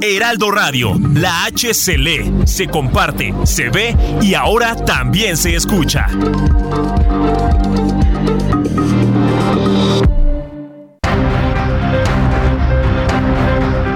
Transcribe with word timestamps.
Heraldo 0.00 0.50
Radio, 0.50 0.98
la 1.14 1.44
H 1.44 1.74
se 1.74 1.96
lee, 1.98 2.32
se 2.44 2.68
comparte, 2.68 3.34
se 3.44 3.70
ve 3.70 3.96
y 4.20 4.34
ahora 4.34 4.76
también 4.76 5.36
se 5.36 5.56
escucha. 5.56 6.06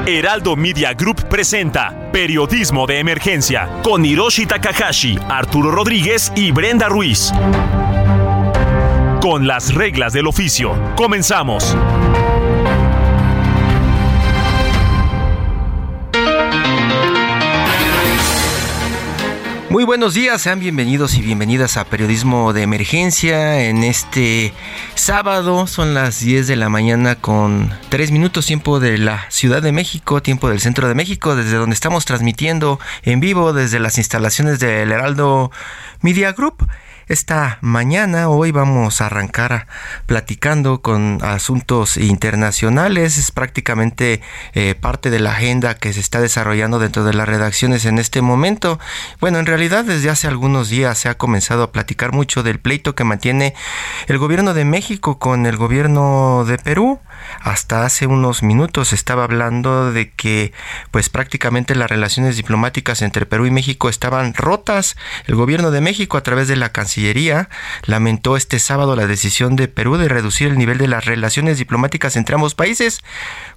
Heraldo 0.06 0.56
Media 0.56 0.94
Group 0.94 1.28
presenta 1.28 2.10
Periodismo 2.10 2.86
de 2.86 2.98
Emergencia 2.98 3.68
con 3.82 4.04
Hiroshi 4.04 4.46
Takahashi, 4.46 5.18
Arturo 5.28 5.70
Rodríguez 5.70 6.32
y 6.34 6.50
Brenda 6.50 6.88
Ruiz. 6.88 7.32
Con 9.20 9.46
las 9.46 9.74
reglas 9.74 10.12
del 10.14 10.26
oficio, 10.26 10.72
comenzamos. 10.96 11.76
Muy 19.70 19.84
buenos 19.84 20.14
días, 20.14 20.40
sean 20.40 20.60
bienvenidos 20.60 21.14
y 21.14 21.20
bienvenidas 21.20 21.76
a 21.76 21.84
Periodismo 21.84 22.54
de 22.54 22.62
Emergencia 22.62 23.64
en 23.64 23.84
este 23.84 24.54
sábado. 24.94 25.66
Son 25.66 25.92
las 25.92 26.20
10 26.20 26.46
de 26.46 26.56
la 26.56 26.70
mañana 26.70 27.16
con 27.16 27.70
3 27.90 28.10
minutos 28.10 28.46
tiempo 28.46 28.80
de 28.80 28.96
la 28.96 29.30
Ciudad 29.30 29.60
de 29.60 29.72
México, 29.72 30.22
tiempo 30.22 30.48
del 30.48 30.60
Centro 30.60 30.88
de 30.88 30.94
México, 30.94 31.36
desde 31.36 31.58
donde 31.58 31.74
estamos 31.74 32.06
transmitiendo 32.06 32.80
en 33.02 33.20
vivo 33.20 33.52
desde 33.52 33.78
las 33.78 33.98
instalaciones 33.98 34.58
del 34.58 34.90
Heraldo 34.90 35.50
Media 36.00 36.32
Group 36.32 36.66
esta 37.08 37.58
mañana. 37.62 38.28
Hoy 38.28 38.52
vamos 38.52 39.00
a 39.00 39.06
arrancar 39.06 39.66
platicando 40.06 40.82
con 40.82 41.18
asuntos 41.22 41.96
internacionales. 41.96 43.16
Es 43.16 43.30
prácticamente 43.30 44.20
eh, 44.52 44.74
parte 44.74 45.08
de 45.08 45.18
la 45.18 45.32
agenda 45.32 45.74
que 45.74 45.92
se 45.92 46.00
está 46.00 46.20
desarrollando 46.20 46.78
dentro 46.78 47.04
de 47.04 47.14
las 47.14 47.26
redacciones 47.26 47.86
en 47.86 47.98
este 47.98 48.20
momento. 48.20 48.78
Bueno, 49.20 49.38
en 49.38 49.46
realidad 49.46 49.84
desde 49.84 50.10
hace 50.10 50.28
algunos 50.28 50.68
días 50.68 50.98
se 50.98 51.08
ha 51.08 51.16
comenzado 51.16 51.62
a 51.62 51.72
platicar 51.72 52.12
mucho 52.12 52.42
del 52.42 52.60
pleito 52.60 52.94
que 52.94 53.04
mantiene 53.04 53.54
el 54.06 54.18
gobierno 54.18 54.52
de 54.52 54.66
México 54.66 55.18
con 55.18 55.46
el 55.46 55.56
gobierno 55.56 56.44
de 56.46 56.58
Perú. 56.58 57.00
Hasta 57.40 57.84
hace 57.84 58.06
unos 58.06 58.42
minutos 58.42 58.92
estaba 58.92 59.24
hablando 59.24 59.92
de 59.92 60.10
que 60.12 60.52
pues 60.90 61.08
prácticamente 61.08 61.74
las 61.74 61.90
relaciones 61.90 62.36
diplomáticas 62.36 63.02
entre 63.02 63.26
Perú 63.26 63.46
y 63.46 63.50
México 63.50 63.88
estaban 63.88 64.34
rotas. 64.34 64.96
El 65.26 65.34
gobierno 65.34 65.70
de 65.70 65.80
México 65.80 66.16
a 66.18 66.22
través 66.22 66.48
de 66.48 66.56
la 66.56 66.70
Cancillería 66.70 66.97
lamentó 67.84 68.36
este 68.36 68.58
sábado 68.58 68.96
la 68.96 69.06
decisión 69.06 69.56
de 69.56 69.68
Perú 69.68 69.96
de 69.96 70.08
reducir 70.08 70.48
el 70.48 70.58
nivel 70.58 70.78
de 70.78 70.88
las 70.88 71.04
relaciones 71.04 71.58
diplomáticas 71.58 72.16
entre 72.16 72.34
ambos 72.34 72.54
países, 72.54 73.00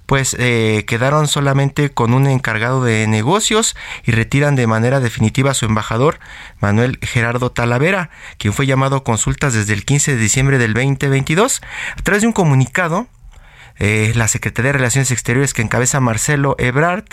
pues 0.06 0.36
eh, 0.38 0.84
quedaron 0.86 1.28
solamente 1.28 1.90
con 1.90 2.14
un 2.14 2.26
encargado 2.26 2.84
de 2.84 3.06
negocios 3.06 3.76
y 4.04 4.12
retiran 4.12 4.56
de 4.56 4.66
manera 4.66 5.00
definitiva 5.00 5.52
a 5.52 5.54
su 5.54 5.64
embajador 5.64 6.18
Manuel 6.60 6.98
Gerardo 7.02 7.50
Talavera, 7.50 8.10
quien 8.38 8.52
fue 8.52 8.66
llamado 8.66 8.96
a 8.96 9.04
consultas 9.04 9.54
desde 9.54 9.72
el 9.72 9.84
15 9.84 10.16
de 10.16 10.20
diciembre 10.20 10.58
del 10.58 10.74
2022. 10.74 11.62
A 11.96 12.02
través 12.02 12.22
de 12.22 12.28
un 12.28 12.32
comunicado, 12.32 13.06
eh, 13.78 14.12
la 14.14 14.28
Secretaría 14.28 14.72
de 14.72 14.78
Relaciones 14.78 15.10
Exteriores 15.10 15.54
que 15.54 15.62
encabeza 15.62 16.00
Marcelo 16.00 16.56
Ebrard 16.58 17.04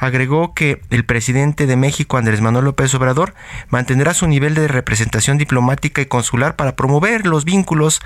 agregó 0.00 0.54
que 0.54 0.80
el 0.90 1.04
presidente 1.04 1.66
de 1.66 1.76
México, 1.76 2.16
Andrés 2.16 2.40
Manuel 2.40 2.64
López 2.64 2.92
Obrador, 2.94 3.34
mantendrá 3.68 4.14
su 4.14 4.26
nivel 4.26 4.54
de 4.54 4.66
representación 4.66 5.36
diplomática 5.38 6.00
y 6.00 6.06
consular 6.06 6.56
para 6.56 6.74
promover 6.74 7.26
los 7.26 7.44
vínculos 7.44 8.00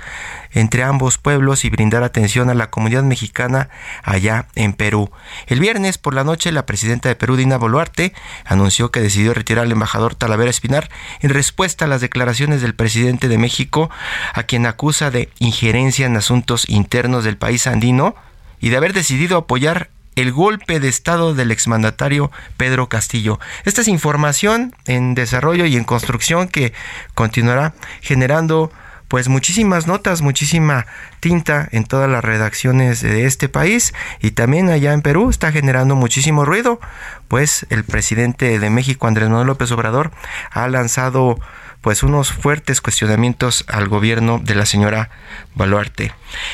entre 0.51 0.83
ambos 0.83 1.17
pueblos 1.17 1.63
y 1.63 1.69
brindar 1.69 2.03
atención 2.03 2.49
a 2.49 2.53
la 2.53 2.69
comunidad 2.69 3.03
mexicana 3.03 3.69
allá 4.03 4.47
en 4.55 4.73
Perú. 4.73 5.09
El 5.47 5.61
viernes 5.61 5.97
por 5.97 6.13
la 6.13 6.25
noche, 6.25 6.51
la 6.51 6.65
presidenta 6.65 7.07
de 7.07 7.15
Perú, 7.15 7.37
Dina 7.37 7.57
Boluarte, 7.57 8.13
anunció 8.43 8.91
que 8.91 8.99
decidió 8.99 9.33
retirar 9.33 9.63
al 9.65 9.71
embajador 9.71 10.15
Talavera 10.15 10.49
Espinar 10.49 10.89
en 11.21 11.29
respuesta 11.29 11.85
a 11.85 11.87
las 11.87 12.01
declaraciones 12.01 12.61
del 12.61 12.75
presidente 12.75 13.29
de 13.29 13.37
México, 13.37 13.89
a 14.33 14.43
quien 14.43 14.65
acusa 14.65 15.11
de 15.11 15.29
injerencia 15.39 16.05
en 16.05 16.17
asuntos 16.17 16.67
internos 16.67 17.23
del 17.23 17.37
país 17.37 17.67
andino 17.67 18.15
y 18.59 18.69
de 18.69 18.77
haber 18.77 18.93
decidido 18.93 19.37
apoyar 19.37 19.89
el 20.15 20.31
golpe 20.31 20.79
de 20.79 20.87
Estado 20.87 21.33
del 21.33 21.51
exmandatario 21.51 22.31
Pedro 22.57 22.89
Castillo. 22.89 23.39
Esta 23.65 23.81
es 23.81 23.87
información 23.87 24.75
en 24.85 25.15
desarrollo 25.15 25.65
y 25.65 25.75
en 25.75 25.83
construcción 25.83 26.47
que 26.47 26.73
continuará 27.13 27.73
generando 28.01 28.71
pues 29.07 29.29
muchísimas 29.29 29.87
notas, 29.87 30.21
muchísima 30.21 30.87
tinta 31.19 31.67
en 31.71 31.85
todas 31.85 32.09
las 32.09 32.23
redacciones 32.23 33.01
de 33.01 33.25
este 33.25 33.49
país 33.49 33.93
y 34.19 34.31
también 34.31 34.69
allá 34.69 34.93
en 34.93 35.01
Perú 35.01 35.29
está 35.29 35.51
generando 35.51 35.95
muchísimo 35.95 36.43
ruido, 36.43 36.79
pues 37.27 37.67
el 37.69 37.83
presidente 37.83 38.57
de 38.57 38.69
México 38.69 39.07
Andrés 39.07 39.29
Manuel 39.29 39.47
López 39.47 39.71
Obrador 39.71 40.11
ha 40.51 40.67
lanzado 40.67 41.39
pues 41.85 42.01
unos 42.01 42.31
fuertes 42.31 42.81
cuestionamientos 42.81 43.63
al 43.67 43.87
gobierno 43.87 44.41
de 44.43 44.55
la 44.55 44.65
señora 44.65 45.11
Baluarte. 45.53 46.13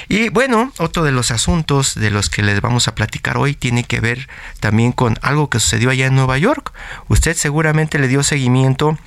Y 0.09 0.27
bueno, 0.27 0.73
otro 0.77 1.05
de 1.05 1.13
los 1.13 1.31
asuntos 1.31 1.95
de 1.95 2.11
los 2.11 2.29
que 2.29 2.43
les 2.43 2.59
vamos 2.59 2.89
a 2.89 2.95
platicar 2.95 3.37
hoy 3.37 3.53
tiene 3.53 3.85
que 3.85 4.01
ver 4.01 4.27
también 4.59 4.91
con 4.91 5.17
algo 5.21 5.49
que 5.49 5.61
sucedió 5.61 5.89
allá 5.89 6.07
en 6.07 6.15
Nueva 6.15 6.37
York. 6.37 6.73
Usted 7.07 7.37
seguramente 7.37 7.97
le 7.97 8.09
dio 8.09 8.23
seguimiento 8.23 8.97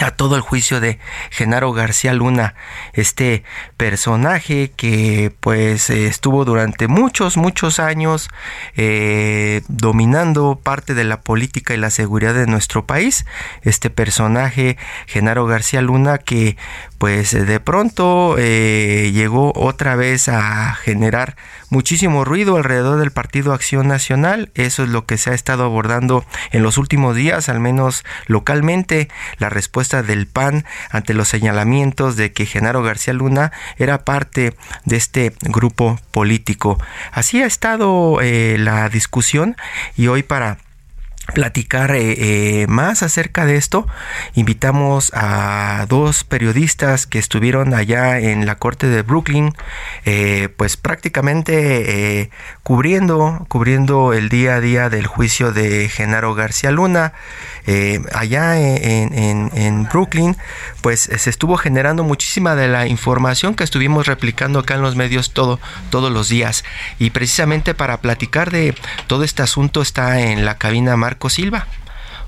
a 0.00 0.10
todo 0.10 0.36
el 0.36 0.42
juicio 0.42 0.80
de 0.80 0.98
Genaro 1.30 1.72
García 1.72 2.14
Luna, 2.14 2.54
este 2.92 3.44
personaje 3.76 4.72
que 4.76 5.32
pues 5.40 5.88
estuvo 5.90 6.44
durante 6.44 6.88
muchos, 6.88 7.36
muchos 7.36 7.78
años 7.78 8.28
eh, 8.76 9.62
dominando 9.68 10.60
parte 10.62 10.94
de 10.94 11.04
la 11.04 11.20
política 11.20 11.74
y 11.74 11.76
la 11.76 11.90
seguridad 11.90 12.34
de 12.34 12.46
nuestro 12.46 12.86
país. 12.86 13.24
Este 13.62 13.90
personaje, 13.90 14.76
Genaro 15.06 15.46
García 15.46 15.80
Luna, 15.80 16.18
que 16.18 16.56
pues 16.98 17.32
de 17.32 17.60
pronto 17.60 18.36
eh, 18.38 19.10
llegó 19.12 19.52
otra 19.54 19.94
vez 19.94 20.28
a 20.28 20.74
generar 20.74 21.36
muchísimo 21.74 22.24
ruido 22.24 22.56
alrededor 22.56 23.00
del 23.00 23.10
Partido 23.10 23.52
Acción 23.52 23.88
Nacional. 23.88 24.52
Eso 24.54 24.84
es 24.84 24.88
lo 24.88 25.06
que 25.06 25.18
se 25.18 25.30
ha 25.30 25.34
estado 25.34 25.64
abordando 25.64 26.24
en 26.52 26.62
los 26.62 26.78
últimos 26.78 27.16
días, 27.16 27.48
al 27.48 27.58
menos 27.58 28.04
localmente. 28.28 29.08
La 29.38 29.50
respuesta 29.50 30.04
del 30.04 30.28
PAN 30.28 30.64
ante 30.90 31.14
los 31.14 31.26
señalamientos 31.26 32.14
de 32.14 32.32
que 32.32 32.46
Genaro 32.46 32.84
García 32.84 33.12
Luna 33.12 33.50
era 33.76 34.04
parte 34.04 34.54
de 34.84 34.96
este 34.96 35.34
grupo 35.40 35.98
político. 36.12 36.78
Así 37.10 37.42
ha 37.42 37.46
estado 37.46 38.20
eh, 38.22 38.56
la 38.56 38.88
discusión 38.88 39.56
y 39.96 40.06
hoy 40.06 40.22
para 40.22 40.58
platicar 41.32 41.94
eh, 41.94 42.62
eh, 42.62 42.66
más 42.68 43.02
acerca 43.02 43.46
de 43.46 43.56
esto, 43.56 43.86
invitamos 44.34 45.10
a 45.14 45.86
dos 45.88 46.22
periodistas 46.24 47.06
que 47.06 47.18
estuvieron 47.18 47.72
allá 47.72 48.18
en 48.18 48.44
la 48.46 48.56
corte 48.56 48.88
de 48.88 49.02
Brooklyn, 49.02 49.54
eh, 50.04 50.48
pues 50.56 50.76
prácticamente 50.76 52.30
cubriendo, 52.62 53.46
cubriendo 53.48 54.12
el 54.12 54.28
día 54.28 54.56
a 54.56 54.60
día 54.60 54.90
del 54.90 55.06
juicio 55.06 55.52
de 55.52 55.88
Genaro 55.88 56.34
García 56.34 56.70
Luna. 56.70 57.14
allá 58.12 58.58
en, 58.58 59.50
en, 59.54 59.84
Brooklyn, 59.84 60.36
pues 60.82 61.00
se 61.00 61.30
estuvo 61.30 61.56
generando 61.56 62.04
muchísima 62.04 62.54
de 62.54 62.68
la 62.68 62.86
información 62.86 63.54
que 63.54 63.64
estuvimos 63.64 64.06
replicando 64.06 64.58
acá 64.58 64.74
en 64.74 64.82
los 64.82 64.96
medios 64.96 65.32
todo, 65.32 65.58
todos 65.90 66.12
los 66.12 66.28
días. 66.28 66.64
Y 66.98 67.10
precisamente 67.10 67.74
para 67.74 68.00
platicar 68.00 68.50
de 68.50 68.74
todo 69.06 69.24
este 69.24 69.42
asunto 69.42 69.80
está 69.82 70.20
en 70.20 70.44
la 70.44 70.58
cabina 70.58 70.96
Marco 71.14 71.28
Silva. 71.28 71.64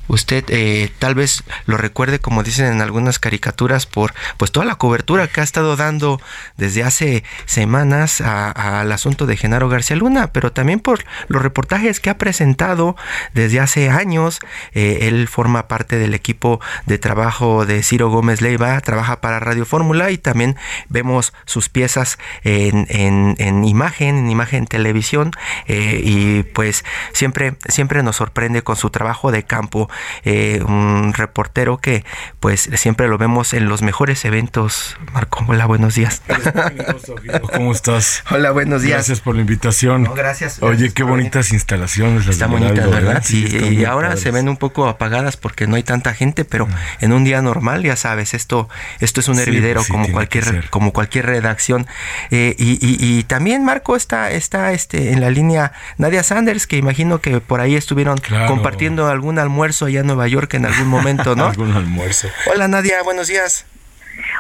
Usted 0.08 0.44
eh, 0.48 0.90
tal 0.98 1.14
vez 1.14 1.42
lo 1.66 1.76
recuerde, 1.76 2.18
como 2.18 2.42
dicen 2.42 2.66
en 2.66 2.80
algunas 2.80 3.18
caricaturas, 3.18 3.86
por 3.86 4.14
pues 4.36 4.52
toda 4.52 4.66
la 4.66 4.76
cobertura 4.76 5.28
que 5.28 5.40
ha 5.40 5.44
estado 5.44 5.76
dando 5.76 6.20
desde 6.56 6.82
hace 6.82 7.24
semanas 7.44 8.20
al 8.20 8.90
asunto 8.92 9.26
de 9.26 9.36
Genaro 9.36 9.68
García 9.68 9.96
Luna, 9.96 10.32
pero 10.32 10.52
también 10.52 10.80
por 10.80 11.04
los 11.28 11.42
reportajes 11.42 12.00
que 12.00 12.10
ha 12.10 12.18
presentado 12.18 12.96
desde 13.34 13.60
hace 13.60 13.90
años. 13.90 14.38
Eh, 14.72 14.98
él 15.02 15.28
forma 15.28 15.68
parte 15.68 15.98
del 15.98 16.14
equipo 16.14 16.60
de 16.86 16.98
trabajo 16.98 17.66
de 17.66 17.82
Ciro 17.82 18.10
Gómez 18.10 18.40
Leiva, 18.40 18.80
trabaja 18.80 19.20
para 19.20 19.40
Radio 19.40 19.64
Fórmula 19.64 20.10
y 20.10 20.18
también 20.18 20.56
vemos 20.88 21.32
sus 21.44 21.68
piezas 21.68 22.18
en, 22.42 22.86
en, 22.88 23.64
imagen, 23.64 24.18
en 24.18 24.30
imagen 24.30 24.66
televisión, 24.66 25.32
eh, 25.66 26.00
y 26.02 26.42
pues 26.42 26.84
siempre, 27.12 27.56
siempre 27.68 28.02
nos 28.02 28.16
sorprende 28.16 28.62
con 28.62 28.76
su 28.76 28.90
trabajo 28.90 29.30
de 29.30 29.44
campo 29.44 29.88
eh, 30.25 30.62
un 30.66 31.12
reportero 31.14 31.78
que 31.78 32.04
pues 32.40 32.69
siempre 32.75 33.08
lo 33.08 33.19
vemos 33.19 33.52
en 33.52 33.69
los 33.69 33.82
mejores 33.82 34.25
eventos. 34.25 34.96
Marco, 35.12 35.44
hola, 35.48 35.66
buenos 35.66 35.94
días. 35.94 36.22
¿Cómo 37.54 37.72
estás? 37.72 38.22
Hola, 38.31 38.50
buenos 38.50 38.82
días. 38.82 38.96
Gracias 38.96 39.20
por 39.20 39.34
la 39.34 39.40
invitación. 39.43 40.08
gracias, 40.14 40.62
Oye, 40.62 40.93
qué 40.93 41.02
bonitas 41.02 41.52
instalaciones. 41.52 42.26
Las 42.26 42.37
Está 42.37 42.46
bonitas, 42.46 42.90
¿verdad? 42.90 43.22
Sí, 43.25 43.46
y 43.46 43.84
ahora 43.84 44.16
se 44.16 44.31
ven 44.31 44.48
un 44.48 44.56
poco 44.56 44.88
apagadas 44.88 45.37
porque 45.37 45.66
no 45.66 45.76
hay 45.76 45.82
tanta 45.82 46.14
gente, 46.14 46.44
pero 46.44 46.69
ah. 46.70 46.76
en 47.00 47.12
un 47.12 47.25
día 47.25 47.42
normal, 47.42 47.82
ya 47.82 47.96
sabes, 47.96 48.34
esto, 48.34 48.69
esto 49.00 49.20
es 49.20 49.28
un 49.28 49.38
hervidero 49.38 49.82
como 49.88 50.10
cualquier, 50.12 50.69
como 50.70 50.92
cualquier 50.92 51.26
redacción. 51.26 51.87
Eh, 52.31 52.54
y, 52.58 53.22
también 53.25 53.64
Marco 53.64 53.96
está, 53.96 54.31
está 54.31 54.72
este, 54.72 55.12
en 55.12 55.20
la 55.20 55.31
línea 55.31 55.72
Nadia 55.99 56.22
Sanders, 56.22 56.66
que 56.66 56.76
imagino 56.76 57.20
que 57.20 57.40
por 57.40 57.60
ahí 57.60 57.75
estuvieron 57.75 58.19
compartiendo 58.46 59.08
algún 59.08 59.38
almuerzo 59.38 59.85
allá 59.86 60.00
en 60.00 60.06
Nueva 60.06 60.28
York 60.28 60.54
en 60.54 60.66
algún 60.66 60.88
momento, 60.88 61.34
¿no? 61.36 61.46
algún 61.48 61.72
almuerzo. 61.72 62.28
Hola 62.52 62.68
Nadia, 62.68 63.02
buenos 63.02 63.28
días. 63.28 63.64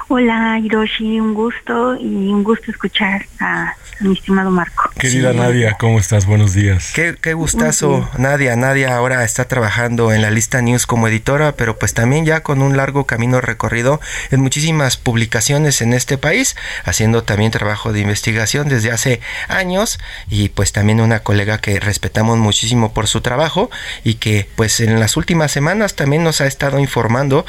Hola 0.08 0.58
Hiroshi, 0.58 1.20
un 1.20 1.34
gusto 1.34 1.96
y 1.96 2.06
un 2.06 2.44
gusto 2.44 2.70
escuchar 2.70 3.26
a 3.40 3.74
mi 4.00 4.12
estimado 4.12 4.50
Marco. 4.50 4.90
Querida 4.98 5.32
Nadia, 5.32 5.76
¿cómo 5.78 5.98
estás? 5.98 6.26
Buenos 6.26 6.52
días. 6.52 6.92
Qué, 6.94 7.16
qué 7.20 7.34
gustazo, 7.34 8.08
Nadia. 8.18 8.54
Nadia 8.56 8.96
ahora 8.96 9.24
está 9.24 9.48
trabajando 9.48 10.12
en 10.12 10.22
la 10.22 10.30
lista 10.30 10.60
News 10.60 10.86
como 10.86 11.08
editora, 11.08 11.52
pero 11.52 11.78
pues 11.78 11.94
también 11.94 12.24
ya 12.26 12.42
con 12.42 12.62
un 12.62 12.76
largo 12.76 13.06
camino 13.06 13.40
recorrido 13.40 14.00
en 14.30 14.40
muchísimas 14.40 14.96
publicaciones 14.96 15.80
en 15.82 15.92
este 15.92 16.18
país, 16.18 16.56
haciendo 16.84 17.24
también 17.24 17.50
trabajo 17.50 17.92
de 17.92 18.00
investigación 18.00 18.68
desde 18.68 18.92
hace 18.92 19.20
años 19.48 19.98
y 20.28 20.50
pues 20.50 20.72
también 20.72 21.00
una 21.00 21.20
colega 21.20 21.58
que 21.58 21.80
respetamos 21.80 22.38
muchísimo 22.38 22.92
por 22.92 23.06
su 23.06 23.20
trabajo 23.20 23.70
y 24.04 24.14
que 24.14 24.48
pues 24.56 24.80
en 24.80 25.00
las 25.00 25.16
últimas 25.16 25.52
semanas 25.52 25.96
también 25.96 26.22
nos 26.22 26.40
ha 26.40 26.46
estado 26.46 26.78
informando 26.78 27.46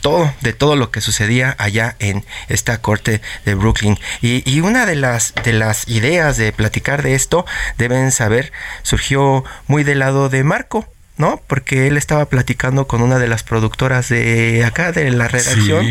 todo 0.00 0.32
de 0.40 0.52
todo 0.52 0.76
lo 0.76 0.90
que 0.90 1.00
sucedía 1.00 1.54
allá 1.70 1.96
en 1.98 2.24
esta 2.48 2.80
corte 2.80 3.20
de 3.44 3.54
Brooklyn. 3.54 3.98
Y, 4.20 4.42
y 4.50 4.60
una 4.60 4.86
de 4.86 4.96
las 4.96 5.32
de 5.44 5.52
las 5.52 5.88
ideas 5.88 6.36
de 6.36 6.52
platicar 6.52 7.02
de 7.02 7.14
esto, 7.14 7.46
deben 7.78 8.12
saber, 8.12 8.52
surgió 8.82 9.44
muy 9.66 9.84
del 9.84 10.00
lado 10.00 10.28
de 10.28 10.44
Marco. 10.44 10.86
¿no? 11.16 11.38
Porque 11.46 11.86
él 11.86 11.98
estaba 11.98 12.24
platicando 12.30 12.86
con 12.86 13.02
una 13.02 13.18
de 13.18 13.28
las 13.28 13.42
productoras 13.42 14.08
de 14.08 14.64
acá, 14.64 14.90
de 14.90 15.10
la 15.10 15.28
redacción, 15.28 15.86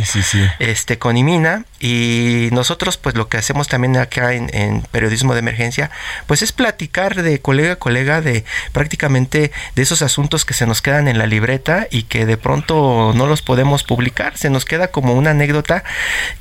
este, 0.57 0.97
con 0.97 1.17
Imina, 1.17 1.65
y 1.79 2.49
nosotros, 2.51 2.97
pues 2.97 3.15
lo 3.15 3.29
que 3.29 3.37
hacemos 3.37 3.67
también 3.67 3.95
acá 3.97 4.33
en, 4.33 4.81
periodismo 4.91 5.33
de 5.33 5.39
emergencia, 5.39 5.91
pues 6.27 6.41
es 6.41 6.51
platicar 6.51 7.21
de 7.21 7.39
colega 7.39 7.73
a 7.73 7.75
colega 7.77 8.21
de 8.21 8.43
prácticamente 8.73 9.51
de 9.75 9.81
esos 9.81 10.01
asuntos 10.01 10.43
que 10.43 10.53
se 10.53 10.65
nos 10.65 10.81
quedan 10.81 11.07
en 11.07 11.17
la 11.17 11.25
libreta 11.25 11.87
y 11.89 12.03
que 12.03 12.25
de 12.25 12.37
pronto 12.37 13.13
no 13.15 13.27
los 13.27 13.41
podemos 13.41 13.83
publicar. 13.83 14.37
Se 14.37 14.49
nos 14.49 14.65
queda 14.65 14.89
como 14.89 15.13
una 15.13 15.31
anécdota 15.31 15.83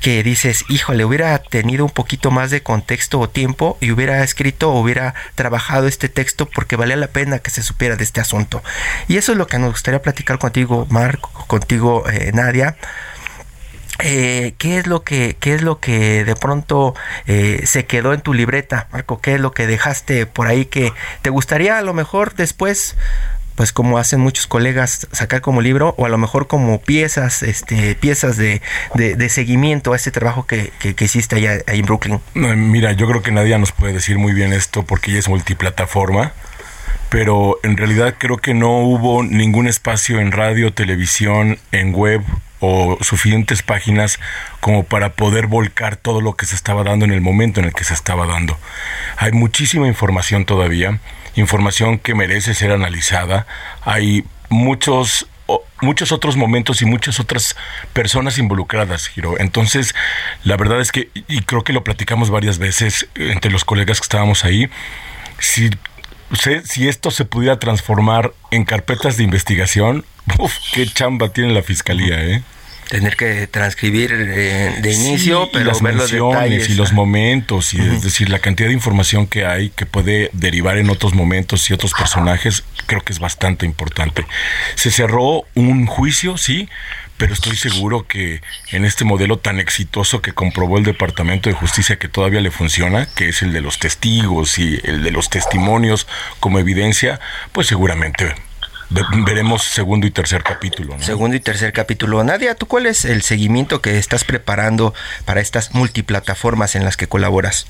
que 0.01 0.23
dices, 0.23 0.65
híjole, 0.67 1.05
hubiera 1.05 1.37
tenido 1.39 1.85
un 1.85 1.91
poquito 1.91 2.31
más 2.31 2.51
de 2.51 2.61
contexto 2.61 3.19
o 3.19 3.29
tiempo 3.29 3.77
y 3.79 3.91
hubiera 3.91 4.23
escrito 4.23 4.71
o 4.71 4.79
hubiera 4.79 5.15
trabajado 5.35 5.87
este 5.87 6.09
texto 6.09 6.47
porque 6.47 6.75
valía 6.75 6.97
la 6.97 7.07
pena 7.07 7.39
que 7.39 7.51
se 7.51 7.63
supiera 7.63 7.95
de 7.95 8.03
este 8.03 8.19
asunto. 8.19 8.61
Y 9.07 9.17
eso 9.17 9.31
es 9.31 9.37
lo 9.37 9.47
que 9.47 9.57
nos 9.57 9.71
gustaría 9.71 10.01
platicar 10.01 10.37
contigo, 10.37 10.85
Marco, 10.89 11.31
contigo, 11.47 12.03
eh, 12.09 12.31
Nadia 12.33 12.75
eh, 13.99 14.53
¿qué 14.57 14.77
es 14.77 14.87
lo 14.87 15.03
que 15.03 15.35
qué 15.39 15.53
es 15.53 15.61
lo 15.61 15.79
que 15.79 16.23
de 16.23 16.35
pronto 16.35 16.95
eh, 17.27 17.61
se 17.65 17.85
quedó 17.85 18.13
en 18.13 18.21
tu 18.21 18.33
libreta, 18.33 18.87
Marco? 18.91 19.19
¿Qué 19.21 19.35
es 19.35 19.41
lo 19.41 19.51
que 19.51 19.67
dejaste 19.67 20.25
por 20.25 20.47
ahí 20.47 20.65
que 20.65 20.93
te 21.21 21.29
gustaría 21.29 21.77
a 21.77 21.81
lo 21.81 21.93
mejor 21.93 22.35
después 22.35 22.95
pues 23.55 23.73
como 23.73 23.97
hacen 23.97 24.21
muchos 24.21 24.47
colegas 24.47 25.05
sacar 25.11 25.41
como 25.41 25.59
libro 25.59 25.93
o 25.97 26.05
a 26.05 26.09
lo 26.09 26.17
mejor 26.17 26.47
como 26.47 26.79
piezas 26.79 27.43
este 27.43 27.93
piezas 27.95 28.37
de, 28.37 28.61
de, 28.95 29.27
seguimiento 29.27 29.91
a 29.91 29.97
ese 29.97 30.11
trabajo 30.11 30.45
que, 30.47 30.71
que, 30.79 31.03
hiciste 31.03 31.35
allá, 31.35 31.57
en 31.67 31.85
Brooklyn 31.85 32.21
mira 32.35 32.93
yo 32.93 33.05
creo 33.05 33.21
que 33.21 33.33
nadie 33.33 33.59
nos 33.59 33.73
puede 33.73 33.91
decir 33.91 34.17
muy 34.17 34.31
bien 34.31 34.53
esto 34.53 34.83
porque 34.83 35.17
es 35.17 35.27
multiplataforma 35.27 36.31
pero 37.09 37.59
en 37.63 37.75
realidad 37.75 38.15
creo 38.17 38.37
que 38.37 38.53
no 38.53 38.79
hubo 38.79 39.23
ningún 39.23 39.67
espacio 39.67 40.21
en 40.21 40.31
radio 40.31 40.71
televisión 40.71 41.59
en 41.73 41.93
web 41.93 42.21
o 42.59 42.97
suficientes 43.01 43.63
páginas 43.63 44.19
como 44.59 44.83
para 44.83 45.13
poder 45.13 45.47
volcar 45.47 45.95
todo 45.95 46.21
lo 46.21 46.35
que 46.35 46.45
se 46.45 46.55
estaba 46.55 46.83
dando 46.83 47.05
en 47.05 47.11
el 47.11 47.21
momento 47.21 47.59
en 47.59 47.67
el 47.67 47.73
que 47.73 47.83
se 47.83 47.93
estaba 47.93 48.25
dando. 48.25 48.57
Hay 49.17 49.31
muchísima 49.31 49.87
información 49.87 50.45
todavía, 50.45 50.99
información 51.35 51.99
que 51.99 52.15
merece 52.15 52.53
ser 52.53 52.71
analizada. 52.71 53.47
Hay 53.81 54.25
muchos 54.49 55.27
muchos 55.81 56.11
otros 56.11 56.37
momentos 56.37 56.81
y 56.81 56.85
muchas 56.85 57.19
otras 57.19 57.55
personas 57.93 58.37
involucradas, 58.37 59.07
Giro. 59.07 59.39
Entonces, 59.39 59.95
la 60.43 60.57
verdad 60.57 60.79
es 60.79 60.91
que, 60.91 61.09
y 61.27 61.41
creo 61.41 61.63
que 61.63 61.73
lo 61.73 61.83
platicamos 61.83 62.29
varias 62.29 62.59
veces 62.59 63.07
entre 63.15 63.51
los 63.51 63.65
colegas 63.65 63.99
que 63.99 64.03
estábamos 64.05 64.45
ahí, 64.45 64.69
si, 65.39 65.71
si 66.63 66.87
esto 66.87 67.11
se 67.11 67.25
pudiera 67.25 67.59
transformar 67.59 68.33
en 68.51 68.65
carpetas 68.65 69.17
de 69.17 69.23
investigación, 69.23 70.05
Uf, 70.37 70.53
qué 70.73 70.85
chamba 70.85 71.29
tiene 71.29 71.53
la 71.53 71.63
fiscalía, 71.63 72.23
¿eh? 72.23 72.43
Tener 72.89 73.15
que 73.15 73.45
transcribir 73.45 74.11
eh, 74.13 74.77
de 74.81 74.93
inicio, 74.93 75.47
pero 75.53 75.71
ver 75.79 75.95
los 75.95 76.11
detalles. 76.11 76.69
y 76.69 76.73
los 76.73 76.91
momentos, 76.91 77.73
y 77.75 77.79
es 77.79 78.01
decir, 78.01 78.29
la 78.29 78.39
cantidad 78.39 78.67
de 78.67 78.73
información 78.73 79.27
que 79.27 79.45
hay 79.45 79.69
que 79.69 79.85
puede 79.85 80.31
derivar 80.33 80.79
en 80.79 80.89
otros 80.89 81.13
momentos 81.13 81.69
y 81.69 81.73
otros 81.73 81.93
personajes, 81.93 82.63
creo 82.87 83.01
que 83.01 83.13
es 83.13 83.19
bastante 83.19 83.67
importante. 83.67 84.25
Se 84.73 84.89
cerró 84.89 85.43
un 85.53 85.85
juicio, 85.85 86.37
sí, 86.37 86.67
pero 87.19 87.33
estoy 87.33 87.57
seguro 87.57 88.07
que 88.07 88.41
en 88.71 88.85
este 88.85 89.03
modelo 89.03 89.37
tan 89.37 89.59
exitoso 89.59 90.21
que 90.21 90.31
comprobó 90.31 90.77
el 90.77 90.85
Departamento 90.85 91.49
de 91.49 91.55
Justicia 91.55 91.99
que 91.99 92.07
todavía 92.07 92.39
le 92.39 92.49
funciona, 92.49 93.07
que 93.13 93.27
es 93.27 93.41
el 93.41 93.51
de 93.51 93.59
los 93.59 93.77
testigos 93.77 94.57
y 94.57 94.79
el 94.85 95.03
de 95.03 95.11
los 95.11 95.29
testimonios 95.29 96.07
como 96.39 96.59
evidencia, 96.59 97.19
pues 97.51 97.67
seguramente 97.67 98.33
veremos 99.25 99.63
segundo 99.63 100.07
y 100.07 100.11
tercer 100.11 100.43
capítulo. 100.43 100.95
Segundo 101.01 101.35
y 101.35 101.41
tercer 101.41 101.73
capítulo. 101.73 102.23
Nadia, 102.23 102.55
¿tú 102.55 102.67
cuál 102.67 102.85
es 102.85 103.03
el 103.03 103.21
seguimiento 103.21 103.81
que 103.81 103.99
estás 103.99 104.23
preparando 104.23 104.93
para 105.25 105.41
estas 105.41 105.75
multiplataformas 105.75 106.75
en 106.75 106.85
las 106.85 106.95
que 106.95 107.07
colaboras? 107.07 107.67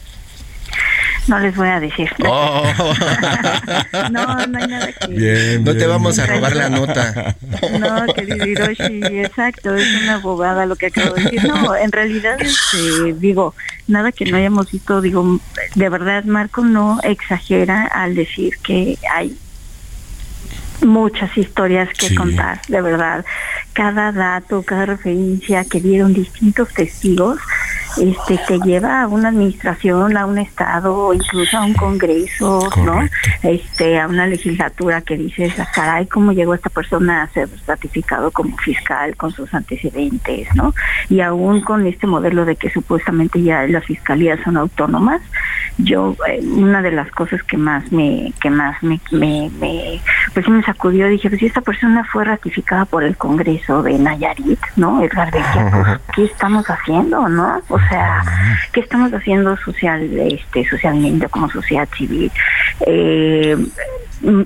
No 1.30 1.38
les 1.38 1.56
voy 1.56 1.68
a 1.68 1.80
decir. 1.80 2.10
Oh. 2.28 2.64
no, 4.12 4.48
no 4.48 4.58
hay 4.58 4.68
nada 4.68 4.92
que... 4.92 5.60
no 5.64 5.76
te 5.76 5.86
vamos 5.86 6.18
a 6.18 6.26
robar 6.26 6.56
la 6.56 6.70
nota. 6.70 7.36
no, 7.80 8.14
querido 8.14 8.46
Hiroshi, 8.46 9.02
exacto, 9.20 9.76
es 9.76 9.88
una 10.02 10.16
abogada 10.16 10.66
lo 10.66 10.76
que 10.76 10.88
acabo 10.88 11.14
de 11.14 11.24
decir. 11.24 11.44
No, 11.46 11.76
en 11.76 11.92
realidad, 11.92 12.42
este, 12.42 13.14
digo, 13.14 13.54
nada 13.88 14.12
que 14.12 14.26
no 14.26 14.38
hayamos 14.38 14.72
visto, 14.72 15.02
digo, 15.02 15.40
de 15.76 15.90
verdad 15.90 16.24
Marco 16.24 16.64
no 16.64 17.00
exagera 17.04 17.86
al 17.86 18.16
decir 18.16 18.58
que 18.64 18.98
hay 19.14 19.38
muchas 20.84 21.38
historias 21.38 21.90
que 21.94 22.16
contar, 22.16 22.62
de 22.68 22.82
verdad. 22.82 23.24
Cada 23.74 24.12
dato, 24.12 24.64
cada 24.64 24.88
referencia 24.88 25.64
que 25.64 25.80
dieron 25.80 26.14
distintos 26.14 26.74
testigos, 26.74 27.40
este 27.98 28.40
te 28.48 28.60
lleva 28.60 29.04
a 29.04 29.08
una 29.08 29.30
administración, 29.30 30.18
a 30.18 30.26
un 30.26 30.38
estado, 30.38 31.14
incluso 31.14 31.58
a 31.58 31.66
un 31.66 31.74
congreso, 31.74 32.70
¿no? 32.84 33.02
Este, 33.44 34.00
a 34.00 34.08
una 34.08 34.28
legislatura 34.28 35.02
que 35.02 35.18
dices, 35.18 35.60
ah, 35.60 35.68
caray, 35.74 36.08
cómo 36.08 36.32
llegó 36.32 36.54
esta 36.54 36.70
persona 36.70 37.24
a 37.24 37.28
ser 37.30 37.50
ratificado 37.68 38.32
como 38.32 38.56
fiscal 38.58 39.16
con 39.16 39.32
sus 39.32 39.54
antecedentes, 39.54 40.48
¿no? 40.56 40.74
Y 41.10 41.22
aún 41.22 41.62
con 41.62 41.86
este 41.88 42.08
modelo 42.08 42.46
de 42.46 42.56
que 42.56 42.70
supuestamente 42.70 43.42
ya 43.42 43.66
las 43.68 43.86
fiscalías 43.86 44.40
son 44.44 44.58
autónomas, 44.58 45.22
yo 45.78 46.16
eh, 46.28 46.42
una 46.44 46.82
de 46.82 46.92
las 46.92 47.10
cosas 47.12 47.42
que 47.44 47.58
más 47.58 47.92
me 47.92 48.34
que 48.42 48.50
más 48.50 48.82
me, 48.84 49.00
me, 49.12 49.50
me 49.60 50.02
pues 50.34 50.48
me 50.50 50.62
sacudió 50.64 51.08
dije 51.08 51.30
pues 51.30 51.40
si 51.40 51.46
esta 51.46 51.62
persona 51.62 52.04
fue 52.04 52.26
ratificada 52.26 52.86
por 52.86 53.04
el 53.04 53.16
Congreso 53.16 53.82
de 53.82 53.98
Nayarit 53.98 54.60
no 54.76 55.02
Edgar 55.02 55.32
Bequia 55.32 56.02
qué 56.16 56.26
estamos 56.26 56.70
haciendo 56.70 57.28
no 57.30 57.62
o 57.70 57.79
sea 57.90 58.24
qué 58.72 58.82
estamos 58.82 59.14
haciendo 59.14 59.56
social 59.58 60.02
este 60.20 60.68
socialmente 60.68 61.28
como 61.30 61.50
sociedad 61.50 61.88
civil 61.96 62.32
eh, 62.86 63.58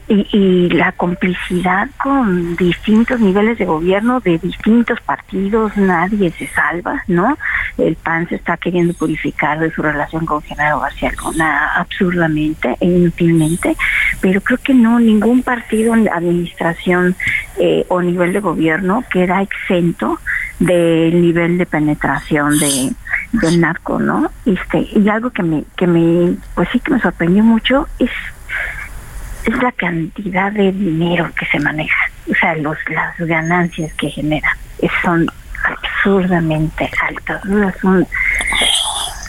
y, 0.08 0.70
la 0.70 0.92
complicidad 0.92 1.90
con 2.02 2.56
distintos 2.56 3.20
niveles 3.20 3.58
de 3.58 3.66
gobierno 3.66 4.20
de 4.20 4.38
distintos 4.38 5.00
partidos, 5.02 5.76
nadie 5.78 6.32
se 6.32 6.48
salva, 6.48 7.04
¿no? 7.08 7.38
El 7.78 7.96
PAN 7.96 8.28
se 8.30 8.36
está 8.36 8.58
queriendo 8.58 8.94
purificar 8.94 9.60
de 9.60 9.72
su 9.72 9.82
relación 9.82 10.26
con 10.26 10.42
Genaro 10.42 10.80
García 10.80 11.12
Luna 11.24 11.74
absurdamente 11.76 12.78
e 12.80 12.86
inútilmente, 12.86 13.76
pero 14.22 14.42
creo 14.42 14.60
que 14.60 14.74
no, 14.74 15.00
ningún 15.00 15.42
partido 15.42 15.94
en 15.96 16.08
administración 16.08 17.16
eh, 17.58 17.86
o 17.90 18.02
nivel 18.02 18.34
de 18.34 18.40
gobierno 18.42 19.04
queda 19.12 19.42
exento 19.42 20.20
del 20.60 21.22
nivel 21.22 21.58
de 21.58 21.66
penetración 21.66 22.58
de 22.60 22.92
del 23.34 23.60
narco, 23.60 24.00
¿no? 24.00 24.32
Este, 24.46 24.88
y 24.96 25.10
algo 25.10 25.32
que 25.32 25.44
me, 25.44 25.64
que 25.76 25.88
me, 25.88 26.36
pues 26.56 26.70
sí 26.72 26.80
que 26.80 26.92
me 26.92 27.02
sorprendió 27.02 27.44
mucho 27.44 27.88
es 28.00 28.12
es 29.46 29.62
la 29.62 29.74
cantidad 29.74 30.54
de 30.54 30.72
dinero 30.72 31.30
que 31.38 31.46
se 31.48 31.60
maneja, 31.60 32.10
o 32.32 32.36
sea, 32.36 32.56
los, 32.56 32.78
las 32.90 33.18
ganancias 33.18 33.94
que 33.96 34.10
genera 34.10 34.58
son 35.02 35.28
absurdamente 35.64 36.90
altas, 37.02 37.42
son, 37.82 38.08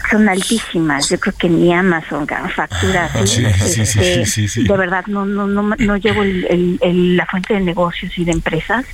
son 0.09 0.29
altísimas. 0.29 1.09
Yo 1.09 1.19
creo 1.19 1.33
que 1.37 1.49
ni 1.49 1.73
Amazon 1.73 2.27
factura. 2.27 3.09
Este, 3.15 4.61
de 4.63 4.77
verdad, 4.77 5.05
no 5.07 5.25
no 5.25 5.47
no, 5.47 5.63
no 5.63 5.97
llevo 5.97 6.23
la 6.23 7.25
fuente 7.25 7.53
de 7.53 7.61
negocios 7.61 8.17
y 8.17 8.25
de 8.25 8.31
empresas, 8.31 8.85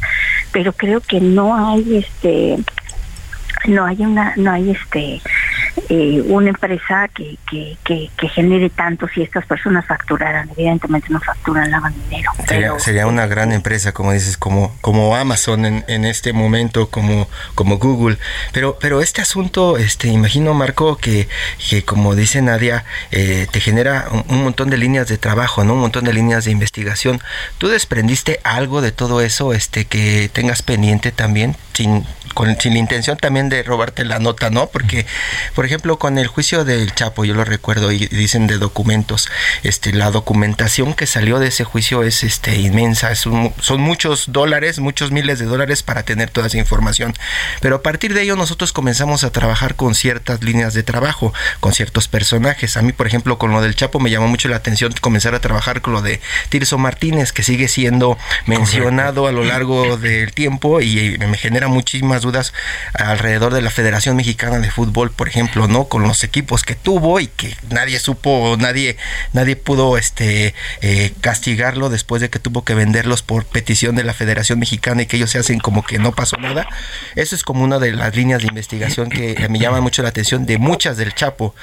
pero 0.51 0.74
creo 0.74 1.01
que 1.01 1.20
no 1.20 1.56
hay 1.56 1.98
este 1.98 2.58
no 3.68 3.86
hay 3.86 3.98
una 4.01 4.34
no 4.36 4.51
hay 4.51 4.72
este 4.72 5.22
eh, 5.90 6.22
una 6.28 6.50
empresa 6.50 7.08
que, 7.13 7.38
que, 7.50 7.78
que, 7.84 8.30
genere 8.30 8.70
tanto 8.70 9.08
si 9.08 9.22
estas 9.22 9.46
personas 9.46 9.86
facturaran. 9.86 10.50
Evidentemente 10.56 11.08
no 11.10 11.20
facturan, 11.20 11.70
lavan 11.70 11.94
dinero. 12.10 12.32
Sería, 12.80 13.08
una 13.08 13.25
gran 13.28 13.51
empresa, 13.51 13.92
como 13.92 14.12
dices, 14.12 14.38
como, 14.38 14.75
como 14.82 15.16
Amazon 15.16 15.66
en, 15.66 15.86
en, 15.88 16.06
este 16.06 16.34
momento, 16.34 16.90
como, 16.90 17.28
como 17.56 17.78
Google. 17.78 18.18
Pero, 18.54 18.78
pero 18.80 19.01
este 19.01 19.22
asunto, 19.22 19.78
este, 19.78 20.08
imagino, 20.08 20.54
Marco, 20.54 20.98
que, 20.98 21.28
que 21.70 21.84
como 21.84 22.16
dice 22.16 22.42
Nadia, 22.42 22.86
eh, 23.12 23.48
te 23.51 23.60
genera 23.60 24.08
un, 24.28 24.44
montón 24.44 24.70
de 24.70 24.78
líneas 24.78 25.08
de 25.08 25.18
trabajo, 25.18 25.63
¿no? 25.63 25.74
Un 25.74 25.82
montón 25.82 26.06
de 26.06 26.13
líneas 26.13 26.46
de 26.46 26.51
investigación. 26.51 27.22
¿Tú 27.58 27.68
desprendiste 27.68 28.40
algo 28.44 28.82
de 28.82 28.92
todo 28.92 29.22
eso 29.22 29.54
este, 29.54 29.86
que 29.86 30.30
tengas 30.32 30.62
pendiente 30.62 31.12
también, 31.12 31.56
sin, 31.74 32.06
con, 32.34 32.60
sin 32.60 32.74
la 32.74 32.80
intención 32.80 33.18
también 33.18 33.50
de 33.50 33.63
robarte 33.63 34.06
la 34.06 34.20
nota, 34.20 34.50
¿no? 34.50 34.68
Porque, 34.68 35.06
por 35.62 35.68
ejemplo, 35.68 36.00
con 36.00 36.18
el 36.18 36.25
juicio 36.25 36.65
del 36.65 36.91
Chapo, 36.96 37.24
yo 37.24 37.36
lo 37.36 37.46
recuerdo 37.46 37.91
y 37.91 38.08
dicen 38.08 38.48
de 38.48 38.58
documentos, 38.58 39.30
este, 39.62 39.94
la 39.94 40.10
documentación 40.10 40.96
que 40.96 41.06
salió 41.06 41.38
de 41.38 41.50
ese 41.50 41.65
juicio 41.65 42.01
es 42.01 42.24
este, 42.24 42.56
inmensa, 42.56 43.13
son 43.13 43.53
muchos 43.77 44.32
dólares, 44.32 44.80
muchos 44.80 45.12
miles 45.12 45.38
de 45.38 45.46
dólares 45.46 45.84
para 45.84 46.01
tener 46.01 46.32
toda 46.32 46.48
esa 46.48 46.58
información. 46.58 47.13
Pero 47.60 47.75
a 47.75 47.84
partir 47.84 48.15
de 48.15 48.24
ello 48.24 48.36
nosotros 48.36 48.74
comenzamos 48.74 49.24
a 49.24 49.32
trabajar 49.32 49.75
con 49.75 49.94
ciertas 49.94 50.41
líneas 50.41 50.74
de 50.74 50.82
trabajo, 50.82 51.32
con 51.60 51.74
ciertos 51.74 52.08
personajes. 52.08 52.75
A 52.75 52.82
mí, 52.82 52.91
por 52.91 53.06
ejemplo, 53.06 53.38
con 53.38 53.51
lo 53.51 53.62
del 53.62 53.75
Chapo 53.75 54.00
me 54.00 54.10
llamó 54.10 54.27
mucho 54.27 54.50
la 54.50 54.56
atención 54.56 54.91
comenzar 55.00 55.36
a 55.36 55.41
trabajar 55.41 55.82
con 55.82 55.94
lo 55.94 56.01
de 56.01 56.22
Tirso 56.50 56.80
Martínez, 56.80 57.34
que 57.34 57.44
sigue 57.44 57.68
siendo 57.68 58.18
mencionado 58.48 59.27
a 59.27 59.32
lo 59.32 59.44
largo 59.44 59.98
del 59.98 60.34
tiempo 60.34 60.82
y 60.82 61.20
me 61.20 61.38
genera 61.38 61.68
muchísimas 61.68 62.24
dudas 62.24 62.51
alrededor 62.96 63.53
de 63.53 63.62
la 63.62 63.70
Federación 63.70 64.15
Mexicana 64.15 64.58
de 64.58 64.72
Fútbol, 64.72 65.12
por 65.12 65.27
ejemplo 65.27 65.50
¿no? 65.55 65.86
Con 65.86 66.03
los 66.03 66.24
equipos 66.24 66.63
que 66.63 66.75
tuvo 66.75 67.20
y 67.20 67.27
que 67.27 67.55
nadie 67.70 68.00
supo, 68.00 68.55
nadie, 68.60 68.98
nadie 69.34 69.55
pudo 69.55 69.98
este 69.98 70.53
eh, 70.81 71.13
castigarlo 71.22 71.89
después 71.89 72.22
de 72.22 72.29
que 72.29 72.39
tuvo 72.39 72.63
que 72.63 72.74
venderlos 72.74 73.22
por 73.22 73.46
petición 73.46 73.96
de 73.96 74.03
la 74.03 74.13
Federación 74.13 74.60
Mexicana 74.60 75.03
y 75.03 75.05
que 75.05 75.17
ellos 75.17 75.31
se 75.31 75.39
hacen 75.39 75.60
como 75.60 75.84
que 75.84 76.00
no 76.00 76.13
pasó 76.13 76.38
nada. 76.38 76.67
Eso 77.15 77.36
es 77.36 77.43
como 77.43 77.63
una 77.63 77.79
de 77.79 77.91
las 77.91 78.15
líneas 78.15 78.41
de 78.41 78.48
investigación 78.48 79.10
que 79.10 79.48
me 79.50 79.60
llama 79.60 79.81
mucho 79.81 80.03
la 80.03 80.10
atención 80.10 80.46
de 80.46 80.58
muchas 80.58 80.98
del 80.98 81.13
Chapo 81.13 81.53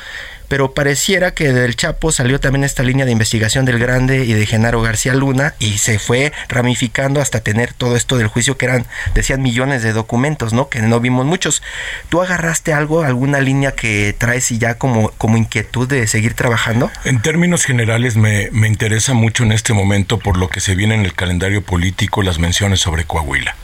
pero 0.49 0.73
pareciera 0.73 1.33
que 1.33 1.52
del 1.52 1.76
Chapo 1.76 2.12
salió 2.12 2.40
también 2.40 2.64
esta 2.64 2.83
línea 2.83 3.07
de 3.07 3.12
investigación 3.12 3.64
del 3.64 3.78
Grande 3.78 4.25
y 4.25 4.33
de 4.33 4.47
Genaro 4.47 4.83
García 4.83 5.14
Luna 5.14 5.55
y 5.59 5.78
se 5.78 5.99
fue 5.99 6.33
ramificando 6.49 7.21
hasta 7.21 7.40
tener 7.40 7.73
todo 7.73 7.97
esto 7.97 8.19
del 8.19 8.28
juicio 8.28 8.57
que 8.57 8.67
eran, 8.67 8.87
decían, 9.14 9.43
millones 9.43 9.83
de 9.83 9.93
documentos, 9.93 10.52
¿no? 10.52 10.69
Que 10.69 10.81
no 10.81 11.00
vimos 11.00 11.26
muchos. 11.26 11.62
¿Tú 12.09 12.23
agarraste 12.23 12.73
algo, 12.73 13.02
alguna 13.02 13.40
línea 13.40 13.73
que 13.73 14.14
traes 14.17 14.50
y 14.50 14.59
ya 14.59 14.75
como, 14.75 15.11
como 15.19 15.37
inquietud 15.37 15.88
de 15.88 16.07
seguir 16.07 16.35
trabajando? 16.35 16.90
En 17.05 17.21
términos 17.21 17.64
generales 17.64 18.17
me, 18.17 18.50
me 18.52 18.69
interesa 18.69 19.14
mucho 19.14 19.45
en 19.45 19.52
este 19.52 19.73
momento 19.75 20.19
por 20.19 20.37
lo 20.37 20.49
que 20.49 20.61
se 20.61 20.75
viene 20.75 20.95
en 20.95 21.05
el 21.05 21.14
calendario 21.14 21.62
político 21.62 22.23
las 22.23 22.38
menciones 22.38 22.81
sobre 22.81 23.05
Coahuila. 23.05 23.57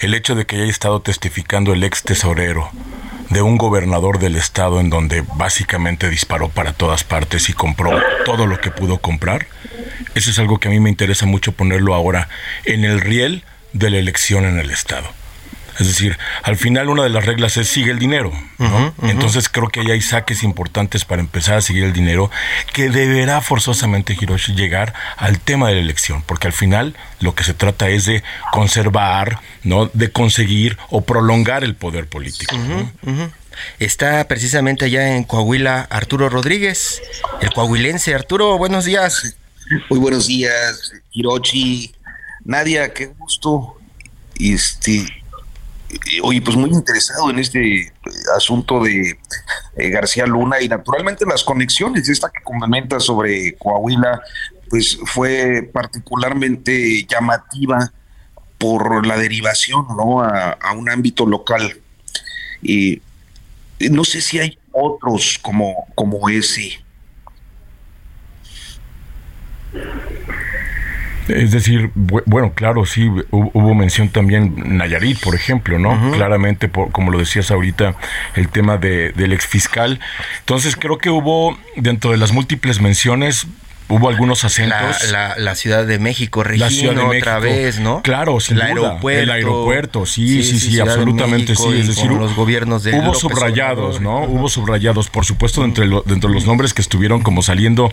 El 0.00 0.14
hecho 0.14 0.34
de 0.34 0.46
que 0.46 0.56
haya 0.56 0.70
estado 0.70 1.00
testificando 1.00 1.72
el 1.72 1.82
ex 1.82 2.02
tesorero 2.02 2.70
de 3.30 3.42
un 3.42 3.58
gobernador 3.58 4.18
del 4.18 4.36
estado 4.36 4.80
en 4.80 4.90
donde 4.90 5.22
básicamente 5.36 6.08
disparó 6.08 6.48
para 6.48 6.72
todas 6.72 7.04
partes 7.04 7.48
y 7.48 7.52
compró 7.52 8.00
todo 8.24 8.46
lo 8.46 8.60
que 8.60 8.70
pudo 8.70 8.98
comprar. 8.98 9.46
Eso 10.14 10.30
es 10.30 10.38
algo 10.38 10.58
que 10.58 10.68
a 10.68 10.70
mí 10.70 10.80
me 10.80 10.90
interesa 10.90 11.26
mucho 11.26 11.52
ponerlo 11.52 11.94
ahora 11.94 12.28
en 12.64 12.84
el 12.84 13.00
riel 13.00 13.44
de 13.72 13.90
la 13.90 13.98
elección 13.98 14.44
en 14.44 14.58
el 14.58 14.70
estado. 14.70 15.08
Es 15.78 15.86
decir, 15.86 16.18
al 16.42 16.56
final 16.56 16.88
una 16.88 17.04
de 17.04 17.08
las 17.08 17.24
reglas 17.24 17.56
es 17.56 17.68
sigue 17.68 17.92
el 17.92 17.98
dinero. 17.98 18.32
Entonces 19.02 19.48
creo 19.48 19.68
que 19.68 19.80
ahí 19.80 19.90
hay 19.92 20.00
saques 20.00 20.42
importantes 20.42 21.04
para 21.04 21.20
empezar 21.20 21.56
a 21.56 21.60
seguir 21.60 21.84
el 21.84 21.92
dinero 21.92 22.30
que 22.72 22.90
deberá 22.90 23.40
forzosamente 23.40 24.16
Hiroshi 24.18 24.54
llegar 24.54 24.92
al 25.16 25.38
tema 25.38 25.68
de 25.68 25.76
la 25.76 25.80
elección, 25.80 26.22
porque 26.26 26.48
al 26.48 26.52
final 26.52 26.96
lo 27.20 27.34
que 27.34 27.44
se 27.44 27.54
trata 27.54 27.88
es 27.88 28.06
de 28.06 28.22
conservar, 28.52 29.40
¿no? 29.62 29.86
de 29.86 30.10
conseguir 30.10 30.76
o 30.90 31.02
prolongar 31.02 31.62
el 31.62 31.76
poder 31.76 32.08
político. 32.08 32.56
Está 33.78 34.26
precisamente 34.26 34.84
allá 34.84 35.16
en 35.16 35.24
Coahuila 35.24 35.82
Arturo 35.90 36.28
Rodríguez, 36.28 37.02
el 37.40 37.52
coahuilense. 37.52 38.14
Arturo, 38.14 38.58
buenos 38.58 38.84
días. 38.84 39.36
Muy 39.90 39.98
buenos 39.98 40.26
días, 40.26 40.92
Hiroshi. 41.12 41.92
Nadia, 42.44 42.92
qué 42.92 43.06
gusto. 43.06 43.76
Este, 44.38 45.06
oye, 46.22 46.40
pues 46.42 46.56
muy 46.56 46.70
interesado 46.70 47.30
en 47.30 47.38
este 47.38 47.80
eh, 47.80 47.90
asunto 48.36 48.82
de 48.82 49.18
eh, 49.76 49.88
García 49.90 50.26
Luna 50.26 50.60
y 50.60 50.68
naturalmente 50.68 51.24
las 51.26 51.44
conexiones, 51.44 52.08
esta 52.08 52.30
que 52.30 52.42
comenta 52.42 53.00
sobre 53.00 53.56
Coahuila, 53.56 54.20
pues 54.68 54.98
fue 55.04 55.68
particularmente 55.72 57.06
llamativa 57.06 57.92
por 58.58 59.06
la 59.06 59.16
derivación 59.16 59.86
¿no? 59.96 60.22
a, 60.22 60.58
un 60.76 60.90
ámbito 60.90 61.24
local. 61.24 61.80
Y 62.60 63.00
no 63.90 64.04
sé 64.04 64.20
si 64.20 64.40
hay 64.40 64.58
otros 64.72 65.38
como, 65.40 65.86
como 65.94 66.28
ese. 66.28 66.80
Es 71.28 71.50
decir, 71.50 71.90
bueno, 71.94 72.52
claro, 72.54 72.86
sí, 72.86 73.10
hubo 73.30 73.74
mención 73.74 74.08
también 74.08 74.76
Nayarit, 74.76 75.20
por 75.20 75.34
ejemplo, 75.34 75.78
¿no? 75.78 76.12
Claramente, 76.12 76.70
como 76.70 77.10
lo 77.10 77.18
decías 77.18 77.50
ahorita, 77.50 77.94
el 78.34 78.48
tema 78.48 78.78
de, 78.78 79.12
del 79.12 79.32
ex 79.32 79.46
fiscal. 79.46 80.00
Entonces, 80.40 80.76
creo 80.76 80.98
que 80.98 81.10
hubo, 81.10 81.58
dentro 81.76 82.10
de 82.10 82.16
las 82.16 82.32
múltiples 82.32 82.80
menciones, 82.80 83.46
hubo 83.88 84.08
algunos 84.08 84.44
acentos. 84.44 85.10
La, 85.10 85.54
Ciudad 85.54 85.86
de 85.86 85.98
México, 85.98 86.44
Regino, 86.44 87.08
otra 87.08 87.38
vez, 87.38 87.80
¿no? 87.80 88.02
Claro, 88.02 88.38
sin 88.40 88.58
el 88.58 88.74
duda. 88.74 88.88
Aeropuerto, 88.88 89.22
el 89.22 89.30
aeropuerto, 89.30 90.06
sí, 90.06 90.42
sí, 90.42 90.60
sí, 90.60 90.80
absolutamente 90.80 91.56
sí. 91.56 91.68
Es 91.78 91.88
decir, 91.88 92.10
los 92.10 92.34
gobiernos 92.34 92.84
de 92.84 92.98
hubo 92.98 93.14
subrayados, 93.14 94.00
¿no? 94.00 94.22
Hubo 94.22 94.48
subrayados, 94.48 95.10
por 95.10 95.24
supuesto, 95.24 95.62
dentro 95.62 96.02
dentro 96.06 96.28
de 96.30 96.34
los 96.34 96.46
nombres 96.46 96.74
que 96.74 96.82
estuvieron 96.82 97.22
como 97.22 97.42
saliendo 97.42 97.90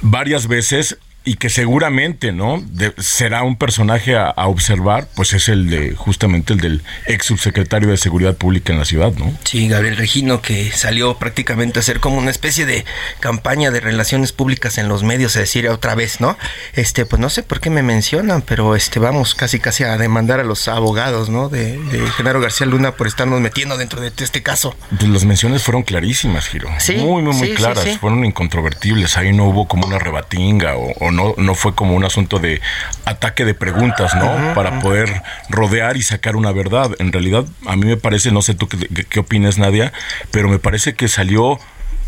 varias 0.00 0.48
veces 0.48 0.98
y 1.24 1.34
que 1.34 1.50
seguramente, 1.50 2.32
¿no? 2.32 2.64
será 2.96 3.42
un 3.42 3.56
personaje 3.56 4.16
a, 4.16 4.32
observar, 4.46 5.08
pues 5.14 5.34
es 5.34 5.48
el 5.48 5.68
de, 5.68 5.94
justamente 5.94 6.54
el 6.54 6.60
del 6.60 6.82
ex 7.06 7.26
subsecretario 7.26 7.90
de 7.90 7.98
Seguridad 7.98 8.34
Pública 8.34 8.72
en 8.72 8.78
la 8.78 8.86
ciudad, 8.86 9.12
¿no? 9.12 9.36
Sí, 9.44 9.68
Gabriel 9.68 9.98
Regino, 9.98 10.40
que 10.40 10.72
salió 10.72 11.18
prácticamente 11.18 11.78
a 11.78 11.82
hacer 11.82 12.00
como 12.00 12.16
una 12.16 12.30
especie 12.30 12.64
de 12.64 12.86
campaña 13.20 13.70
de 13.70 13.80
relaciones 13.80 14.32
públicas 14.32 14.78
en 14.78 14.88
los 14.88 15.02
medios, 15.02 15.36
a 15.36 15.40
decir 15.40 15.68
otra 15.68 15.94
vez, 15.94 16.20
¿no? 16.20 16.38
Este, 16.72 17.04
pues 17.04 17.20
no 17.20 17.28
sé 17.28 17.42
por 17.42 17.60
qué 17.60 17.68
me 17.68 17.82
mencionan, 17.82 18.40
pero 18.40 18.74
este, 18.74 18.98
vamos 18.98 19.34
casi 19.34 19.60
casi 19.60 19.84
a 19.84 19.98
demandar 19.98 20.40
a 20.40 20.44
los 20.44 20.66
abogados, 20.66 21.28
¿no? 21.28 21.50
De, 21.50 21.76
de 21.76 22.10
Genaro 22.12 22.40
García 22.40 22.66
Luna 22.66 22.92
por 22.92 23.06
estarnos 23.06 23.40
metiendo 23.40 23.76
dentro 23.76 24.00
de 24.00 24.12
este 24.16 24.42
caso. 24.42 24.74
Pues 24.98 25.10
las 25.10 25.24
menciones 25.24 25.62
fueron 25.62 25.82
clarísimas, 25.82 26.46
Giro. 26.46 26.70
Sí. 26.78 26.94
Muy, 26.94 27.22
muy, 27.22 27.34
muy 27.34 27.54
claras, 27.54 27.98
fueron 27.98 28.24
incontrovertibles. 28.24 29.18
Ahí 29.18 29.32
no 29.32 29.44
hubo 29.44 29.68
como 29.68 29.86
una 29.86 29.98
rebatinga 29.98 30.76
o, 30.76 30.92
o 30.92 31.07
no, 31.10 31.34
no 31.36 31.54
fue 31.54 31.74
como 31.74 31.94
un 31.94 32.04
asunto 32.04 32.38
de 32.38 32.60
ataque 33.04 33.44
de 33.44 33.54
preguntas, 33.54 34.14
¿no? 34.14 34.54
Para 34.54 34.80
poder 34.80 35.22
rodear 35.48 35.96
y 35.96 36.02
sacar 36.02 36.36
una 36.36 36.52
verdad. 36.52 36.90
En 36.98 37.12
realidad, 37.12 37.44
a 37.66 37.76
mí 37.76 37.86
me 37.86 37.96
parece, 37.96 38.30
no 38.30 38.42
sé 38.42 38.54
tú 38.54 38.68
qué, 38.68 39.04
qué, 39.04 39.20
opinas, 39.20 39.58
Nadia, 39.58 39.92
pero 40.30 40.48
me 40.48 40.58
parece 40.58 40.94
que 40.94 41.08
salió 41.08 41.58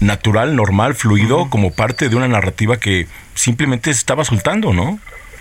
natural, 0.00 0.56
normal, 0.56 0.94
fluido, 0.94 1.50
como 1.50 1.72
parte 1.72 2.08
de 2.08 2.16
una 2.16 2.28
narrativa 2.28 2.78
que 2.78 3.06
simplemente 3.34 3.90
estaba 3.90 4.24
soltando, 4.24 4.72
¿no? 4.72 4.98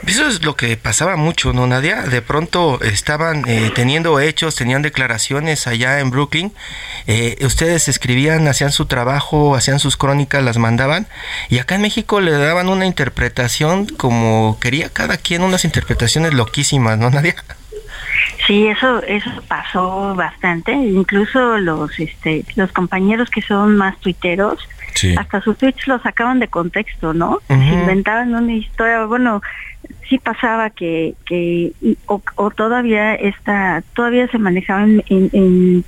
Eso 0.08 0.28
es 0.28 0.44
lo 0.44 0.56
que 0.56 0.76
pasaba 0.78 1.18
mucho, 1.18 1.54
¿no, 1.54 1.68
Nadia? 1.68 2.04
De 2.04 2.22
pronto 2.22 2.80
estaban 2.82 3.44
eh, 3.48 3.72
teniendo 3.76 4.20
hechos, 4.20 4.56
tenían 4.56 4.82
declaraciones 4.82 5.68
allá 5.68 6.00
en 6.00 6.10
Brooklyn. 6.10 6.52
Eh, 7.06 7.38
ustedes 7.46 7.88
escribían, 7.88 8.48
hacían 8.48 8.72
su 8.72 8.86
trabajo, 8.86 9.56
hacían 9.56 9.80
sus 9.80 9.98
crónicas, 9.98 10.44
las 10.44 10.58
mandaban. 10.58 11.08
Y 11.50 11.60
acá 11.60 11.76
en 11.76 11.82
México 11.82 12.22
le 12.22 12.32
daban 12.32 12.70
una 12.70 12.86
interpretación 12.86 13.86
como 13.86 14.58
quería 14.60 14.90
cada 14.90 15.18
quien, 15.18 15.44
unas 15.44 15.66
interpretaciones 15.66 16.34
loquísimas, 16.34 16.98
¿no, 16.98 17.10
Nadia? 17.10 17.36
Sí, 18.48 18.68
eso 18.68 19.04
eso 19.04 19.30
pasó 19.48 20.16
bastante. 20.16 20.72
Incluso 20.72 21.58
los 21.58 22.00
este 22.00 22.46
los 22.56 22.72
compañeros 22.72 23.30
que 23.30 23.42
son 23.42 23.78
más 23.78 24.00
tuiteros, 24.00 24.60
hasta 25.18 25.42
sus 25.42 25.58
tweets 25.58 25.88
los 25.88 26.02
sacaban 26.02 26.40
de 26.40 26.48
contexto, 26.48 27.14
¿no? 27.14 27.40
Inventaban 27.50 28.34
una 28.34 28.54
historia. 28.54 29.06
Bueno, 29.06 29.42
sí 30.08 30.18
pasaba 30.18 30.70
que, 30.70 31.16
que 31.26 31.72
o, 32.08 32.52
todavía 32.52 33.16
está, 33.16 33.84
todavía 33.96 34.28
se 34.28 34.38
manejaba 34.38 34.84
en, 34.84 35.04
en, 35.08 35.86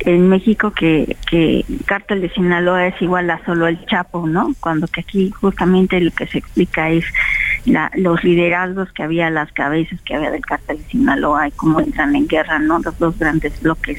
en, 0.00 0.28
México 0.28 0.72
que, 0.72 1.16
que 1.30 1.64
cártel 1.84 2.22
de 2.22 2.30
Sinaloa 2.30 2.86
es 2.86 3.00
igual 3.02 3.30
a 3.30 3.44
solo 3.44 3.66
el 3.66 3.84
Chapo, 3.86 4.26
¿no? 4.26 4.54
Cuando 4.60 4.86
que 4.86 5.00
aquí 5.00 5.30
justamente 5.30 6.00
lo 6.00 6.10
que 6.10 6.26
se 6.26 6.38
explica 6.38 6.90
es 6.90 7.04
la, 7.66 7.90
los 7.94 8.24
liderazgos 8.24 8.90
que 8.92 9.02
había, 9.02 9.30
las 9.30 9.52
cabezas 9.52 10.00
que 10.02 10.14
había 10.14 10.30
del 10.30 10.44
cártel 10.44 10.78
de 10.78 10.84
Sinaloa 10.84 11.48
y 11.48 11.50
cómo 11.52 11.80
entran 11.80 12.16
en 12.16 12.26
guerra, 12.26 12.58
¿no? 12.58 12.80
Los 12.80 12.98
dos 12.98 13.18
grandes 13.18 13.60
bloques 13.60 13.98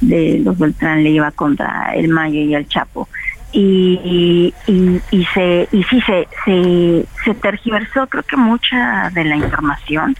de 0.00 0.38
los 0.38 0.58
Beltrán 0.58 1.02
le 1.02 1.10
iba 1.10 1.30
contra 1.32 1.92
el 1.94 2.08
Mayo 2.08 2.40
y 2.40 2.54
el 2.54 2.66
Chapo 2.68 3.08
y, 3.52 4.54
y, 4.66 5.02
y, 5.10 5.24
se 5.26 5.68
y 5.72 5.82
sí 5.84 6.00
se, 6.02 6.28
se, 6.44 7.04
se 7.24 7.34
tergiversó 7.34 8.06
creo 8.06 8.22
que 8.22 8.36
mucha 8.36 9.10
de 9.10 9.24
la 9.24 9.36
información. 9.36 10.16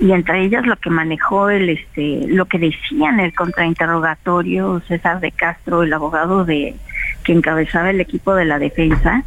Y 0.00 0.12
entre 0.12 0.44
ellas 0.44 0.66
lo 0.66 0.76
que 0.76 0.90
manejó 0.90 1.48
el 1.48 1.70
este 1.70 2.26
lo 2.28 2.44
que 2.44 2.58
decía 2.58 3.08
en 3.08 3.20
el 3.20 3.34
contrainterrogatorio 3.34 4.82
César 4.86 5.20
de 5.20 5.32
Castro 5.32 5.82
el 5.82 5.92
abogado 5.92 6.44
de 6.44 6.76
que 7.24 7.32
encabezaba 7.32 7.90
el 7.90 8.00
equipo 8.00 8.34
de 8.34 8.44
la 8.44 8.58
defensa 8.58 9.24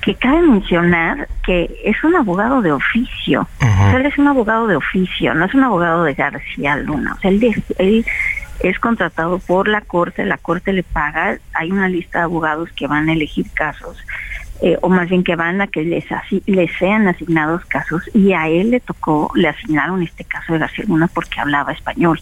que 0.00 0.14
cabe 0.14 0.40
mencionar 0.42 1.28
que 1.44 1.70
es 1.84 2.02
un 2.04 2.14
abogado 2.16 2.62
de 2.62 2.72
oficio. 2.72 3.46
Él 3.94 4.06
es 4.06 4.16
un 4.16 4.28
abogado 4.28 4.66
de 4.66 4.76
oficio 4.76 5.34
no 5.34 5.44
es 5.44 5.52
un 5.52 5.64
abogado 5.64 6.04
de 6.04 6.14
García 6.14 6.76
Luna. 6.76 7.14
O 7.14 7.20
sea 7.20 7.30
él, 7.30 7.64
él 7.78 8.06
es 8.60 8.78
contratado 8.78 9.38
por 9.38 9.68
la 9.68 9.80
corte, 9.80 10.24
la 10.24 10.38
corte 10.38 10.72
le 10.72 10.82
paga, 10.82 11.38
hay 11.54 11.70
una 11.70 11.88
lista 11.88 12.18
de 12.18 12.24
abogados 12.24 12.70
que 12.72 12.86
van 12.86 13.08
a 13.08 13.12
elegir 13.12 13.46
casos, 13.52 13.96
eh, 14.60 14.76
o 14.80 14.88
más 14.88 15.08
bien 15.08 15.22
que 15.22 15.36
van 15.36 15.60
a 15.60 15.68
que 15.68 15.82
les, 15.84 16.04
les 16.46 16.70
sean 16.78 17.06
asignados 17.06 17.64
casos, 17.66 18.02
y 18.14 18.32
a 18.32 18.48
él 18.48 18.70
le 18.70 18.80
tocó, 18.80 19.30
le 19.34 19.48
asignaron 19.48 20.02
este 20.02 20.24
caso 20.24 20.52
de 20.52 20.58
García 20.58 20.84
Luna 20.88 21.08
porque 21.08 21.40
hablaba 21.40 21.72
español, 21.72 22.20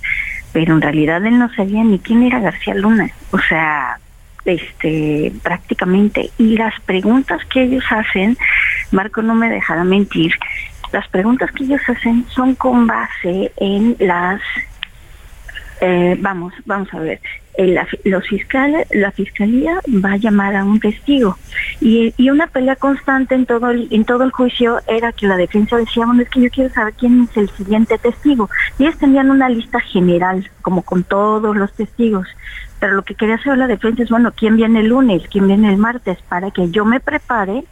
pero 0.52 0.74
en 0.74 0.82
realidad 0.82 1.24
él 1.24 1.38
no 1.38 1.52
sabía 1.54 1.82
ni 1.82 1.98
quién 1.98 2.22
era 2.22 2.40
García 2.40 2.74
Luna, 2.74 3.10
o 3.30 3.38
sea, 3.38 3.98
este 4.44 5.32
prácticamente, 5.42 6.30
y 6.38 6.56
las 6.56 6.78
preguntas 6.80 7.44
que 7.46 7.62
ellos 7.62 7.84
hacen, 7.90 8.36
Marco 8.92 9.22
no 9.22 9.34
me 9.34 9.48
dejará 9.48 9.84
mentir, 9.84 10.32
las 10.92 11.08
preguntas 11.08 11.50
que 11.52 11.64
ellos 11.64 11.80
hacen 11.88 12.26
son 12.28 12.54
con 12.54 12.86
base 12.86 13.52
en 13.56 13.96
las 13.98 14.40
eh, 15.80 16.16
vamos, 16.18 16.52
vamos 16.64 16.92
a 16.92 16.98
ver. 16.98 17.20
La, 17.58 17.88
los 18.04 18.26
fiscales, 18.28 18.86
la 18.90 19.10
fiscalía 19.12 19.80
va 20.04 20.12
a 20.12 20.16
llamar 20.16 20.54
a 20.56 20.64
un 20.64 20.78
testigo. 20.78 21.38
Y, 21.80 22.12
y, 22.18 22.28
una 22.28 22.46
pelea 22.48 22.76
constante 22.76 23.34
en 23.34 23.46
todo 23.46 23.70
el, 23.70 23.88
en 23.90 24.04
todo 24.04 24.24
el 24.24 24.30
juicio 24.30 24.80
era 24.86 25.12
que 25.12 25.26
la 25.26 25.36
defensa 25.36 25.78
decía 25.78 26.04
bueno 26.04 26.22
es 26.22 26.28
que 26.28 26.42
yo 26.42 26.50
quiero 26.50 26.72
saber 26.74 26.92
quién 26.94 27.22
es 27.22 27.36
el 27.36 27.48
siguiente 27.50 27.96
testigo 27.96 28.50
y 28.78 28.84
ellos 28.84 28.98
tenían 28.98 29.30
una 29.30 29.48
lista 29.48 29.80
general 29.80 30.50
como 30.60 30.82
con 30.82 31.02
todos 31.02 31.56
los 31.56 31.72
testigos. 31.72 32.28
Pero 32.78 32.92
lo 32.92 33.02
que 33.02 33.14
quería 33.14 33.36
hacer 33.36 33.56
la 33.56 33.66
defensa 33.66 34.02
es 34.02 34.10
bueno 34.10 34.32
quién 34.36 34.56
viene 34.56 34.80
el 34.80 34.88
lunes 34.88 35.22
quién 35.30 35.46
viene 35.46 35.70
el 35.70 35.78
martes 35.78 36.18
para 36.28 36.50
que 36.50 36.70
yo 36.70 36.84
me 36.84 37.00
prepare 37.00 37.64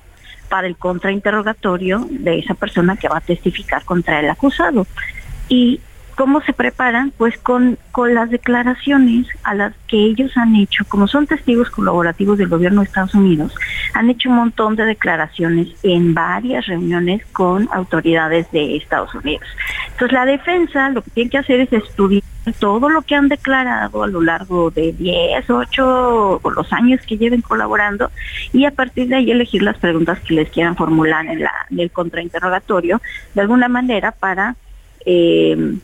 para 0.49 0.67
el 0.67 0.77
contrainterrogatorio 0.77 2.07
de 2.09 2.39
esa 2.39 2.55
persona 2.55 2.97
que 2.97 3.09
va 3.09 3.19
a 3.19 3.21
testificar 3.21 3.85
contra 3.85 4.21
el 4.21 4.31
acusado. 4.31 4.87
Y 5.49 5.81
¿Cómo 6.17 6.41
se 6.43 6.53
preparan? 6.53 7.13
Pues 7.17 7.37
con, 7.39 7.77
con 7.91 8.15
las 8.15 8.31
declaraciones 8.31 9.27
a 9.43 9.55
las 9.55 9.75
que 9.89 9.97
ellos 9.97 10.37
han 10.37 10.55
hecho, 10.55 10.85
como 10.87 11.09
son 11.09 11.27
testigos 11.27 11.71
colaborativos 11.71 12.39
del 12.39 12.49
gobierno 12.49 12.83
de 12.83 12.87
Estados 12.87 13.15
Unidos, 13.15 13.53
han 13.95 14.11
hecho 14.11 14.29
un 14.29 14.37
montón 14.37 14.77
de 14.77 14.85
declaraciones 14.85 15.69
en 15.83 16.15
varias 16.15 16.67
reuniones 16.67 17.25
con 17.33 17.69
autoridades 17.73 18.49
de 18.53 18.77
Estados 18.77 19.13
Unidos. 19.15 19.49
Entonces 19.91 20.13
la 20.13 20.25
defensa 20.25 20.89
lo 20.91 21.03
que 21.03 21.11
tiene 21.11 21.31
que 21.31 21.39
hacer 21.39 21.61
es 21.61 21.73
estudiar 21.73 22.23
todo 22.61 22.89
lo 22.89 23.03
que 23.03 23.17
han 23.17 23.29
declarado 23.29 24.05
a 24.05 24.07
lo 24.07 24.21
largo 24.21 24.71
de 24.71 24.93
10, 24.93 25.51
8 25.51 26.41
o 26.43 26.51
los 26.51 26.73
años 26.73 27.01
que 27.07 27.19
lleven 27.19 27.41
colaborando 27.41 28.11
y 28.53 28.67
a 28.67 28.71
partir 28.71 29.09
de 29.09 29.17
ahí 29.17 29.31
elegir 29.31 29.63
las 29.63 29.79
preguntas 29.79 30.21
que 30.21 30.35
les 30.35 30.51
quieran 30.51 30.77
formular 30.77 31.27
en, 31.27 31.41
la, 31.41 31.53
en 31.71 31.81
el 31.81 31.91
contrainterrogatorio 31.91 33.01
de 33.35 33.41
alguna 33.41 33.69
manera 33.69 34.13
para... 34.13 34.55
Eh, 35.07 35.77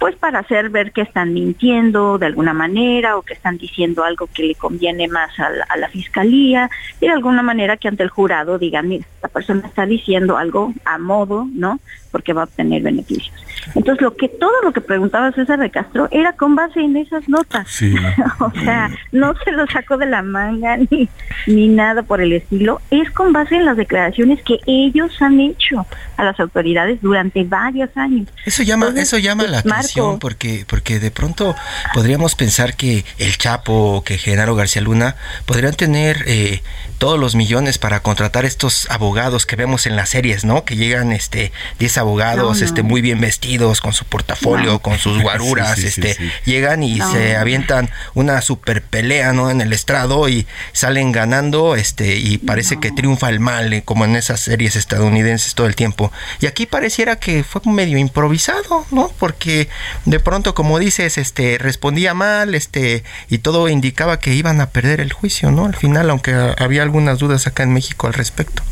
pues 0.00 0.16
para 0.16 0.38
hacer 0.38 0.70
ver 0.70 0.92
que 0.92 1.02
están 1.02 1.34
mintiendo 1.34 2.16
de 2.16 2.24
alguna 2.24 2.54
manera 2.54 3.18
o 3.18 3.22
que 3.22 3.34
están 3.34 3.58
diciendo 3.58 4.02
algo 4.02 4.28
que 4.32 4.44
le 4.44 4.54
conviene 4.54 5.08
más 5.08 5.38
a 5.38 5.50
la, 5.50 5.64
a 5.68 5.76
la 5.76 5.90
fiscalía 5.90 6.70
y 7.00 7.06
de 7.06 7.12
alguna 7.12 7.42
manera 7.42 7.76
que 7.76 7.86
ante 7.86 8.02
el 8.02 8.08
jurado 8.08 8.58
digan, 8.58 8.88
mira, 8.88 9.04
esta 9.16 9.28
persona 9.28 9.66
está 9.66 9.84
diciendo 9.84 10.38
algo 10.38 10.72
a 10.86 10.96
modo, 10.96 11.46
¿no? 11.52 11.78
Porque 12.10 12.32
va 12.32 12.40
a 12.40 12.44
obtener 12.44 12.82
beneficios. 12.82 13.30
Entonces, 13.74 14.00
lo 14.00 14.16
que 14.16 14.28
todo 14.28 14.62
lo 14.62 14.72
que 14.72 14.80
preguntaba 14.80 15.30
César 15.32 15.58
de 15.58 15.70
Castro 15.70 16.08
era 16.10 16.32
con 16.32 16.56
base 16.56 16.80
en 16.80 16.96
esas 16.96 17.28
notas. 17.28 17.68
o 18.40 18.50
sea, 18.52 18.90
no 19.12 19.34
se 19.44 19.52
lo 19.52 19.66
sacó 19.66 19.98
de 19.98 20.06
la 20.06 20.22
manga 20.22 20.78
ni, 20.78 21.08
ni 21.46 21.68
nada 21.68 22.02
por 22.02 22.22
el 22.22 22.32
estilo. 22.32 22.80
Es 22.90 23.10
con 23.10 23.34
base 23.34 23.56
en 23.56 23.66
las 23.66 23.76
declaraciones 23.76 24.42
que 24.42 24.58
ellos 24.66 25.12
han 25.20 25.38
hecho 25.40 25.86
a 26.16 26.24
las 26.24 26.40
autoridades 26.40 27.00
durante 27.02 27.44
varios 27.44 27.94
años. 27.96 28.28
Eso 28.46 28.62
llama, 28.62 28.88
eso 28.96 29.18
llama 29.18 29.44
la 29.44 29.58
atención 29.58 29.89
porque, 30.18 30.64
porque 30.66 30.98
de 30.98 31.10
pronto 31.10 31.54
podríamos 31.94 32.34
pensar 32.34 32.76
que 32.76 33.04
el 33.18 33.38
Chapo 33.38 33.96
o 33.96 34.04
que 34.04 34.18
Genaro 34.18 34.54
García 34.54 34.82
Luna 34.82 35.16
podrían 35.46 35.74
tener 35.74 36.24
eh, 36.26 36.62
todos 36.98 37.18
los 37.18 37.34
millones 37.34 37.78
para 37.78 38.00
contratar 38.00 38.44
estos 38.44 38.86
abogados 38.90 39.46
que 39.46 39.56
vemos 39.56 39.86
en 39.86 39.96
las 39.96 40.10
series, 40.10 40.44
¿no? 40.44 40.64
Que 40.64 40.76
llegan 40.76 41.12
este 41.12 41.50
10 41.78 41.96
abogados 41.96 42.60
este 42.60 42.82
muy 42.82 43.00
bien 43.00 43.20
vestidos 43.20 43.80
con 43.80 43.94
su 43.94 44.04
portafolio, 44.04 44.80
con 44.80 44.98
sus 44.98 45.22
guaruras, 45.22 45.78
este 45.78 46.16
llegan 46.44 46.82
y 46.82 47.00
se 47.00 47.36
avientan 47.36 47.88
una 48.14 48.42
super 48.42 48.82
pelea, 48.82 49.32
¿no? 49.32 49.50
En 49.50 49.62
el 49.62 49.72
estrado 49.72 50.28
y 50.28 50.46
salen 50.72 51.10
ganando 51.10 51.74
este 51.74 52.16
y 52.16 52.36
parece 52.36 52.78
que 52.78 52.92
triunfa 52.92 53.30
el 53.30 53.40
mal, 53.40 53.72
eh, 53.72 53.82
como 53.82 54.04
en 54.04 54.16
esas 54.16 54.40
series 54.40 54.76
estadounidenses 54.76 55.54
todo 55.54 55.66
el 55.66 55.76
tiempo. 55.76 56.12
Y 56.40 56.46
aquí 56.46 56.66
pareciera 56.66 57.16
que 57.16 57.44
fue 57.44 57.62
medio 57.64 57.96
improvisado, 57.96 58.84
¿no? 58.90 59.10
Porque 59.18 59.68
de 60.04 60.20
pronto 60.20 60.54
como 60.54 60.78
dices, 60.78 61.18
este 61.18 61.58
respondía 61.58 62.14
mal, 62.14 62.54
este 62.54 63.04
y 63.28 63.38
todo 63.38 63.68
indicaba 63.68 64.18
que 64.18 64.34
iban 64.34 64.60
a 64.60 64.70
perder 64.70 65.00
el 65.00 65.12
juicio, 65.12 65.50
¿no? 65.50 65.66
Al 65.66 65.76
final, 65.76 66.10
aunque 66.10 66.34
había 66.58 66.82
algunas 66.82 67.18
dudas 67.18 67.46
acá 67.46 67.62
en 67.62 67.72
México 67.72 68.06
al 68.06 68.14
respecto, 68.14 68.62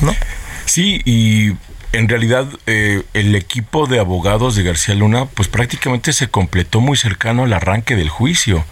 ¿no? 0.00 0.14
Sí, 0.66 1.00
y 1.04 1.52
en 1.92 2.08
realidad 2.08 2.46
eh, 2.66 3.02
el 3.14 3.34
equipo 3.34 3.86
de 3.86 3.98
abogados 3.98 4.54
de 4.56 4.62
García 4.62 4.94
Luna 4.94 5.26
pues 5.26 5.48
prácticamente 5.48 6.12
se 6.12 6.28
completó 6.28 6.80
muy 6.80 6.96
cercano 6.96 7.44
al 7.44 7.52
arranque 7.52 7.96
del 7.96 8.10
juicio. 8.10 8.64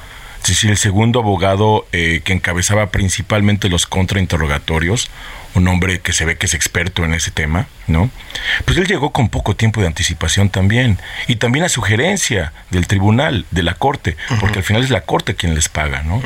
Es 0.42 0.50
decir, 0.50 0.70
el 0.70 0.76
segundo 0.76 1.20
abogado 1.20 1.87
eh, 1.92 2.20
que 2.24 2.32
encabezaba 2.32 2.90
principalmente 2.90 3.68
los 3.68 3.87
contrainterrogatorios, 3.87 5.11
un 5.57 5.69
hombre 5.69 6.01
que 6.01 6.12
se 6.12 6.25
ve 6.25 6.37
que 6.37 6.47
es 6.47 6.55
experto 6.55 7.05
en 7.05 7.14
ese 7.14 7.31
tema, 7.31 7.66
¿no? 7.87 8.11
Pues 8.64 8.79
él 8.79 8.87
llegó 8.87 9.11
con 9.11 9.29
poco 9.29 9.57
tiempo 9.57 9.81
de 9.81 9.87
anticipación 9.87 10.51
también. 10.51 10.99
Y 11.27 11.37
también 11.37 11.64
a 11.64 11.69
sugerencia 11.69 12.53
del 12.71 12.87
tribunal, 12.87 13.47
de 13.51 13.62
la 13.62 13.75
corte, 13.75 14.16
porque 14.40 14.59
al 14.59 14.64
final 14.64 14.83
es 14.83 14.90
la 14.90 15.03
corte 15.03 15.35
quien 15.35 15.55
les 15.55 15.69
paga, 15.69 16.03
¿no? 16.03 16.23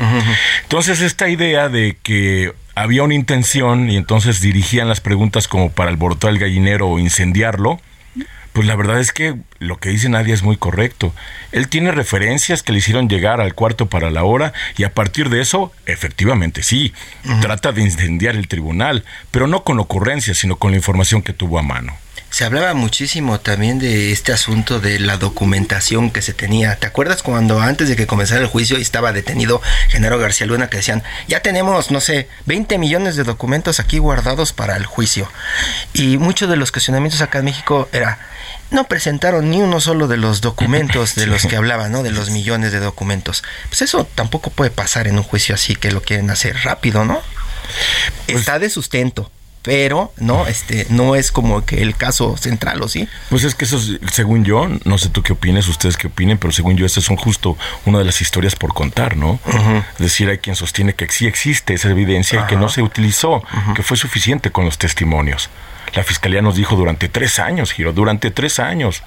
Entonces, 0.63 1.01
esta 1.01 1.29
idea 1.29 1.69
de 1.69 1.97
que 2.01 2.53
había 2.75 3.03
una 3.03 3.15
intención 3.15 3.89
y 3.89 3.97
entonces 3.97 4.41
dirigían 4.41 4.87
las 4.87 5.01
preguntas 5.01 5.47
como 5.47 5.71
para 5.71 5.89
alborotar 5.89 6.31
el 6.31 6.39
gallinero 6.39 6.87
o 6.87 6.99
incendiarlo, 6.99 7.79
pues 8.53 8.67
la 8.67 8.75
verdad 8.75 8.99
es 8.99 9.11
que 9.11 9.35
lo 9.59 9.77
que 9.77 9.89
dice 9.89 10.09
Nadia 10.09 10.33
es 10.33 10.43
muy 10.43 10.57
correcto. 10.57 11.13
Él 11.51 11.67
tiene 11.67 11.91
referencias 11.91 12.63
que 12.63 12.71
le 12.71 12.79
hicieron 12.79 13.07
llegar 13.07 13.41
al 13.41 13.53
cuarto 13.53 13.87
para 13.87 14.11
la 14.11 14.23
hora 14.23 14.53
y 14.77 14.83
a 14.83 14.93
partir 14.93 15.29
de 15.29 15.41
eso, 15.41 15.71
efectivamente 15.85 16.63
sí, 16.63 16.93
trata 17.41 17.71
de 17.71 17.81
incendiar 17.81 18.35
el 18.35 18.47
tribunal, 18.47 19.05
pero 19.31 19.47
no 19.47 19.63
con 19.63 19.79
ocurrencias, 19.79 20.37
sino 20.37 20.57
con 20.57 20.71
la 20.71 20.77
información 20.77 21.21
que 21.21 21.33
tuvo 21.33 21.59
a 21.59 21.63
mano. 21.63 21.97
Se 22.31 22.45
hablaba 22.45 22.73
muchísimo 22.73 23.41
también 23.41 23.77
de 23.77 24.13
este 24.13 24.31
asunto 24.31 24.79
de 24.79 24.99
la 24.99 25.17
documentación 25.17 26.11
que 26.11 26.21
se 26.21 26.33
tenía. 26.33 26.77
¿Te 26.77 26.87
acuerdas 26.87 27.23
cuando 27.23 27.59
antes 27.59 27.89
de 27.89 27.97
que 27.97 28.07
comenzara 28.07 28.39
el 28.39 28.47
juicio 28.47 28.77
estaba 28.77 29.11
detenido 29.11 29.61
Genaro 29.89 30.17
García 30.17 30.47
Luna 30.47 30.69
que 30.69 30.77
decían, 30.77 31.03
ya 31.27 31.41
tenemos, 31.41 31.91
no 31.91 31.99
sé, 31.99 32.29
20 32.45 32.77
millones 32.77 33.17
de 33.17 33.25
documentos 33.25 33.81
aquí 33.81 33.97
guardados 33.97 34.53
para 34.53 34.77
el 34.77 34.85
juicio? 34.85 35.29
Y 35.91 36.17
muchos 36.17 36.49
de 36.49 36.55
los 36.55 36.71
cuestionamientos 36.71 37.19
acá 37.19 37.39
en 37.39 37.45
México 37.45 37.89
era, 37.91 38.17
no 38.71 38.85
presentaron 38.85 39.49
ni 39.51 39.61
uno 39.61 39.79
solo 39.79 40.07
de 40.07 40.17
los 40.17 40.41
documentos 40.41 41.15
de 41.15 41.27
los 41.27 41.45
que 41.47 41.55
hablaban, 41.55 41.91
¿no? 41.91 42.03
De 42.03 42.11
los 42.11 42.29
millones 42.31 42.71
de 42.71 42.79
documentos. 42.79 43.43
Pues 43.69 43.81
eso 43.83 44.07
tampoco 44.15 44.49
puede 44.49 44.71
pasar 44.71 45.07
en 45.07 45.17
un 45.17 45.23
juicio 45.23 45.53
así 45.55 45.75
que 45.75 45.91
lo 45.91 46.01
quieren 46.01 46.29
hacer 46.31 46.55
rápido, 46.63 47.05
¿no? 47.05 47.21
Pues 48.25 48.39
Está 48.39 48.59
de 48.59 48.69
sustento 48.69 49.31
pero 49.63 50.11
no 50.17 50.47
este 50.47 50.87
no 50.89 51.15
es 51.15 51.31
como 51.31 51.63
que 51.67 51.83
el 51.83 51.95
caso 51.95 52.35
central 52.35 52.81
o 52.81 52.87
sí 52.89 53.07
Pues 53.29 53.43
es 53.43 53.53
que 53.53 53.65
eso, 53.65 53.77
es- 53.77 53.99
según 54.11 54.43
yo, 54.43 54.67
no 54.85 54.97
sé 54.97 55.09
tú 55.09 55.21
qué 55.21 55.33
opines, 55.33 55.67
ustedes 55.67 55.97
qué 55.97 56.07
opinen, 56.07 56.39
pero 56.39 56.51
según 56.51 56.77
yo, 56.77 56.85
estas 56.87 57.03
son 57.03 57.15
justo 57.15 57.55
una 57.85 57.99
de 57.99 58.05
las 58.05 58.21
historias 58.21 58.55
por 58.55 58.73
contar, 58.73 59.15
¿no? 59.17 59.39
Es 59.93 59.99
decir, 59.99 60.29
hay 60.29 60.39
quien 60.39 60.55
sostiene 60.55 60.95
que 60.95 61.07
sí 61.11 61.27
existe 61.27 61.75
esa 61.75 61.89
evidencia 61.91 62.41
y 62.41 62.47
que 62.47 62.55
no 62.57 62.69
se 62.69 62.81
utilizó, 62.81 63.43
que 63.75 63.83
fue 63.83 63.97
suficiente 63.97 64.49
con 64.49 64.65
los 64.65 64.79
testimonios. 64.79 65.51
La 65.93 66.03
fiscalía 66.03 66.41
nos 66.41 66.55
dijo 66.55 66.75
durante 66.75 67.09
tres 67.09 67.39
años, 67.39 67.71
Giro, 67.73 67.91
durante 67.91 68.31
tres 68.31 68.59
años. 68.59 69.03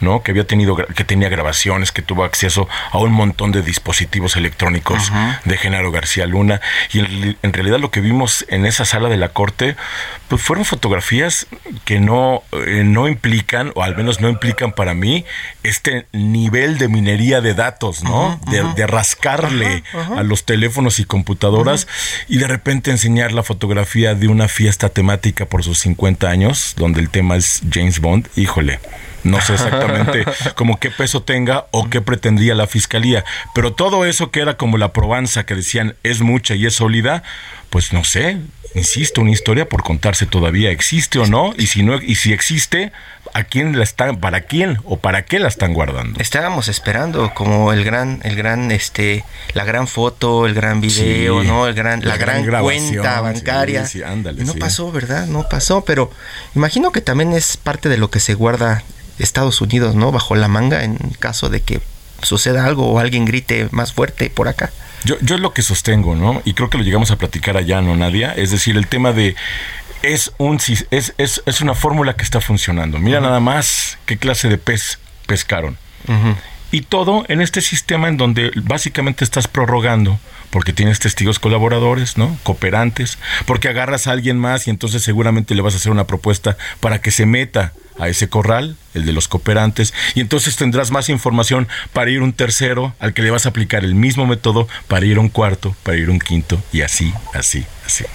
¿No? 0.00 0.22
Que 0.22 0.30
había 0.30 0.46
tenido, 0.46 0.76
que 0.76 1.04
tenía 1.04 1.28
grabaciones, 1.28 1.92
que 1.92 2.02
tuvo 2.02 2.24
acceso 2.24 2.68
a 2.90 2.98
un 2.98 3.12
montón 3.12 3.52
de 3.52 3.62
dispositivos 3.62 4.36
electrónicos 4.36 5.12
de 5.44 5.56
Genaro 5.56 5.90
García 5.90 6.26
Luna. 6.26 6.60
Y 6.92 7.00
en, 7.00 7.36
en 7.42 7.52
realidad 7.52 7.78
lo 7.78 7.90
que 7.90 8.00
vimos 8.00 8.44
en 8.48 8.66
esa 8.66 8.84
sala 8.84 9.08
de 9.08 9.16
la 9.16 9.30
corte, 9.30 9.76
pues 10.28 10.42
fueron 10.42 10.64
fotografías 10.64 11.46
que 11.84 12.00
no, 12.00 12.42
eh, 12.52 12.82
no 12.84 13.08
implican, 13.08 13.72
o 13.74 13.82
al 13.82 13.96
menos 13.96 14.20
no 14.20 14.28
implican 14.28 14.72
para 14.72 14.94
mí, 14.94 15.24
este 15.62 16.06
nivel 16.12 16.78
de 16.78 16.88
minería 16.88 17.40
de 17.40 17.54
datos, 17.54 18.02
¿no? 18.02 18.40
de, 18.50 18.62
de 18.74 18.86
rascarle 18.86 19.84
a 20.16 20.22
los 20.22 20.44
teléfonos 20.44 20.98
y 20.98 21.04
computadoras 21.04 21.86
y 22.28 22.38
de 22.38 22.46
repente 22.46 22.90
enseñar 22.90 23.32
la 23.32 23.42
fotografía 23.42 24.14
de 24.14 24.28
una 24.28 24.48
fiesta 24.48 24.88
temática 24.88 25.46
por 25.46 25.62
sus 25.62 25.78
50 25.80 26.28
años, 26.28 26.74
donde 26.76 27.00
el 27.00 27.10
tema 27.10 27.36
es 27.36 27.62
James 27.70 28.00
Bond. 28.00 28.28
Híjole. 28.36 28.80
No 29.26 29.40
sé 29.40 29.54
exactamente 29.54 30.24
como 30.54 30.78
qué 30.78 30.90
peso 30.90 31.22
tenga 31.22 31.66
o 31.72 31.90
qué 31.90 32.00
pretendía 32.00 32.54
la 32.54 32.66
fiscalía, 32.66 33.24
pero 33.54 33.72
todo 33.72 34.04
eso 34.04 34.30
que 34.30 34.40
era 34.40 34.56
como 34.56 34.78
la 34.78 34.92
probanza 34.92 35.44
que 35.44 35.54
decían 35.54 35.96
es 36.02 36.20
mucha 36.20 36.54
y 36.54 36.66
es 36.66 36.74
sólida, 36.74 37.22
pues 37.70 37.92
no 37.92 38.04
sé, 38.04 38.38
insisto, 38.74 39.20
una 39.20 39.30
historia 39.32 39.68
por 39.68 39.82
contarse 39.82 40.26
todavía 40.26 40.70
existe 40.70 41.18
o 41.18 41.26
no 41.26 41.54
y 41.56 41.66
si 41.66 41.82
no 41.82 41.96
y 42.00 42.14
si 42.14 42.32
existe, 42.32 42.92
¿a 43.34 43.44
quién 43.44 43.76
la 43.76 43.84
están 43.84 44.20
para 44.20 44.42
quién 44.42 44.78
o 44.84 44.98
para 44.98 45.24
qué 45.24 45.38
la 45.38 45.48
están 45.48 45.74
guardando? 45.74 46.20
estábamos 46.20 46.68
esperando 46.68 47.32
como 47.34 47.72
el 47.72 47.84
gran 47.84 48.20
el 48.22 48.36
gran 48.36 48.70
este 48.70 49.24
la 49.54 49.64
gran 49.64 49.88
foto 49.88 50.46
el 50.46 50.54
gran 50.54 50.80
video 50.80 51.42
Sí, 51.42 51.48
no 51.48 51.66
el 51.66 51.74
gran 51.74 52.00
la, 52.00 52.10
la 52.10 52.16
gran, 52.16 52.46
cuenta 52.60 53.20
bancaria. 53.20 53.84
sí, 53.86 53.98
sí, 53.98 54.04
ándale, 54.04 54.42
Y 54.42 54.44
no 54.44 54.54
pasó 54.54 54.92
verdad 54.92 55.26
no 55.26 55.48
pasó 55.48 55.84
pero 55.84 56.10
imagino 56.54 56.92
que 56.92 57.00
también 57.00 57.32
es 57.32 57.56
parte 57.56 57.88
de 57.88 57.98
lo 57.98 58.10
que 58.10 58.20
se 58.20 58.34
guarda 58.34 58.82
Estados 59.18 59.60
Unidos 59.60 59.94
no 59.94 60.12
bajo 60.12 60.34
la 60.34 60.48
manga 60.48 60.84
en 60.84 60.96
caso 61.18 61.48
de 61.48 61.62
que 61.62 61.80
suceda 62.22 62.64
algo 62.64 62.86
o 62.86 62.98
alguien 62.98 63.24
grite 63.24 63.68
más 63.72 63.92
fuerte 63.92 64.30
por 64.30 64.48
acá 64.48 64.72
Yo, 65.04 65.16
yo 65.20 65.34
es 65.34 65.40
lo 65.40 65.52
que 65.52 65.62
sostengo, 65.62 66.14
¿no? 66.14 66.40
Y 66.44 66.54
creo 66.54 66.70
que 66.70 66.78
lo 66.78 66.84
llegamos 66.84 67.10
a 67.10 67.16
platicar 67.16 67.56
allá, 67.56 67.82
¿no, 67.82 67.94
Nadia? 67.94 68.32
Es 68.32 68.50
decir, 68.50 68.76
el 68.76 68.86
tema 68.86 69.12
de 69.12 69.36
es 70.02 70.32
un 70.38 70.58
es, 70.90 71.14
es, 71.18 71.42
es 71.44 71.60
una 71.60 71.74
fórmula 71.74 72.14
que 72.14 72.22
está 72.22 72.40
funcionando. 72.40 72.98
Mira 72.98 73.20
nada 73.20 73.40
más 73.40 73.98
qué 74.06 74.16
clase 74.16 74.48
de 74.48 74.58
pez 74.58 74.98
pescaron. 75.26 75.76
Y 76.70 76.82
todo 76.82 77.24
en 77.28 77.40
este 77.40 77.60
sistema 77.60 78.08
en 78.08 78.16
donde 78.16 78.52
básicamente 78.54 79.24
estás 79.24 79.48
prorrogando, 79.48 80.20
porque 80.50 80.72
tienes 80.72 80.98
testigos 80.98 81.38
colaboradores, 81.38 82.16
¿no? 82.16 82.38
Cooperantes, 82.42 83.18
porque 83.46 83.68
agarras 83.68 84.06
a 84.06 84.12
alguien 84.12 84.38
más 84.38 84.66
y 84.66 84.70
entonces 84.70 85.02
seguramente 85.02 85.54
le 85.54 85.62
vas 85.62 85.74
a 85.74 85.78
hacer 85.78 85.92
una 85.92 86.06
propuesta 86.06 86.56
para 86.80 87.00
que 87.00 87.10
se 87.10 87.26
meta 87.26 87.72
a 87.98 88.08
ese 88.08 88.28
corral, 88.28 88.76
el 88.94 89.06
de 89.06 89.12
los 89.12 89.28
cooperantes, 89.28 89.94
y 90.14 90.20
entonces 90.20 90.56
tendrás 90.56 90.90
más 90.90 91.08
información 91.08 91.66
para 91.92 92.10
ir 92.10 92.22
un 92.22 92.32
tercero 92.32 92.94
al 92.98 93.14
que 93.14 93.22
le 93.22 93.30
vas 93.30 93.46
a 93.46 93.50
aplicar 93.50 93.84
el 93.84 93.94
mismo 93.94 94.26
método 94.26 94.68
para 94.86 95.06
ir 95.06 95.16
a 95.16 95.20
un 95.20 95.28
cuarto, 95.28 95.74
para 95.82 95.96
ir 95.96 96.10
un 96.10 96.18
quinto, 96.18 96.62
y 96.72 96.82
así, 96.82 97.12
así. 97.32 97.64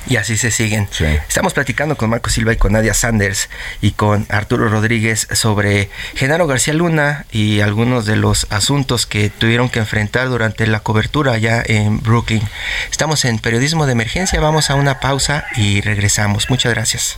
Y 0.08 0.16
así 0.18 0.38
se 0.38 0.52
siguen. 0.52 0.88
Sí. 0.92 1.06
Estamos 1.28 1.54
platicando 1.54 1.98
con 1.98 2.10
Marco 2.10 2.30
Silva 2.30 2.54
y 2.54 2.58
con 2.58 2.74
Nadia 2.74 2.94
Sanders 2.94 3.50
y 3.82 3.92
con 3.92 4.26
Arturo 4.30 4.70
Rodríguez 4.70 5.28
sobre 5.32 5.90
Genaro 6.16 6.48
García 6.48 6.74
Luna 6.74 7.26
y 7.32 7.62
algunos 7.62 8.06
de 8.06 8.16
los 8.16 8.48
asuntos 8.50 9.06
que 9.06 9.30
tuvieron 9.30 9.70
que 9.70 9.80
enfrentar 9.80 10.30
durante 10.30 10.68
la 10.68 10.82
cobertura 10.82 11.34
allá 11.34 11.64
en 11.66 12.02
Brooklyn. 12.02 12.44
Estamos 12.90 13.26
en 13.26 13.40
periodismo 13.40 13.86
de 13.86 13.94
emergencia, 13.94 14.40
vamos 14.40 14.70
a 14.70 14.76
una 14.76 15.00
pausa 15.00 15.46
y 15.56 15.82
regresamos. 15.82 16.50
Muchas 16.50 16.74
gracias. 16.74 17.18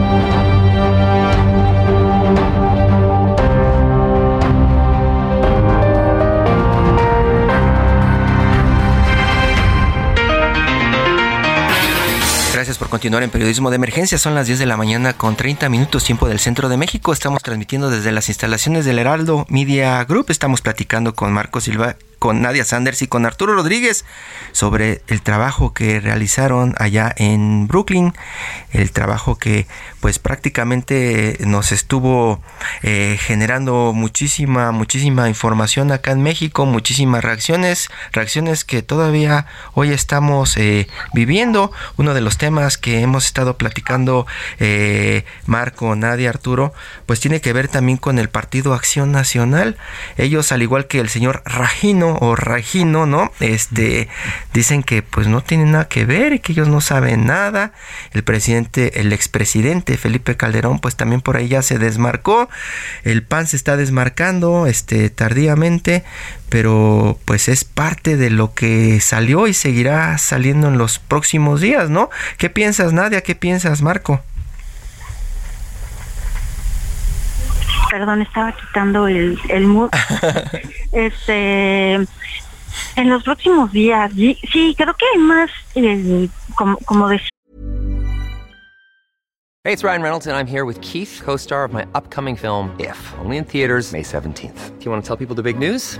Gracias 12.61 12.77
por 12.77 12.89
continuar 12.89 13.23
en 13.23 13.31
Periodismo 13.31 13.71
de 13.71 13.77
Emergencia. 13.77 14.19
Son 14.19 14.35
las 14.35 14.45
10 14.45 14.59
de 14.59 14.67
la 14.67 14.77
mañana 14.77 15.13
con 15.13 15.35
30 15.35 15.67
minutos 15.67 16.03
tiempo 16.03 16.27
del 16.27 16.37
centro 16.37 16.69
de 16.69 16.77
México. 16.77 17.11
Estamos 17.11 17.41
transmitiendo 17.41 17.89
desde 17.89 18.11
las 18.11 18.29
instalaciones 18.29 18.85
del 18.85 18.99
Heraldo 18.99 19.47
Media 19.49 20.03
Group. 20.03 20.27
Estamos 20.29 20.61
platicando 20.61 21.15
con 21.15 21.33
Marco 21.33 21.59
Silva, 21.59 21.95
con 22.21 22.43
Nadia 22.43 22.63
Sanders 22.63 23.01
y 23.01 23.07
con 23.07 23.25
Arturo 23.25 23.55
Rodríguez 23.55 24.05
sobre 24.51 25.01
el 25.07 25.23
trabajo 25.23 25.73
que 25.73 25.99
realizaron 25.99 26.75
allá 26.77 27.11
en 27.17 27.67
Brooklyn. 27.67 28.13
El 28.71 28.91
trabajo 28.91 29.39
que 29.39 29.65
pues 30.01 30.19
prácticamente 30.19 31.37
nos 31.39 31.71
estuvo 31.71 32.39
eh, 32.83 33.17
generando 33.19 33.91
muchísima, 33.95 34.71
muchísima 34.71 35.29
información 35.29 35.91
acá 35.91 36.11
en 36.11 36.21
México, 36.21 36.67
muchísimas 36.67 37.23
reacciones, 37.23 37.89
reacciones 38.11 38.65
que 38.65 38.83
todavía 38.83 39.47
hoy 39.73 39.91
estamos 39.91 40.57
eh, 40.57 40.87
viviendo. 41.13 41.71
Uno 41.97 42.13
de 42.13 42.21
los 42.21 42.37
temas 42.37 42.77
que 42.77 43.01
hemos 43.01 43.25
estado 43.25 43.57
platicando 43.57 44.27
eh, 44.59 45.25
Marco, 45.47 45.95
Nadia, 45.95 46.29
Arturo, 46.29 46.71
pues 47.07 47.19
tiene 47.19 47.41
que 47.41 47.51
ver 47.51 47.67
también 47.67 47.97
con 47.97 48.19
el 48.19 48.29
Partido 48.29 48.75
Acción 48.75 49.11
Nacional. 49.11 49.75
Ellos, 50.17 50.51
al 50.51 50.61
igual 50.61 50.85
que 50.85 50.99
el 50.99 51.09
señor 51.09 51.41
Rajino 51.45 52.10
o 52.19 52.35
Rajino, 52.35 53.05
¿no? 53.05 53.31
Este, 53.39 54.07
dicen 54.53 54.83
que 54.83 55.01
pues 55.01 55.27
no 55.27 55.41
tienen 55.41 55.71
nada 55.71 55.87
que 55.87 56.05
ver 56.05 56.33
y 56.33 56.39
que 56.39 56.51
ellos 56.53 56.67
no 56.67 56.81
saben 56.81 57.25
nada. 57.25 57.73
El 58.13 58.23
presidente, 58.23 59.01
el 59.01 59.13
expresidente 59.13 59.97
Felipe 59.97 60.37
Calderón, 60.37 60.79
pues 60.79 60.95
también 60.95 61.21
por 61.21 61.37
ahí 61.37 61.47
ya 61.47 61.61
se 61.61 61.79
desmarcó. 61.79 62.49
El 63.03 63.23
PAN 63.23 63.47
se 63.47 63.55
está 63.55 63.77
desmarcando, 63.77 64.67
este, 64.67 65.09
tardíamente, 65.09 66.03
pero 66.49 67.19
pues 67.25 67.47
es 67.47 67.63
parte 67.63 68.17
de 68.17 68.29
lo 68.29 68.53
que 68.53 68.99
salió 68.99 69.47
y 69.47 69.53
seguirá 69.53 70.17
saliendo 70.17 70.67
en 70.67 70.77
los 70.77 70.99
próximos 70.99 71.61
días, 71.61 71.89
¿no? 71.89 72.09
¿Qué 72.37 72.49
piensas, 72.49 72.93
Nadia? 72.93 73.21
¿Qué 73.21 73.35
piensas, 73.35 73.81
Marco? 73.81 74.21
Perdón, 77.91 78.21
estaba 78.21 78.53
quitando 78.53 79.07
el, 79.07 79.37
el 79.49 79.65
mood. 79.65 79.91
este, 80.93 81.93
en 82.95 83.09
los 83.09 83.23
próximos 83.23 83.71
días, 83.71 84.11
sí, 84.13 84.73
creo 84.77 84.95
que 84.95 85.05
hay 85.13 85.19
más, 85.19 85.51
eh, 85.75 86.29
como, 86.55 86.77
como 86.85 87.09
decía. 87.09 87.27
Hey, 89.63 89.73
it's 89.73 89.83
Ryan 89.83 90.01
Reynolds, 90.01 90.25
and 90.25 90.35
I'm 90.35 90.47
here 90.47 90.65
with 90.65 90.81
Keith, 90.81 91.21
co-star 91.23 91.63
of 91.63 91.71
my 91.71 91.85
upcoming 91.93 92.35
film, 92.35 92.75
If, 92.79 92.97
only 93.19 93.37
in 93.37 93.43
theaters 93.43 93.91
May 93.91 94.01
17th. 94.01 94.79
Do 94.79 94.85
you 94.85 94.89
want 94.89 95.03
to 95.03 95.07
tell 95.07 95.17
people 95.17 95.35
the 95.35 95.43
big 95.43 95.59
news? 95.59 95.99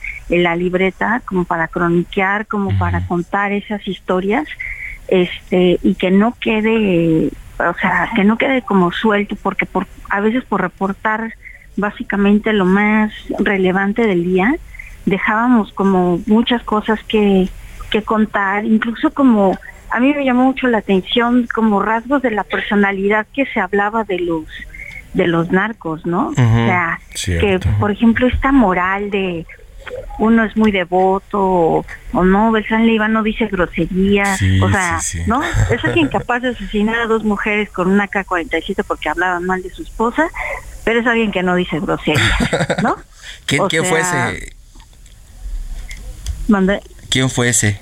en 0.29 0.43
la 0.43 0.55
libreta 0.55 1.21
como 1.25 1.45
para 1.45 1.67
croniquear, 1.67 2.47
como 2.47 2.77
para 2.77 3.05
contar 3.07 3.51
esas 3.51 3.87
historias, 3.87 4.47
este, 5.07 5.79
y 5.83 5.95
que 5.95 6.11
no 6.11 6.35
quede, 6.39 7.29
o 7.59 7.73
sea, 7.79 8.09
que 8.15 8.23
no 8.23 8.37
quede 8.37 8.61
como 8.61 8.91
suelto, 8.91 9.35
porque 9.41 9.65
por, 9.65 9.87
a 10.09 10.21
veces 10.21 10.43
por 10.45 10.61
reportar 10.61 11.33
básicamente 11.77 12.53
lo 12.53 12.65
más 12.65 13.11
relevante 13.39 14.05
del 14.07 14.23
día, 14.23 14.55
dejábamos 15.05 15.73
como 15.73 16.19
muchas 16.27 16.63
cosas 16.63 16.99
que, 17.03 17.49
que 17.89 18.03
contar, 18.03 18.65
incluso 18.65 19.11
como 19.11 19.57
a 19.89 19.99
mí 19.99 20.13
me 20.13 20.23
llamó 20.23 20.45
mucho 20.45 20.67
la 20.67 20.77
atención 20.77 21.47
como 21.53 21.81
rasgos 21.81 22.21
de 22.21 22.31
la 22.31 22.43
personalidad 22.43 23.27
que 23.33 23.45
se 23.47 23.59
hablaba 23.59 24.03
de 24.03 24.19
los 24.19 24.45
de 25.13 25.27
los 25.27 25.51
narcos, 25.51 26.05
¿no? 26.05 26.29
o 26.29 26.33
sea, 26.33 26.97
que 27.13 27.59
por 27.81 27.91
ejemplo 27.91 28.27
esta 28.27 28.53
moral 28.53 29.11
de 29.11 29.45
uno 30.19 30.43
es 30.43 30.55
muy 30.55 30.71
devoto 30.71 31.85
o, 32.13 32.23
no, 32.23 32.51
Beltrán 32.51 32.85
Leiva 32.85 33.07
no 33.07 33.23
dice 33.23 33.47
grosería, 33.47 34.37
o 34.61 34.69
sea, 34.69 34.99
¿no? 35.27 35.41
Es 35.71 35.83
alguien 35.83 36.09
capaz 36.09 36.39
de 36.41 36.49
asesinar 36.49 36.99
a 36.99 37.07
dos 37.07 37.23
mujeres 37.23 37.69
con 37.69 37.89
una 37.89 38.07
K-47 38.07 38.83
porque 38.85 39.09
hablaban 39.09 39.45
mal 39.45 39.63
de 39.63 39.69
su 39.69 39.83
esposa, 39.83 40.29
pero 40.83 40.99
es 40.99 41.07
alguien 41.07 41.31
que 41.31 41.43
no 41.43 41.55
dice 41.55 41.79
grosería, 41.79 42.37
¿no? 42.83 42.97
¿Quién, 43.45 43.85
fue 43.85 43.99
ese? 44.01 44.53
¿Quién 47.09 47.29
fue 47.29 47.49
ese? 47.49 47.79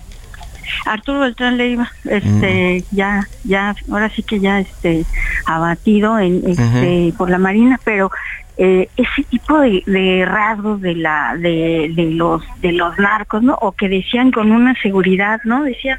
Arturo 0.85 1.19
Beltrán 1.19 1.57
Leiva, 1.57 1.91
este, 2.05 2.85
mm. 2.91 2.95
ya, 2.95 3.27
ya, 3.43 3.75
ahora 3.91 4.09
sí 4.09 4.23
que 4.23 4.39
ya, 4.39 4.59
este, 4.59 5.05
abatido 5.45 6.19
en, 6.19 6.43
este, 6.47 7.13
por 7.17 7.29
la 7.29 7.37
Marina, 7.37 7.79
pero 7.83 8.11
eh, 8.61 8.89
ese 8.97 9.23
tipo 9.23 9.57
de, 9.61 10.25
rasgos 10.27 10.81
de 10.81 10.93
la 10.93 11.33
de, 11.37 11.93
de, 11.95 12.11
los 12.11 12.43
de 12.59 12.73
los 12.73 12.99
narcos 12.99 13.41
no 13.41 13.57
o 13.61 13.71
que 13.71 13.87
decían 13.87 14.31
con 14.31 14.51
una 14.51 14.75
seguridad 14.81 15.39
no 15.45 15.63
decían 15.63 15.97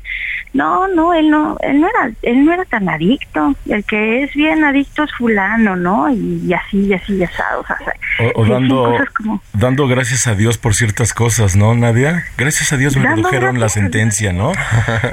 no 0.53 0.87
no 0.87 1.15
él 1.15 1.31
no 1.31 1.57
él 1.63 1.81
no 1.81 1.89
era 1.89 2.13
él 2.21 2.45
no 2.45 2.53
era 2.53 2.67
tan 2.67 2.87
adicto. 2.91 3.55
El 3.67 3.83
que 3.85 4.25
es 4.25 4.35
bien 4.35 4.63
adicto 4.63 5.05
es 5.05 5.13
fulano 5.13 5.75
no 5.75 6.11
y, 6.11 6.53
así 6.53 6.87
y 6.87 6.93
así 6.93 7.17
ya 7.17 7.31
sabes 7.31 7.65
o, 7.71 7.91
dando 8.49 8.97
dando 9.53 9.87
gracias 9.87 10.27
a 10.27 10.35
Dios 10.35 10.59
por 10.59 10.75
ciertas 10.75 11.13
cosas 11.13 11.57
no 11.57 11.75
Nadia 11.75 12.25
gracias 12.37 12.73
a 12.73 12.77
Dios 12.77 12.97
me 12.97 13.09
redujeron 13.09 13.61
la 13.61 13.69
sentencia 13.69 14.33
no 14.33 14.53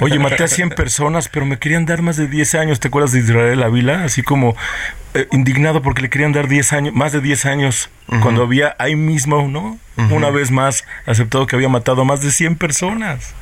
oye 0.01 0.19
maté 0.19 0.43
a 0.43 0.47
100 0.47 0.69
personas 0.69 1.29
pero 1.29 1.45
me 1.45 1.57
querían 1.57 1.85
dar 1.85 2.01
más 2.01 2.17
de 2.17 2.27
10 2.27 2.55
años 2.55 2.79
te 2.79 2.87
acuerdas 2.87 3.11
de 3.11 3.19
Israel 3.19 3.63
Ávila 3.63 4.03
así 4.03 4.23
como 4.23 4.55
eh, 5.17 5.27
indignado 5.31 5.81
porque 5.81 6.03
le 6.03 6.09
querían 6.09 6.31
dar 6.31 6.47
10 6.47 6.73
años, 6.73 6.93
más 6.93 7.11
de 7.11 7.21
10 7.21 7.45
años, 7.47 7.89
cuando 8.21 8.43
había 8.43 8.75
ahí 8.77 8.95
mismo, 8.95 9.47
¿no? 9.47 9.79
Una 10.11 10.29
vez 10.29 10.51
más 10.51 10.85
aceptado 11.07 11.47
que 11.47 11.55
había 11.55 11.69
matado 11.69 12.03
a 12.03 12.05
más 12.05 12.21
de 12.21 12.29
100 12.29 12.55
personas. 12.55 13.33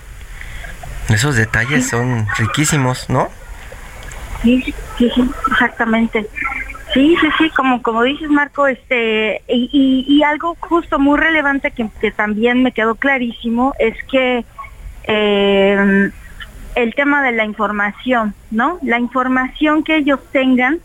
Esos 1.09 1.35
detalles 1.35 1.89
son 1.89 2.27
riquísimos, 2.37 3.09
¿no? 3.09 3.29
Sí, 4.41 4.73
sí, 4.97 5.11
sí, 5.13 5.29
exactamente. 5.51 6.25
Sí, 6.95 7.13
sí, 7.19 7.27
sí, 7.37 7.49
como, 7.49 7.81
como 7.81 8.03
dices 8.03 8.29
Marco, 8.29 8.67
este, 8.67 9.41
y, 9.49 10.05
y, 10.07 10.23
algo 10.23 10.55
justo 10.61 10.97
muy 10.97 11.19
relevante 11.19 11.71
que, 11.71 11.89
que, 11.99 12.09
también 12.09 12.63
me 12.63 12.71
quedó 12.71 12.95
clarísimo 12.95 13.73
es 13.79 14.01
que 14.05 14.45
eh, 15.03 16.09
el 16.75 16.95
tema 16.95 17.21
de 17.21 17.33
la 17.33 17.43
información, 17.43 18.33
¿no? 18.49 18.79
La 18.81 18.97
información 18.97 19.83
que 19.83 19.97
ellos 19.97 20.21
tengan 20.31 20.79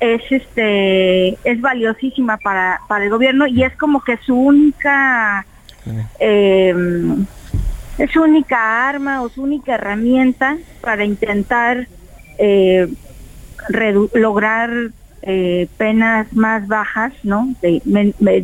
es 0.00 0.22
este 0.28 1.38
es 1.48 1.60
valiosísima 1.60 2.36
para, 2.38 2.80
para 2.88 3.04
el 3.04 3.10
gobierno 3.10 3.46
y 3.46 3.62
es 3.62 3.76
como 3.76 4.02
que 4.02 4.16
su 4.16 4.34
única 4.34 5.46
em, 6.18 7.26
es 7.96 8.10
su 8.10 8.22
única 8.22 8.88
arma 8.88 9.22
o 9.22 9.28
su 9.28 9.44
única 9.44 9.76
herramienta 9.76 10.56
para 10.80 11.04
intentar 11.04 11.86
eh, 12.38 12.88
lograr 14.14 14.90
eh, 15.26 15.68
penas 15.76 16.32
más 16.32 16.66
bajas 16.68 17.12
no 17.22 17.54
de, 17.62 17.82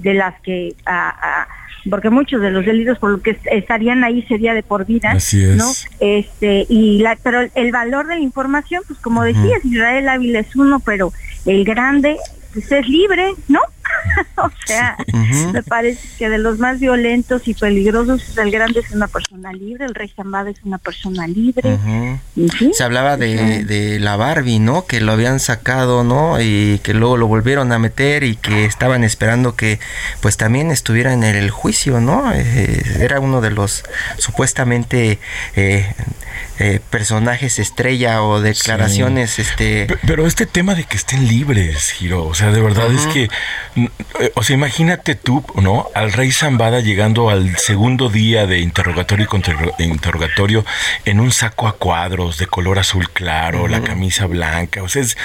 de 0.02 0.14
las 0.14 0.40
que 0.40 0.74
a, 0.86 1.46
porque 1.88 2.10
muchos 2.10 2.40
de 2.42 2.50
los 2.50 2.64
delitos 2.66 2.98
por 2.98 3.10
lo 3.10 3.22
que 3.22 3.38
estarían 3.50 4.04
ahí 4.04 4.22
sería 4.22 4.54
de 4.54 4.62
por 4.62 4.84
vida, 4.84 5.14
¿no? 5.56 5.70
Este 6.00 6.66
y 6.68 6.98
la 6.98 7.16
pero 7.22 7.40
el 7.54 7.72
valor 7.72 8.06
de 8.06 8.16
la 8.16 8.20
información, 8.20 8.82
pues 8.86 8.98
como 8.98 9.22
decías, 9.22 9.64
Israel 9.64 10.08
Ávila 10.08 10.40
es 10.40 10.54
uno, 10.56 10.80
pero 10.80 11.12
el 11.46 11.64
grande 11.64 12.16
pues 12.52 12.70
es 12.72 12.88
libre, 12.88 13.32
¿no? 13.48 13.60
o 14.36 14.50
sea, 14.66 14.96
me 15.52 15.62
parece 15.62 16.08
que 16.18 16.28
de 16.28 16.38
los 16.38 16.58
más 16.58 16.80
violentos 16.80 17.46
y 17.48 17.54
peligrosos 17.54 18.28
es 18.28 18.38
el 18.38 18.50
grande 18.50 18.80
es 18.80 18.90
una 18.92 19.08
persona 19.08 19.52
libre, 19.52 19.84
el 19.84 19.94
rey 19.94 20.12
Zambada 20.14 20.50
es 20.50 20.62
una 20.64 20.78
persona 20.78 21.26
libre. 21.26 21.78
Se 22.72 22.82
hablaba 22.82 23.16
de, 23.16 23.64
de, 23.64 24.00
la 24.00 24.16
Barbie, 24.16 24.58
¿no? 24.58 24.86
Que 24.86 25.00
lo 25.00 25.12
habían 25.12 25.40
sacado, 25.40 26.04
¿no? 26.04 26.40
Y 26.40 26.80
que 26.82 26.94
luego 26.94 27.16
lo 27.16 27.26
volvieron 27.26 27.72
a 27.72 27.78
meter 27.78 28.24
y 28.24 28.36
que 28.36 28.64
estaban 28.64 29.04
esperando 29.04 29.56
que 29.56 29.78
pues 30.20 30.36
también 30.36 30.70
estuviera 30.70 31.12
en 31.12 31.24
el 31.24 31.50
juicio, 31.50 32.00
¿no? 32.00 32.32
Eh, 32.32 32.82
era 33.00 33.20
uno 33.20 33.40
de 33.40 33.50
los 33.50 33.84
supuestamente 34.18 35.18
eh, 35.56 35.92
eh, 36.58 36.80
personajes 36.90 37.58
estrella 37.58 38.22
o 38.22 38.40
declaraciones, 38.40 39.38
este... 39.38 39.86
Pero 40.06 40.26
este 40.26 40.44
tema 40.44 40.74
de 40.74 40.84
que 40.84 40.96
estén 40.96 41.26
libres, 41.26 41.90
Giro, 41.92 42.26
o 42.26 42.34
sea, 42.34 42.50
de 42.50 42.60
verdad 42.60 42.92
es 42.92 43.06
que 43.06 43.28
o 44.34 44.42
sea, 44.42 44.54
imagínate 44.54 45.14
tú, 45.14 45.44
¿no? 45.56 45.88
Al 45.94 46.12
rey 46.12 46.32
Zambada 46.32 46.80
llegando 46.80 47.30
al 47.30 47.56
segundo 47.56 48.08
día 48.08 48.46
de 48.46 48.60
interrogatorio 48.60 49.26
y 49.78 49.82
interrogatorio 49.84 50.64
en 51.04 51.20
un 51.20 51.32
saco 51.32 51.68
a 51.68 51.76
cuadros 51.76 52.38
de 52.38 52.46
color 52.46 52.78
azul 52.78 53.10
claro, 53.10 53.68
la 53.68 53.82
camisa 53.82 54.26
blanca. 54.26 54.82
O 54.82 54.88
sea, 54.88 55.02
es, 55.02 55.16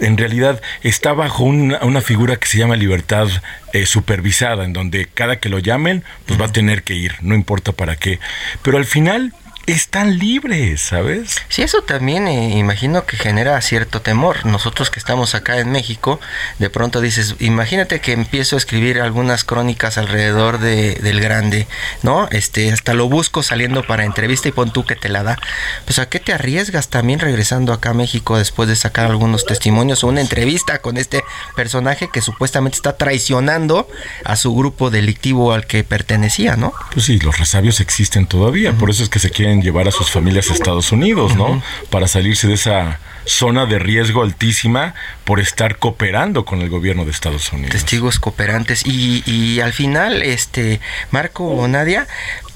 en 0.00 0.16
realidad 0.16 0.60
está 0.82 1.12
bajo 1.12 1.44
una, 1.44 2.00
figura 2.00 2.36
que 2.36 2.46
se 2.46 2.58
llama 2.58 2.76
libertad 2.76 3.28
eh, 3.72 3.86
supervisada, 3.86 4.64
en 4.64 4.72
donde 4.72 5.06
cada 5.06 5.36
que 5.36 5.48
lo 5.48 5.58
llamen, 5.58 6.04
pues 6.26 6.40
va 6.40 6.46
a 6.46 6.52
tener 6.52 6.82
que 6.82 6.94
ir, 6.94 7.14
no 7.20 7.34
importa 7.34 7.72
para 7.72 7.96
qué. 7.96 8.18
Pero 8.62 8.78
al 8.78 8.84
final 8.84 9.32
están 9.72 10.18
libres, 10.18 10.80
¿sabes? 10.80 11.36
Sí, 11.48 11.62
eso 11.62 11.82
también 11.82 12.26
eh, 12.28 12.58
imagino 12.58 13.04
que 13.04 13.16
genera 13.16 13.60
cierto 13.60 14.00
temor. 14.00 14.46
Nosotros 14.46 14.90
que 14.90 14.98
estamos 14.98 15.34
acá 15.34 15.58
en 15.58 15.70
México, 15.70 16.20
de 16.58 16.70
pronto 16.70 17.00
dices, 17.00 17.34
imagínate 17.38 18.00
que 18.00 18.12
empiezo 18.12 18.56
a 18.56 18.58
escribir 18.58 19.00
algunas 19.00 19.44
crónicas 19.44 19.98
alrededor 19.98 20.58
de, 20.58 20.94
del 20.96 21.20
grande, 21.20 21.66
¿no? 22.02 22.28
Este, 22.30 22.72
hasta 22.72 22.94
lo 22.94 23.08
busco 23.08 23.42
saliendo 23.42 23.86
para 23.86 24.04
entrevista 24.04 24.48
y 24.48 24.52
pon 24.52 24.72
tú 24.72 24.84
que 24.84 24.96
te 24.96 25.08
la 25.08 25.22
da. 25.22 25.38
Pues 25.84 25.98
a 25.98 26.08
qué 26.08 26.18
te 26.18 26.32
arriesgas 26.32 26.88
también 26.88 27.20
regresando 27.20 27.72
acá 27.72 27.90
a 27.90 27.94
México 27.94 28.38
después 28.38 28.68
de 28.68 28.76
sacar 28.76 29.06
algunos 29.06 29.44
testimonios 29.44 30.02
o 30.02 30.08
una 30.08 30.20
entrevista 30.20 30.78
con 30.78 30.96
este 30.96 31.22
personaje 31.56 32.08
que 32.12 32.22
supuestamente 32.22 32.76
está 32.76 32.96
traicionando 32.96 33.88
a 34.24 34.36
su 34.36 34.54
grupo 34.54 34.90
delictivo 34.90 35.52
al 35.52 35.66
que 35.66 35.84
pertenecía, 35.84 36.56
¿no? 36.56 36.72
Pues 36.92 37.06
sí, 37.06 37.18
los 37.18 37.38
resabios 37.38 37.80
existen 37.80 38.26
todavía, 38.26 38.72
por 38.72 38.90
eso 38.90 39.02
es 39.02 39.08
que 39.08 39.18
se 39.18 39.30
quieren 39.30 39.57
llevar 39.62 39.88
a 39.88 39.90
sus 39.90 40.10
familias 40.10 40.50
a 40.50 40.54
Estados 40.54 40.92
Unidos, 40.92 41.36
¿no? 41.36 41.62
Para 41.90 42.08
salirse 42.08 42.46
de 42.48 42.54
esa 42.54 43.00
zona 43.24 43.66
de 43.66 43.78
riesgo 43.78 44.22
altísima 44.22 44.94
por 45.24 45.38
estar 45.38 45.78
cooperando 45.78 46.44
con 46.44 46.62
el 46.62 46.70
gobierno 46.70 47.04
de 47.04 47.10
Estados 47.10 47.52
Unidos. 47.52 47.72
Testigos 47.72 48.18
cooperantes. 48.18 48.86
Y, 48.86 49.22
y 49.26 49.60
al 49.60 49.72
final, 49.72 50.22
este, 50.22 50.80
Marco 51.10 51.44
o 51.44 51.68
Nadia, 51.68 52.06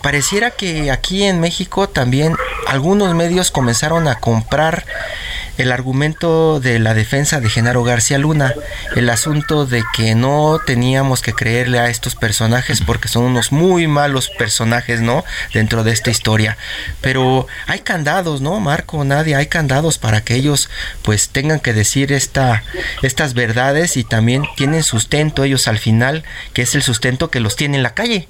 pareciera 0.02 0.50
que 0.50 0.90
aquí 0.90 1.24
en 1.24 1.40
México 1.40 1.88
también 1.88 2.36
algunos 2.66 3.14
medios 3.14 3.50
comenzaron 3.50 4.08
a 4.08 4.16
comprar 4.16 4.84
el 5.58 5.70
argumento 5.70 6.60
de 6.60 6.78
la 6.78 6.94
defensa 6.94 7.40
de 7.40 7.50
Genaro 7.50 7.84
García 7.84 8.18
Luna, 8.18 8.54
el 8.96 9.10
asunto 9.10 9.66
de 9.66 9.82
que 9.94 10.14
no 10.14 10.58
teníamos 10.64 11.20
que 11.20 11.34
creerle 11.34 11.78
a 11.78 11.88
estos 11.88 12.14
personajes 12.14 12.80
porque 12.80 13.08
son 13.08 13.24
unos 13.24 13.52
muy 13.52 13.86
malos 13.86 14.30
personajes, 14.30 15.00
¿no? 15.00 15.24
Dentro 15.52 15.84
de 15.84 15.92
esta 15.92 16.10
historia. 16.10 16.56
Pero 17.00 17.46
hay 17.66 17.80
candados, 17.80 18.40
¿no, 18.40 18.58
Marco? 18.60 19.04
Nadie, 19.04 19.34
hay 19.34 19.46
candados 19.46 19.98
para 19.98 20.22
que 20.22 20.34
ellos 20.34 20.70
pues 21.02 21.28
tengan 21.28 21.60
que 21.60 21.72
decir 21.72 22.12
esta, 22.12 22.64
estas 23.02 23.34
verdades 23.34 23.96
y 23.96 24.04
también 24.04 24.44
tienen 24.56 24.82
sustento 24.82 25.44
ellos 25.44 25.68
al 25.68 25.78
final, 25.78 26.24
que 26.54 26.62
es 26.62 26.74
el 26.74 26.82
sustento 26.82 27.30
que 27.30 27.40
los 27.40 27.56
tiene 27.56 27.76
en 27.76 27.82
la 27.82 27.94
calle. 27.94 28.28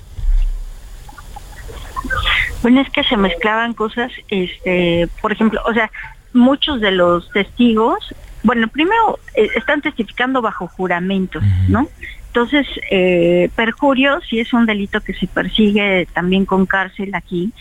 Bueno, 2.62 2.80
es 2.80 2.90
que 2.90 3.02
se 3.04 3.16
mezclaban 3.16 3.74
cosas, 3.74 4.12
este, 4.28 5.08
por 5.20 5.32
ejemplo, 5.32 5.60
o 5.66 5.74
sea, 5.74 5.90
muchos 6.32 6.80
de 6.80 6.92
los 6.92 7.28
testigos, 7.30 8.14
bueno, 8.44 8.68
primero 8.68 9.18
eh, 9.34 9.48
están 9.56 9.82
testificando 9.82 10.40
bajo 10.40 10.68
juramento, 10.68 11.40
¿no? 11.68 11.88
Entonces, 12.28 12.66
eh, 12.90 13.50
perjurio 13.56 14.20
sí 14.28 14.40
es 14.40 14.52
un 14.52 14.64
delito 14.64 15.00
que 15.00 15.12
se 15.12 15.26
persigue 15.26 16.06
también 16.14 16.46
con 16.46 16.66
cárcel 16.66 17.14
aquí, 17.14 17.52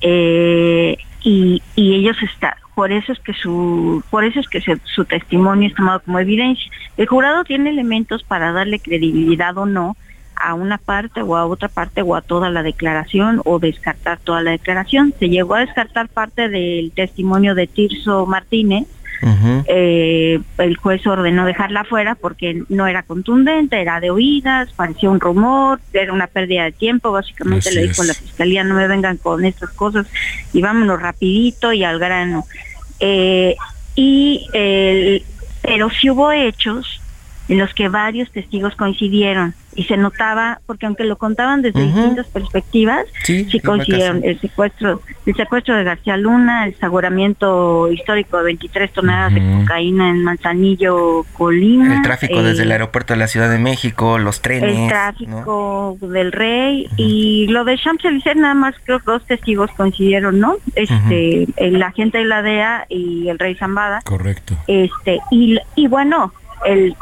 eh, 0.00 0.96
y, 1.22 1.62
y, 1.74 1.94
ellos 1.94 2.16
están, 2.22 2.54
por 2.74 2.92
eso 2.92 3.12
es 3.12 3.18
que 3.20 3.32
su, 3.32 4.04
por 4.10 4.24
eso 4.24 4.40
es 4.40 4.48
que 4.48 4.62
su 4.84 5.04
testimonio 5.04 5.68
es 5.68 5.74
tomado 5.74 6.00
como 6.00 6.18
evidencia. 6.18 6.70
El 6.96 7.06
jurado 7.06 7.44
tiene 7.44 7.70
elementos 7.70 8.22
para 8.22 8.52
darle 8.52 8.78
credibilidad 8.78 9.56
o 9.56 9.66
no 9.66 9.96
a 10.36 10.54
una 10.54 10.78
parte 10.78 11.22
o 11.22 11.36
a 11.36 11.46
otra 11.46 11.68
parte 11.68 12.02
o 12.02 12.14
a 12.14 12.22
toda 12.22 12.50
la 12.50 12.62
declaración 12.62 13.40
o 13.44 13.58
descartar 13.58 14.18
toda 14.18 14.42
la 14.42 14.52
declaración. 14.52 15.14
Se 15.18 15.28
llegó 15.28 15.54
a 15.54 15.60
descartar 15.60 16.08
parte 16.08 16.48
del 16.48 16.92
testimonio 16.92 17.54
de 17.54 17.66
Tirso 17.66 18.26
Martínez. 18.26 18.86
Eh, 19.66 20.38
el 20.58 20.76
juez 20.76 21.06
ordenó 21.06 21.46
dejarla 21.46 21.84
fuera 21.84 22.14
porque 22.14 22.62
no 22.68 22.86
era 22.86 23.02
contundente, 23.02 23.80
era 23.80 23.98
de 23.98 24.10
oídas, 24.10 24.70
parecía 24.72 25.08
un 25.08 25.18
rumor, 25.18 25.80
era 25.94 26.12
una 26.12 26.26
pérdida 26.26 26.64
de 26.64 26.72
tiempo, 26.72 27.10
básicamente 27.10 27.72
le 27.72 27.88
dijo 27.88 28.04
la 28.04 28.12
fiscalía 28.12 28.64
no 28.64 28.74
me 28.74 28.86
vengan 28.86 29.16
con 29.16 29.46
estas 29.46 29.70
cosas 29.70 30.06
y 30.52 30.60
vámonos 30.60 31.00
rapidito 31.00 31.72
y 31.72 31.84
al 31.84 31.98
grano. 31.98 32.44
Eh, 33.00 33.56
y 33.94 34.46
pero 35.62 35.88
si 35.88 36.10
hubo 36.10 36.30
hechos 36.30 37.00
en 37.48 37.58
los 37.58 37.72
que 37.72 37.88
varios 37.88 38.30
testigos 38.30 38.76
coincidieron 38.76 39.54
y 39.76 39.84
se 39.84 39.96
notaba 39.96 40.60
porque 40.66 40.86
aunque 40.86 41.04
lo 41.04 41.16
contaban 41.16 41.62
desde 41.62 41.82
distintas 41.82 42.26
perspectivas 42.28 43.06
sí, 43.24 43.46
coincidieron 43.60 44.22
el 44.24 44.40
secuestro 44.40 45.02
el 45.26 45.34
secuestro 45.34 45.76
de 45.76 45.84
García 45.84 46.16
Luna 46.16 46.66
el 46.66 46.74
aseguramiento 46.74 47.90
histórico 47.90 48.38
de 48.38 48.44
23 48.44 48.92
toneladas 48.92 49.34
de 49.34 49.40
cocaína 49.60 50.10
en 50.10 50.24
Manzanillo 50.24 51.24
Colima 51.32 51.96
el 51.96 52.02
tráfico 52.02 52.42
desde 52.42 52.62
el 52.62 52.70
eh, 52.70 52.74
aeropuerto 52.74 53.14
de 53.14 53.18
la 53.18 53.26
Ciudad 53.26 53.50
de 53.50 53.58
México 53.58 54.18
los 54.18 54.40
trenes 54.40 54.76
el 54.76 54.88
tráfico 54.88 55.96
del 56.00 56.32
Rey 56.32 56.88
y 56.96 57.46
lo 57.48 57.64
de 57.64 57.76
Champs-Élysées 57.76 58.36
nada 58.36 58.54
más 58.54 58.74
creo 58.84 58.98
que 58.98 59.06
dos 59.06 59.24
testigos 59.24 59.70
coincidieron 59.76 60.40
no 60.40 60.56
este 60.74 61.46
el 61.56 61.82
agente 61.82 62.18
de 62.18 62.24
la 62.24 62.42
DEA 62.42 62.86
y 62.88 63.28
el 63.28 63.38
Rey 63.38 63.54
Zambada. 63.54 64.00
Correcto. 64.02 64.56
Este 64.66 65.20
y 65.30 65.58
y 65.74 65.86
bueno 65.88 66.32
el 66.64 66.96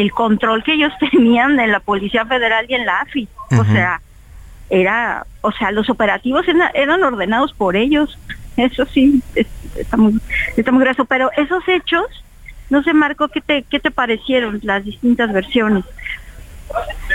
el 0.00 0.12
control 0.12 0.62
que 0.62 0.74
ellos 0.74 0.92
tenían 1.10 1.58
en 1.58 1.72
la 1.72 1.80
Policía 1.80 2.24
Federal 2.26 2.66
y 2.68 2.74
en 2.74 2.86
la 2.86 3.00
AFI. 3.00 3.28
O 3.58 3.64
sea, 3.64 4.00
era, 4.70 5.26
o 5.40 5.50
sea, 5.52 5.70
los 5.70 5.88
operativos 5.88 6.46
eran, 6.74 7.02
ordenados 7.02 7.52
por 7.52 7.76
ellos. 7.76 8.18
Eso 8.56 8.86
sí, 8.86 9.22
está 9.76 9.96
muy, 9.96 10.20
está 10.56 10.72
muy 10.72 10.82
graso. 10.82 11.04
Pero 11.04 11.30
esos 11.36 11.62
hechos, 11.68 12.06
no 12.70 12.82
sé, 12.82 12.92
Marco, 12.92 13.28
¿qué 13.28 13.40
te, 13.40 13.62
qué 13.62 13.78
te 13.78 13.90
parecieron 13.90 14.58
las 14.62 14.84
distintas 14.84 15.32
versiones? 15.32 15.84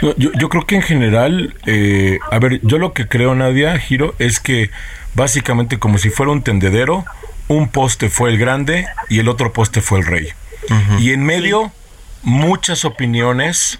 yo, 0.02 0.16
yo, 0.16 0.50
creo 0.50 0.66
que 0.66 0.76
en 0.76 0.82
general, 0.82 1.54
eh, 1.66 2.18
a 2.32 2.40
ver, 2.40 2.60
yo 2.64 2.80
lo 2.80 2.94
que 2.94 3.08
creo, 3.08 3.36
Nadia, 3.36 3.78
Giro, 3.78 4.16
es 4.20 4.40
que 4.40 4.72
básicamente 5.14 5.78
como 5.78 5.98
si 5.98 6.10
fuera 6.10 6.32
un 6.32 6.42
tendedero, 6.42 7.06
un 7.50 7.68
poste 7.68 8.10
fue 8.10 8.32
el 8.32 8.38
grande 8.38 8.88
y 9.10 9.20
el 9.20 9.28
otro 9.28 9.54
poste 9.54 9.82
fue 9.82 10.00
el 10.00 10.06
rey. 10.06 10.30
Y 10.98 11.12
en 11.12 11.26
medio 11.26 11.74
muchas 12.24 12.86
opiniones, 12.86 13.80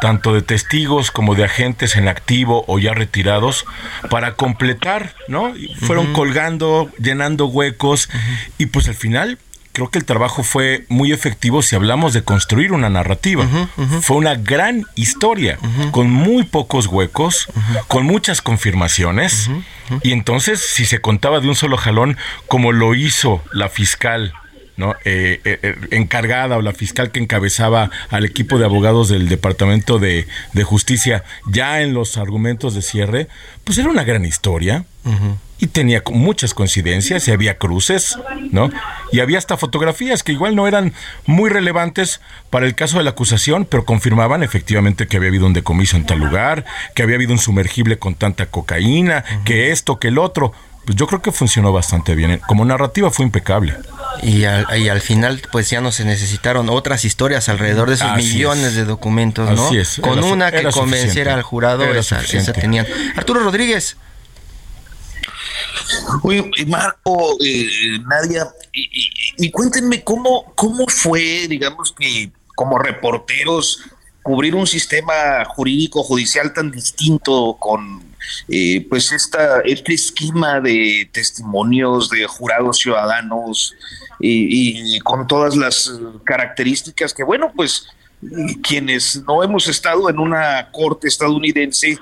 tanto 0.00 0.32
de 0.32 0.42
testigos 0.42 1.10
como 1.10 1.34
de 1.34 1.44
agentes 1.44 1.96
en 1.96 2.08
activo 2.08 2.64
o 2.66 2.78
ya 2.78 2.94
retirados, 2.94 3.66
para 4.08 4.34
completar, 4.34 5.14
¿no? 5.28 5.52
fueron 5.80 6.12
colgando, 6.12 6.90
llenando 6.98 7.46
huecos 7.46 8.08
y 8.58 8.66
pues 8.66 8.88
al 8.88 8.94
final 8.94 9.38
creo 9.72 9.90
que 9.90 9.98
el 9.98 10.04
trabajo 10.04 10.42
fue 10.42 10.84
muy 10.88 11.12
efectivo 11.12 11.62
si 11.62 11.76
hablamos 11.76 12.12
de 12.12 12.22
construir 12.22 12.72
una 12.72 12.88
narrativa. 12.90 13.46
Fue 14.02 14.16
una 14.16 14.34
gran 14.34 14.84
historia, 14.94 15.58
con 15.90 16.10
muy 16.10 16.44
pocos 16.44 16.86
huecos, 16.86 17.46
con 17.86 18.04
muchas 18.04 18.42
confirmaciones. 18.42 19.50
Y 20.02 20.12
entonces, 20.12 20.60
si 20.60 20.84
se 20.84 21.00
contaba 21.00 21.40
de 21.40 21.48
un 21.48 21.56
solo 21.56 21.76
jalón, 21.76 22.16
como 22.46 22.72
lo 22.72 22.94
hizo 22.94 23.42
la 23.52 23.68
fiscal 23.68 24.34
¿no? 24.80 24.94
Eh, 25.04 25.40
eh, 25.44 25.58
eh, 25.62 25.76
encargada 25.90 26.56
o 26.56 26.62
la 26.62 26.72
fiscal 26.72 27.12
que 27.12 27.20
encabezaba 27.20 27.90
al 28.08 28.24
equipo 28.24 28.58
de 28.58 28.64
abogados 28.64 29.10
del 29.10 29.28
Departamento 29.28 29.98
de, 29.98 30.26
Justicia 30.64 31.24
ya 31.46 31.82
en 31.82 31.94
los 31.94 32.16
argumentos 32.16 32.74
de 32.74 32.82
cierre, 32.82 33.28
pues 33.64 33.76
era 33.78 33.90
una 33.90 34.04
gran 34.04 34.24
historia. 34.24 34.84
Y 35.58 35.66
tenía 35.66 36.02
muchas 36.12 36.54
coincidencias 36.54 37.26
y 37.26 37.32
había 37.32 37.58
cruces, 37.58 38.16
¿no? 38.52 38.70
Y 39.12 39.20
había 39.20 39.38
hasta 39.38 39.56
fotografías 39.56 40.22
que 40.22 40.32
igual 40.32 40.54
no 40.54 40.68
eran 40.68 40.92
muy 41.26 41.50
relevantes 41.50 42.20
para 42.50 42.66
el 42.66 42.74
caso 42.74 42.98
de 42.98 43.04
la 43.04 43.10
acusación, 43.10 43.64
pero 43.64 43.84
confirmaban 43.84 44.42
efectivamente 44.42 45.06
que 45.06 45.16
había 45.16 45.28
habido 45.28 45.46
un 45.46 45.52
decomiso 45.52 45.96
en 45.96 46.06
tal 46.06 46.18
lugar, 46.18 46.64
que 46.94 47.02
había 47.02 47.16
habido 47.16 47.32
un 47.32 47.38
sumergible 47.38 47.98
con 47.98 48.14
tanta 48.14 48.46
cocaína, 48.46 49.24
que 49.44 49.70
esto, 49.70 49.98
que 49.98 50.08
el 50.08 50.18
otro 50.18 50.52
pues 50.90 50.98
yo 50.98 51.06
creo 51.06 51.22
que 51.22 51.30
funcionó 51.30 51.72
bastante 51.72 52.16
bien. 52.16 52.40
Como 52.48 52.64
narrativa 52.64 53.12
fue 53.12 53.24
impecable. 53.24 53.76
Y 54.24 54.42
al, 54.42 55.00
final, 55.00 55.40
pues 55.52 55.70
ya 55.70 55.80
no 55.80 55.92
se 55.92 56.04
necesitaron 56.04 56.68
otras 56.68 57.04
historias 57.04 57.48
alrededor 57.48 57.88
de 57.88 57.94
esos 57.94 58.16
millones 58.16 58.74
de 58.74 58.84
documentos, 58.84 59.48
¿no? 59.54 59.68
Así 59.68 59.78
es. 59.78 60.00
Con 60.00 60.24
una 60.24 60.50
que 60.50 60.64
convenciera 60.64 61.34
al 61.34 61.42
jurado, 61.42 61.84
esa, 61.84 62.20
tenían. 62.52 62.88
Arturo 63.14 63.38
Rodríguez. 63.38 63.98
Oye, 66.24 66.50
Marco, 66.66 67.36
eh, 67.40 67.68
Nadia, 68.08 68.48
y, 68.72 69.48
cuéntenme 69.52 70.02
cómo, 70.02 70.52
cómo 70.56 70.88
fue, 70.88 71.46
digamos 71.46 71.94
que 71.96 72.32
como 72.56 72.80
reporteros, 72.80 73.80
cubrir 74.24 74.56
un 74.56 74.66
sistema 74.66 75.44
jurídico 75.44 76.02
judicial 76.02 76.52
tan 76.52 76.72
distinto 76.72 77.56
con 77.60 78.09
eh, 78.48 78.86
pues 78.88 79.12
esta, 79.12 79.60
este 79.60 79.94
esquema 79.94 80.60
de 80.60 81.08
testimonios 81.12 82.10
de 82.10 82.26
jurados 82.26 82.78
ciudadanos 82.78 83.74
y, 84.18 84.98
con 85.00 85.26
todas 85.26 85.56
las 85.56 85.92
características 86.24 87.14
que, 87.14 87.24
bueno, 87.24 87.52
pues 87.54 87.86
quienes 88.62 89.22
no 89.26 89.42
hemos 89.42 89.66
estado 89.66 90.10
en 90.10 90.18
una 90.18 90.70
corte 90.70 91.08
estadounidense 91.08 91.98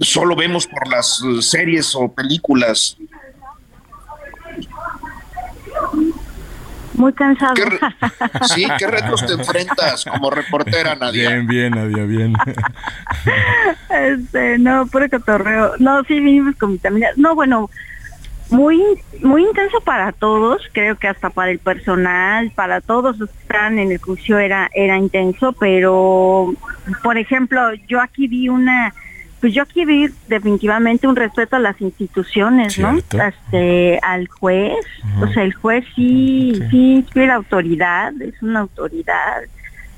solo 0.00 0.36
vemos 0.36 0.66
por 0.66 0.86
las 0.88 1.20
series 1.40 1.94
o 1.94 2.12
películas 2.12 2.96
muy 6.98 7.12
cansado. 7.12 7.54
sí, 8.54 8.66
¿qué 8.78 8.86
retos 8.86 9.24
te 9.24 9.32
enfrentas 9.32 10.04
como 10.04 10.30
reportera, 10.30 10.94
Nadia? 11.00 11.30
Bien, 11.30 11.46
bien, 11.46 11.70
Nadia, 11.72 12.04
bien. 12.04 12.34
este, 13.90 14.58
no, 14.58 14.86
puro 14.86 15.08
cotorreo. 15.08 15.72
No, 15.78 16.02
sí, 16.04 16.20
vinimos 16.20 16.56
con 16.56 16.72
vitaminas. 16.72 17.16
No, 17.16 17.34
bueno, 17.34 17.70
muy 18.50 18.82
muy 19.22 19.44
intenso 19.44 19.80
para 19.80 20.12
todos, 20.12 20.62
creo 20.72 20.96
que 20.96 21.08
hasta 21.08 21.30
para 21.30 21.50
el 21.50 21.58
personal, 21.58 22.50
para 22.54 22.80
todos 22.80 23.18
los 23.18 23.30
que 23.30 23.38
están 23.42 23.78
en 23.78 23.92
el 23.92 24.00
curso 24.00 24.38
era, 24.38 24.70
era 24.74 24.96
intenso, 24.96 25.52
pero, 25.52 26.54
por 27.02 27.18
ejemplo, 27.18 27.74
yo 27.88 28.00
aquí 28.00 28.28
vi 28.28 28.48
una 28.48 28.94
pues 29.40 29.54
yo 29.54 29.62
aquí 29.62 29.84
vi 29.84 30.08
definitivamente 30.26 31.06
un 31.06 31.16
respeto 31.16 31.56
a 31.56 31.60
las 31.60 31.80
instituciones, 31.80 32.78
¿no? 32.78 32.98
Este, 32.98 34.00
al 34.02 34.26
juez, 34.28 34.84
o 35.20 35.28
sea, 35.28 35.44
el 35.44 35.54
juez 35.54 35.84
sí, 35.94 36.60
sí, 36.70 36.94
inspira 36.94 37.36
autoridad, 37.36 38.12
es 38.20 38.40
una 38.42 38.60
autoridad. 38.60 39.42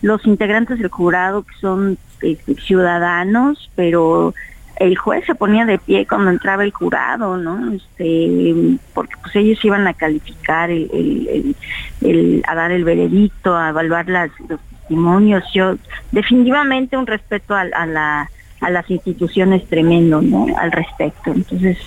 Los 0.03 0.27
integrantes 0.27 0.79
del 0.79 0.91
jurado 0.91 1.43
que 1.43 1.55
son 1.61 1.99
este, 2.21 2.55
ciudadanos, 2.55 3.71
pero 3.77 4.35
el 4.77 4.97
juez 4.97 5.25
se 5.27 5.35
ponía 5.35 5.65
de 5.65 5.79
pie 5.79 6.07
cuando 6.07 6.31
entraba 6.31 6.65
el 6.65 6.73
jurado, 6.73 7.37
¿no? 7.39 7.73
Este, 7.73 8.79
porque 8.93 9.15
pues 9.23 9.37
ellos 9.37 9.65
iban 9.65 9.87
a 9.87 9.95
calificar, 9.95 10.71
el, 10.71 11.55
el, 12.03 12.43
a 12.47 12.55
dar 12.55 12.73
el 12.73 12.85
veredicto, 12.85 13.57
a 13.57 13.71
evaluar 13.71 14.09
las, 14.09 14.31
los 14.49 14.61
testimonios. 14.81 15.45
Yo 15.55 15.77
definitivamente 16.13 16.97
un 16.97 17.07
respeto 17.07 17.55
a 17.55 17.65
la 17.65 18.31
a 18.61 18.71
las 18.71 18.89
instituciones 18.91 19.67
tremendo 19.69 20.21
¿no? 20.21 20.47
al 20.59 20.73
respecto. 20.73 21.33
Entonces, 21.33 21.79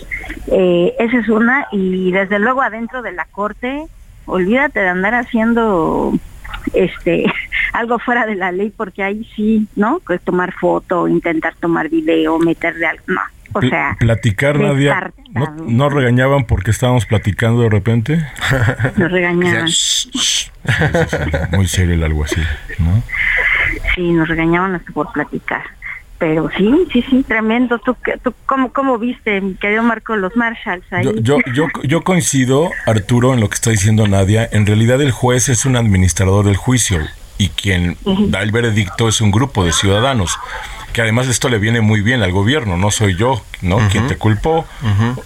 eh, 0.48 0.94
esa 1.00 1.20
es 1.20 1.30
una 1.30 1.68
y 1.72 2.12
desde 2.12 2.40
luego 2.40 2.62
adentro 2.62 3.02
de 3.02 3.12
la 3.12 3.26
Corte, 3.26 3.86
olvídate 4.26 4.80
de 4.80 4.90
andar 4.90 5.14
haciendo 5.14 6.14
este 6.74 7.26
algo 7.74 8.00
fuera 8.00 8.26
de 8.26 8.36
la 8.36 8.52
ley 8.52 8.72
porque 8.76 9.04
ahí 9.04 9.28
sí, 9.36 9.68
¿no? 9.76 10.00
Que 10.00 10.20
tomar 10.20 10.54
foto, 10.54 11.08
intentar 11.08 11.56
tomar 11.60 11.90
video, 11.90 12.40
meterle 12.40 12.88
algo, 12.88 13.04
no. 13.08 13.22
O 13.56 13.62
sea, 13.62 13.96
platicar, 14.00 14.60
Nadia. 14.60 15.14
¿no, 15.30 15.56
¿No, 15.68 15.90
regañaban 15.90 16.46
porque 16.46 16.72
estábamos 16.72 17.06
platicando 17.06 17.62
de 17.62 17.70
repente? 17.70 18.26
Nos 18.98 19.12
regañaban. 19.12 19.68
Muy 21.52 21.68
serio 21.68 22.04
algo 22.04 22.24
así, 22.24 22.42
¿no? 22.80 23.04
Sí, 23.94 24.12
nos 24.12 24.28
regañaban 24.28 24.76
hasta 24.76 24.92
por 24.92 25.12
platicar. 25.12 25.62
Pero 26.24 26.50
sí, 26.58 26.88
sí, 26.94 27.04
sí, 27.10 27.24
tremendo. 27.24 27.80
¿Tú, 27.80 27.98
tú 28.24 28.34
cómo, 28.46 28.72
cómo 28.72 28.98
viste, 28.98 29.42
mi 29.42 29.56
querido 29.56 29.84
Marco, 29.84 30.16
los 30.16 30.34
Marshalls 30.38 30.86
ahí? 30.92 31.04
Yo, 31.22 31.40
yo, 31.54 31.68
yo, 31.84 32.02
coincido, 32.02 32.72
Arturo, 32.86 33.34
en 33.34 33.42
lo 33.42 33.50
que 33.50 33.56
está 33.56 33.72
diciendo 33.72 34.08
Nadia. 34.08 34.48
En 34.50 34.66
realidad 34.66 35.02
el 35.02 35.12
juez 35.12 35.50
es 35.50 35.66
un 35.66 35.76
administrador 35.76 36.46
del 36.46 36.56
juicio 36.56 37.02
y 37.38 37.50
quien 37.50 37.98
da 38.30 38.42
el 38.42 38.54
veredicto 38.54 39.10
es 39.10 39.20
un 39.20 39.32
grupo 39.32 39.66
de 39.66 39.74
ciudadanos 39.74 40.40
que 40.94 41.02
además 41.02 41.28
esto 41.28 41.50
le 41.50 41.58
viene 41.58 41.82
muy 41.82 42.02
bien 42.02 42.22
al 42.22 42.32
gobierno, 42.32 42.78
no 42.78 42.92
soy 42.92 43.16
yo, 43.16 43.44
¿no? 43.62 43.80
Quien 43.90 44.08
te 44.08 44.18
culpó, 44.18 44.66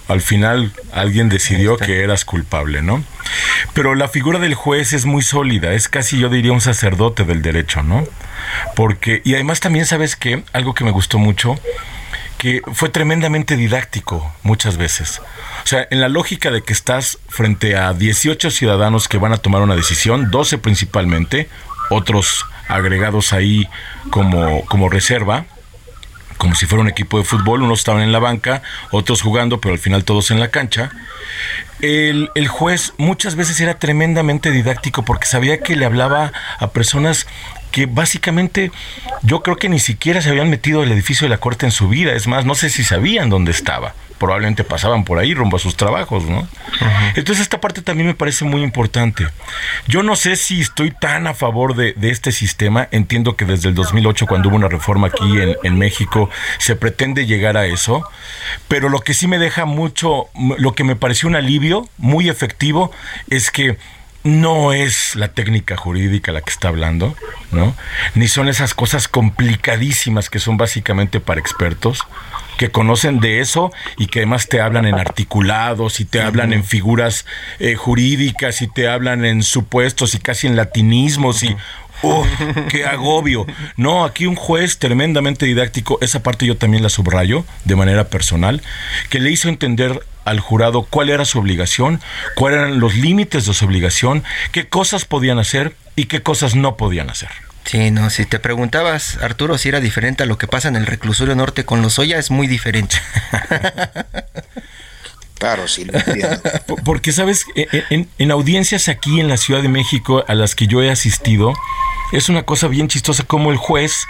al 0.08 0.20
final 0.20 0.72
alguien 0.92 1.28
decidió 1.28 1.76
que 1.76 2.02
eras 2.02 2.24
culpable, 2.24 2.82
¿no? 2.82 3.04
Pero 3.74 3.94
la 3.94 4.08
figura 4.08 4.38
del 4.38 4.54
juez 4.54 4.92
es 4.92 5.04
muy 5.04 5.22
sólida, 5.22 5.72
es 5.74 5.88
casi 5.88 6.18
yo 6.18 6.28
diría 6.28 6.52
un 6.52 6.60
sacerdote 6.60 7.24
del 7.24 7.42
derecho, 7.42 7.82
¿no? 7.82 8.04
Porque, 8.74 9.20
y 9.24 9.34
además 9.34 9.60
también 9.60 9.86
sabes 9.86 10.16
que, 10.16 10.42
algo 10.52 10.74
que 10.74 10.84
me 10.84 10.90
gustó 10.90 11.18
mucho, 11.18 11.56
que 12.38 12.62
fue 12.72 12.88
tremendamente 12.88 13.56
didáctico 13.56 14.32
muchas 14.42 14.76
veces. 14.76 15.20
O 15.64 15.66
sea, 15.66 15.86
en 15.90 16.00
la 16.00 16.08
lógica 16.08 16.50
de 16.50 16.62
que 16.62 16.72
estás 16.72 17.18
frente 17.28 17.76
a 17.76 17.92
18 17.92 18.50
ciudadanos 18.50 19.08
que 19.08 19.18
van 19.18 19.32
a 19.32 19.38
tomar 19.38 19.60
una 19.60 19.76
decisión, 19.76 20.30
12 20.30 20.58
principalmente, 20.58 21.48
otros 21.90 22.46
agregados 22.68 23.32
ahí 23.32 23.68
como, 24.10 24.64
como 24.66 24.88
reserva, 24.88 25.46
como 26.38 26.54
si 26.54 26.66
fuera 26.66 26.82
un 26.82 26.88
equipo 26.88 27.18
de 27.18 27.24
fútbol, 27.24 27.62
unos 27.62 27.80
estaban 27.80 28.02
en 28.02 28.12
la 28.12 28.18
banca, 28.18 28.62
otros 28.90 29.20
jugando, 29.22 29.60
pero 29.60 29.74
al 29.74 29.78
final 29.78 30.04
todos 30.04 30.30
en 30.30 30.40
la 30.40 30.48
cancha. 30.48 30.90
El, 31.80 32.30
el, 32.34 32.48
juez 32.48 32.94
muchas 32.96 33.36
veces 33.36 33.60
era 33.60 33.78
tremendamente 33.78 34.50
didáctico 34.50 35.04
porque 35.04 35.26
sabía 35.26 35.60
que 35.60 35.76
le 35.76 35.84
hablaba 35.84 36.32
a 36.58 36.70
personas 36.70 37.26
que 37.70 37.86
básicamente 37.86 38.72
yo 39.22 39.42
creo 39.42 39.56
que 39.56 39.68
ni 39.68 39.78
siquiera 39.78 40.22
se 40.22 40.30
habían 40.30 40.50
metido 40.50 40.82
al 40.82 40.90
edificio 40.90 41.26
de 41.26 41.28
la 41.28 41.38
corte 41.38 41.66
en 41.66 41.72
su 41.72 41.88
vida, 41.88 42.14
es 42.14 42.26
más, 42.26 42.44
no 42.44 42.54
sé 42.54 42.70
si 42.70 42.82
sabían 42.82 43.28
dónde 43.28 43.52
estaba 43.52 43.94
probablemente 44.18 44.64
pasaban 44.64 45.04
por 45.04 45.18
ahí 45.18 45.34
rumbo 45.34 45.56
a 45.56 45.60
sus 45.60 45.76
trabajos, 45.76 46.24
¿no? 46.24 46.46
Entonces 47.14 47.40
esta 47.42 47.60
parte 47.60 47.82
también 47.82 48.06
me 48.06 48.14
parece 48.14 48.44
muy 48.44 48.62
importante. 48.62 49.26
Yo 49.86 50.02
no 50.02 50.16
sé 50.16 50.36
si 50.36 50.60
estoy 50.60 50.90
tan 50.90 51.26
a 51.26 51.34
favor 51.34 51.74
de, 51.74 51.94
este 52.08 52.32
sistema, 52.32 52.88
entiendo 52.90 53.36
que 53.36 53.44
desde 53.44 53.68
el 53.68 53.74
2008 53.74 54.26
cuando 54.26 54.48
hubo 54.48 54.56
una 54.56 54.68
reforma 54.68 55.08
aquí 55.08 55.40
en, 55.40 55.56
en 55.62 55.78
México 55.78 56.30
se 56.58 56.76
pretende 56.76 57.26
llegar 57.26 57.56
a 57.56 57.66
eso, 57.66 58.04
pero 58.66 58.88
lo 58.88 59.00
que 59.00 59.14
sí 59.14 59.26
me 59.28 59.38
deja 59.38 59.64
mucho, 59.64 60.26
lo 60.58 60.74
que 60.74 60.84
me 60.84 60.96
pareció 60.96 61.28
un 61.28 61.36
alivio 61.36 61.88
muy 61.98 62.28
efectivo 62.28 62.90
es 63.28 63.50
que 63.50 63.78
no 64.24 64.72
es 64.72 65.14
la 65.16 65.28
técnica 65.28 65.76
jurídica 65.76 66.32
la 66.32 66.40
que 66.40 66.50
está 66.50 66.68
hablando, 66.68 67.16
¿no? 67.52 67.74
Ni 68.14 68.28
son 68.28 68.48
esas 68.48 68.74
cosas 68.74 69.08
complicadísimas 69.08 70.28
que 70.28 70.38
son 70.38 70.56
básicamente 70.56 71.20
para 71.20 71.40
expertos 71.40 72.00
que 72.58 72.70
conocen 72.70 73.20
de 73.20 73.40
eso 73.40 73.72
y 73.96 74.06
que 74.08 74.18
además 74.18 74.48
te 74.48 74.60
hablan 74.60 74.84
en 74.84 74.96
articulados 74.96 76.00
y 76.00 76.04
te 76.04 76.20
hablan 76.20 76.52
en 76.52 76.64
figuras 76.64 77.24
eh, 77.60 77.76
jurídicas 77.76 78.60
y 78.60 78.68
te 78.68 78.88
hablan 78.88 79.24
en 79.24 79.42
supuestos 79.42 80.14
y 80.14 80.18
casi 80.18 80.48
en 80.48 80.56
latinismos 80.56 81.42
y 81.42 81.56
¡Oh, 82.02 82.24
qué 82.70 82.84
agobio! 82.84 83.44
No, 83.76 84.04
aquí 84.04 84.26
un 84.26 84.36
juez 84.36 84.78
tremendamente 84.78 85.46
didáctico, 85.46 85.98
esa 86.00 86.22
parte 86.22 86.46
yo 86.46 86.56
también 86.56 86.82
la 86.82 86.90
subrayo 86.90 87.44
de 87.64 87.74
manera 87.74 88.08
personal, 88.08 88.62
que 89.10 89.18
le 89.18 89.32
hizo 89.32 89.48
entender 89.48 90.00
al 90.24 90.38
jurado 90.38 90.82
cuál 90.82 91.10
era 91.10 91.24
su 91.24 91.40
obligación, 91.40 92.00
cuáles 92.36 92.60
eran 92.60 92.78
los 92.78 92.94
límites 92.94 93.46
de 93.46 93.54
su 93.54 93.64
obligación, 93.64 94.22
qué 94.52 94.68
cosas 94.68 95.06
podían 95.06 95.40
hacer 95.40 95.74
y 95.96 96.04
qué 96.04 96.22
cosas 96.22 96.54
no 96.54 96.76
podían 96.76 97.10
hacer. 97.10 97.30
Sí, 97.68 97.90
no, 97.90 98.08
si 98.08 98.24
te 98.24 98.38
preguntabas, 98.38 99.18
Arturo, 99.22 99.58
si 99.58 99.68
era 99.68 99.80
diferente 99.80 100.22
a 100.22 100.26
lo 100.26 100.38
que 100.38 100.46
pasa 100.46 100.68
en 100.68 100.76
el 100.76 100.86
reclusorio 100.86 101.34
norte 101.34 101.66
con 101.66 101.82
los 101.82 101.98
Oya, 101.98 102.18
es 102.18 102.30
muy 102.30 102.46
diferente. 102.46 102.96
Claro, 105.38 105.68
sí, 105.68 105.86
Porque, 106.84 107.12
sabes, 107.12 107.44
e, 107.54 107.68
e, 107.70 107.84
en, 107.90 108.08
en, 108.18 108.30
audiencias 108.32 108.88
aquí 108.88 109.20
en 109.20 109.28
la 109.28 109.36
Ciudad 109.36 109.62
de 109.62 109.68
México 109.68 110.24
a 110.26 110.34
las 110.34 110.56
que 110.56 110.66
yo 110.66 110.82
he 110.82 110.90
asistido, 110.90 111.54
es 112.10 112.28
una 112.28 112.42
cosa 112.42 112.66
bien 112.66 112.88
chistosa 112.88 113.22
como 113.22 113.52
el 113.52 113.56
juez 113.56 114.08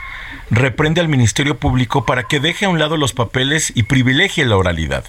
reprende 0.51 1.03
al 1.03 1.09
Ministerio 1.09 1.59
Público 1.59 2.07
para 2.07 2.23
que 2.23 2.41
deje 2.41 2.65
a 2.65 2.71
un 2.71 2.79
lado 2.79 2.97
los 2.97 3.13
papeles 3.13 3.73
y 3.75 3.83
privilegie 3.83 4.47
la 4.47 4.57
oralidad. 4.57 5.05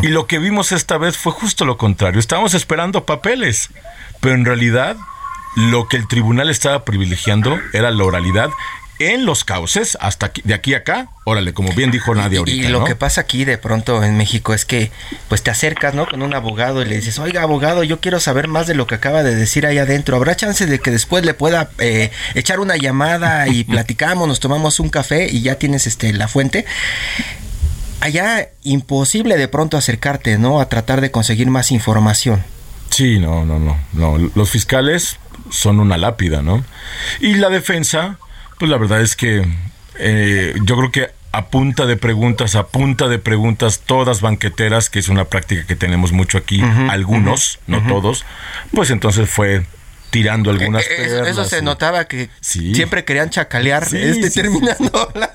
Y 0.00 0.06
lo 0.06 0.26
que 0.26 0.38
vimos 0.38 0.72
esta 0.72 0.96
vez 0.96 1.18
fue 1.18 1.32
justo 1.32 1.66
lo 1.66 1.76
contrario. 1.76 2.20
Estábamos 2.20 2.54
esperando 2.54 3.04
papeles, 3.04 3.68
pero 4.20 4.34
en 4.34 4.46
realidad 4.46 4.96
lo 5.56 5.88
que 5.88 5.96
el 5.96 6.08
tribunal 6.08 6.50
estaba 6.50 6.84
privilegiando 6.84 7.58
era 7.72 7.90
la 7.90 8.04
oralidad 8.04 8.50
en 8.98 9.26
los 9.26 9.42
cauces, 9.44 9.98
hasta 10.00 10.30
de 10.44 10.54
aquí 10.54 10.74
a 10.74 10.78
acá, 10.78 11.08
órale, 11.24 11.52
como 11.52 11.72
bien 11.72 11.90
dijo 11.90 12.14
Nadia 12.14 12.38
ahorita. 12.38 12.68
Y 12.68 12.70
lo 12.70 12.84
que 12.84 12.94
pasa 12.94 13.22
aquí 13.22 13.44
de 13.44 13.58
pronto 13.58 14.04
en 14.04 14.16
México 14.16 14.54
es 14.54 14.64
que 14.64 14.92
pues 15.28 15.42
te 15.42 15.50
acercas, 15.50 15.94
¿no? 15.94 16.06
Con 16.06 16.22
un 16.22 16.32
abogado 16.32 16.80
y 16.80 16.84
le 16.84 16.96
dices, 16.96 17.18
oiga, 17.18 17.42
abogado, 17.42 17.82
yo 17.82 18.00
quiero 18.00 18.20
saber 18.20 18.46
más 18.46 18.66
de 18.66 18.74
lo 18.74 18.86
que 18.86 18.94
acaba 18.94 19.22
de 19.22 19.34
decir 19.34 19.66
ahí 19.66 19.78
adentro. 19.78 20.16
¿Habrá 20.16 20.36
chance 20.36 20.66
de 20.66 20.78
que 20.78 20.90
después 20.90 21.24
le 21.24 21.34
pueda 21.34 21.70
eh, 21.78 22.10
echar 22.34 22.60
una 22.60 22.76
llamada 22.76 23.48
y 23.48 23.64
platicamos, 23.64 24.28
nos 24.28 24.38
tomamos 24.38 24.78
un 24.78 24.90
café 24.90 25.28
y 25.28 25.42
ya 25.42 25.56
tienes 25.56 25.86
este 25.86 26.12
la 26.12 26.28
fuente? 26.28 26.64
Allá 28.00 28.50
imposible 28.62 29.36
de 29.36 29.48
pronto 29.48 29.76
acercarte, 29.76 30.38
¿no? 30.38 30.60
A 30.60 30.68
tratar 30.68 31.00
de 31.00 31.10
conseguir 31.10 31.48
más 31.48 31.72
información. 31.72 32.44
Sí, 32.90 33.18
no, 33.18 33.44
no, 33.44 33.58
no, 33.58 33.76
no. 33.92 34.30
Los 34.36 34.50
fiscales 34.50 35.18
son 35.50 35.80
una 35.80 35.96
lápida, 35.96 36.42
¿no? 36.42 36.64
Y 37.20 37.34
la 37.34 37.48
defensa, 37.50 38.18
pues 38.58 38.70
la 38.70 38.76
verdad 38.76 39.00
es 39.00 39.16
que 39.16 39.46
eh, 39.98 40.54
yo 40.64 40.76
creo 40.76 40.90
que 40.90 41.10
a 41.32 41.46
punta 41.46 41.86
de 41.86 41.96
preguntas, 41.96 42.54
a 42.54 42.68
punta 42.68 43.08
de 43.08 43.18
preguntas, 43.18 43.82
todas 43.84 44.20
banqueteras, 44.20 44.88
que 44.88 45.00
es 45.00 45.08
una 45.08 45.24
práctica 45.24 45.66
que 45.66 45.74
tenemos 45.74 46.12
mucho 46.12 46.38
aquí, 46.38 46.62
algunos, 46.88 47.58
no 47.66 47.84
todos, 47.86 48.24
pues 48.72 48.90
entonces 48.90 49.28
fue 49.28 49.66
tirando 50.10 50.50
algunas 50.50 50.84
eh, 50.84 50.90
eh, 50.98 51.22
Eso, 51.26 51.44
se 51.44 51.60
notaba 51.60 52.04
que 52.04 52.30
siempre 52.40 53.04
querían 53.04 53.30
chacalear 53.30 53.82
este, 53.92 54.30
terminando 54.30 55.10
la 55.14 55.34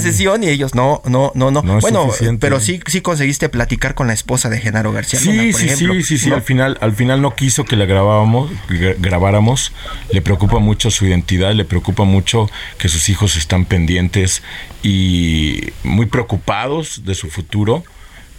sesión 0.00 0.42
y 0.42 0.48
ellos 0.48 0.74
no, 0.74 1.02
no, 1.04 1.32
no, 1.34 1.50
no. 1.50 1.62
bueno, 1.80 2.08
pero 2.38 2.60
sí, 2.60 2.80
sí 2.86 3.00
conseguiste 3.00 3.48
platicar 3.48 3.94
con 3.94 4.06
la 4.06 4.12
esposa 4.12 4.48
de 4.48 4.60
Genaro 4.60 4.92
García 4.92 5.18
sí, 5.18 5.52
sí, 5.52 5.68
Sí, 5.70 6.02
sí, 6.02 6.18
sí, 6.18 6.32
al 6.32 6.42
final, 6.42 6.78
al 6.80 6.94
final 6.94 7.22
no 7.22 7.34
quiso 7.34 7.64
que 7.64 7.76
la 7.76 7.86
grabábamos, 7.86 8.50
grabáramos. 8.98 9.72
Le 10.10 10.22
preocupa 10.22 10.58
mucho 10.58 10.90
su 10.90 11.06
identidad, 11.06 11.52
le 11.52 11.64
preocupa 11.64 12.04
mucho 12.04 12.50
que 12.78 12.88
sus 12.88 13.08
hijos 13.08 13.36
están 13.36 13.64
pendientes 13.64 14.42
y 14.82 15.72
muy 15.84 16.06
preocupados 16.06 17.04
de 17.04 17.14
su 17.14 17.30
futuro. 17.30 17.84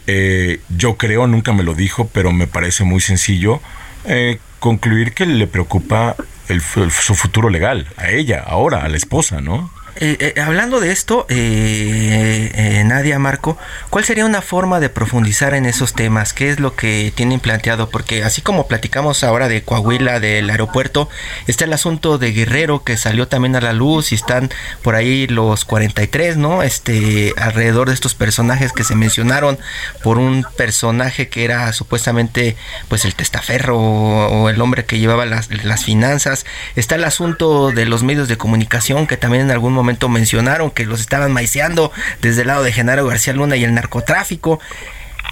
Eh, 0.08 0.60
yo 0.76 0.98
creo, 0.98 1.28
nunca 1.28 1.54
me 1.54 1.64
lo 1.64 1.74
dijo, 1.74 2.08
pero 2.12 2.32
me 2.32 2.48
parece 2.48 2.84
muy 2.84 3.02
sencillo 3.02 3.62
eh, 4.06 4.40
concluir 4.60 5.14
que 5.14 5.26
le 5.26 5.48
preocupa 5.48 6.16
su 6.60 7.16
futuro 7.16 7.50
legal, 7.50 7.88
a 7.98 8.10
ella, 8.10 8.44
ahora, 8.46 8.84
a 8.84 8.90
la 8.90 8.98
esposa, 8.98 9.42
¿no? 9.42 9.72
Eh, 9.98 10.34
eh, 10.36 10.42
hablando 10.42 10.80
de 10.80 10.92
esto, 10.92 11.26
eh, 11.30 12.82
Nadia 12.86 13.20
Marco, 13.20 13.58
¿cuál 13.90 14.06
sería 14.06 14.26
una 14.26 14.42
forma 14.42 14.80
de 14.80 14.90
profundizar 14.90 15.54
en 15.54 15.66
esos 15.66 15.94
temas? 15.94 16.32
¿Qué 16.32 16.50
es 16.50 16.60
lo 16.62 16.76
que 16.76 17.12
tienen 17.14 17.42
planteado? 17.42 17.90
Porque 17.90 18.24
así 18.24 18.42
como 18.42 18.68
platicamos 18.68 19.24
ahora 19.24 19.50
de 19.50 19.64
Coahuila, 19.64 20.22
del 20.22 20.50
aeropuerto, 20.50 21.10
está 21.48 21.66
el 21.66 21.74
asunto 21.74 22.18
de 22.18 22.32
Guerrero 22.32 22.84
que 22.84 22.96
salió 22.96 23.28
también 23.28 23.56
a 23.58 23.62
la 23.62 23.74
luz 23.74 24.14
y 24.14 24.16
están 24.16 24.50
por 24.82 24.96
ahí 24.96 25.28
los 25.28 25.66
43, 25.66 26.38
¿no? 26.38 26.64
Este, 26.64 27.34
alrededor 27.38 27.90
de 27.90 27.94
estos 27.94 28.16
personajes 28.16 28.72
que 28.72 28.86
se 28.86 28.96
mencionaron 28.96 29.60
por 30.04 30.18
un 30.18 30.46
personaje 30.56 31.28
que 31.28 31.44
era 31.44 31.72
supuestamente 31.74 32.56
pues 32.88 33.04
el 33.04 33.16
testaferro 33.16 33.78
o, 33.78 34.50
el 34.50 34.62
hombre 34.62 34.86
que 34.86 35.00
llevaba 35.00 35.26
las, 35.26 35.50
las 35.64 35.84
finanzas. 35.84 36.46
Está 36.76 36.96
el 36.96 37.04
asunto 37.04 37.72
de 37.72 37.86
los 37.86 38.04
medios 38.04 38.30
de 38.30 38.38
comunicación 38.38 39.06
que 39.06 39.18
también 39.18 39.44
en 39.44 39.52
algún 39.52 39.74
momento 39.74 39.81
momento 39.82 40.10
mencionaron 40.10 40.72
que 40.72 40.86
los 40.86 41.02
estaban 41.02 41.32
maiceando 41.32 41.92
desde 42.22 42.42
el 42.42 42.48
lado 42.48 42.64
de 42.64 42.72
Genaro 42.72 43.06
García 43.06 43.34
Luna 43.34 43.56
y 43.58 43.64
el 43.64 43.74
narcotráfico. 43.74 44.60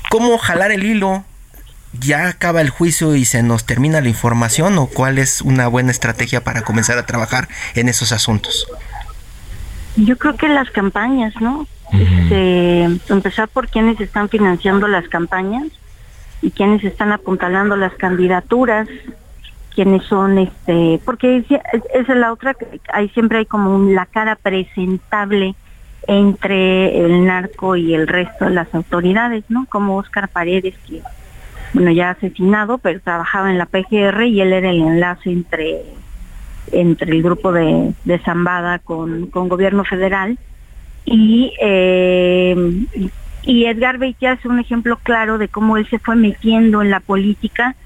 ¿Cómo 0.10 0.38
jalar 0.38 0.72
el 0.72 0.84
hilo? 0.84 1.24
¿Ya 1.93 2.28
acaba 2.28 2.62
el 2.62 2.70
juicio 2.70 3.16
y 3.16 3.26
se 3.26 3.41
nos 3.41 3.66
termina 3.66 4.02
la 4.02 4.10
información 4.10 4.78
o 4.78 4.88
cuál 4.88 5.18
es 5.18 5.41
una 5.41 5.68
buena 5.68 5.91
estrategia 5.91 6.43
para 6.43 6.62
comenzar 6.62 6.97
a 6.97 7.06
trabajar 7.06 7.47
en 7.76 7.89
esos 7.89 8.12
asuntos? 8.12 8.68
Yo 9.95 10.18
creo 10.18 10.36
que 10.36 10.47
las 10.47 10.70
campañas, 10.70 11.34
¿no? 11.41 11.68
Este, 11.91 12.84
empezar 13.10 13.47
por 13.47 13.68
quienes 13.68 14.00
están 14.00 14.30
financiando 14.30 14.88
las 14.88 15.08
campañas 15.10 15.66
y 16.41 16.52
quienes 16.52 16.84
están 16.84 17.12
apuntalando 17.12 17.76
las 17.76 17.93
candidaturas, 17.93 18.88
quienes 19.80 20.03
son, 20.07 20.38
este, 20.39 20.99
porque 21.05 21.38
esa 21.38 21.61
es 21.93 22.07
la 22.09 22.34
otra, 22.34 22.53
hay 22.91 23.07
siempre 23.09 23.38
hay 23.38 23.45
como 23.45 23.89
la 23.89 24.05
cara 24.07 24.36
presentable 24.36 25.55
entre 26.05 26.99
el 26.99 27.25
narco 27.25 27.77
y 27.77 27.93
el 27.93 28.05
resto 28.05 28.43
de 28.43 28.51
las 28.51 28.75
autoridades, 28.75 29.45
¿no? 29.47 29.65
Como 29.69 29.95
Oscar 29.95 30.27
Paredes, 30.27 30.75
que, 30.86 31.01
bueno, 31.73 31.91
ya 31.91 32.09
asesinado, 32.09 32.80
pero 32.80 32.99
trabajaba 32.99 33.51
en 33.51 33.57
la 33.57 33.67
PGR 33.67 34.25
y 34.25 34.41
él 34.41 34.51
era 34.51 34.69
el 34.69 34.82
enlace 34.82 35.32
entre, 35.32 35.86
entre 36.73 37.13
el 37.13 37.23
grupo 37.23 37.53
de, 37.53 37.93
de 38.03 38.19
Zambada 38.19 38.80
con, 38.80 39.27
con 39.27 39.47
gobierno 39.47 39.86
federal. 39.86 40.38
Y, 41.05 41.53
eh, 41.61 42.84
y 43.43 43.63
Edgar 43.63 43.97
Beitia 43.97 44.34
es 44.34 44.43
un 44.43 44.59
ejemplo 44.59 44.97
claro 44.97 45.38
de 45.38 45.47
cómo 45.47 45.77
él 45.77 45.88
se 45.89 45.99
fue 45.99 46.17
metiendo 46.17 46.82
en 46.82 46.89
la 46.89 46.99
política, 46.99 47.77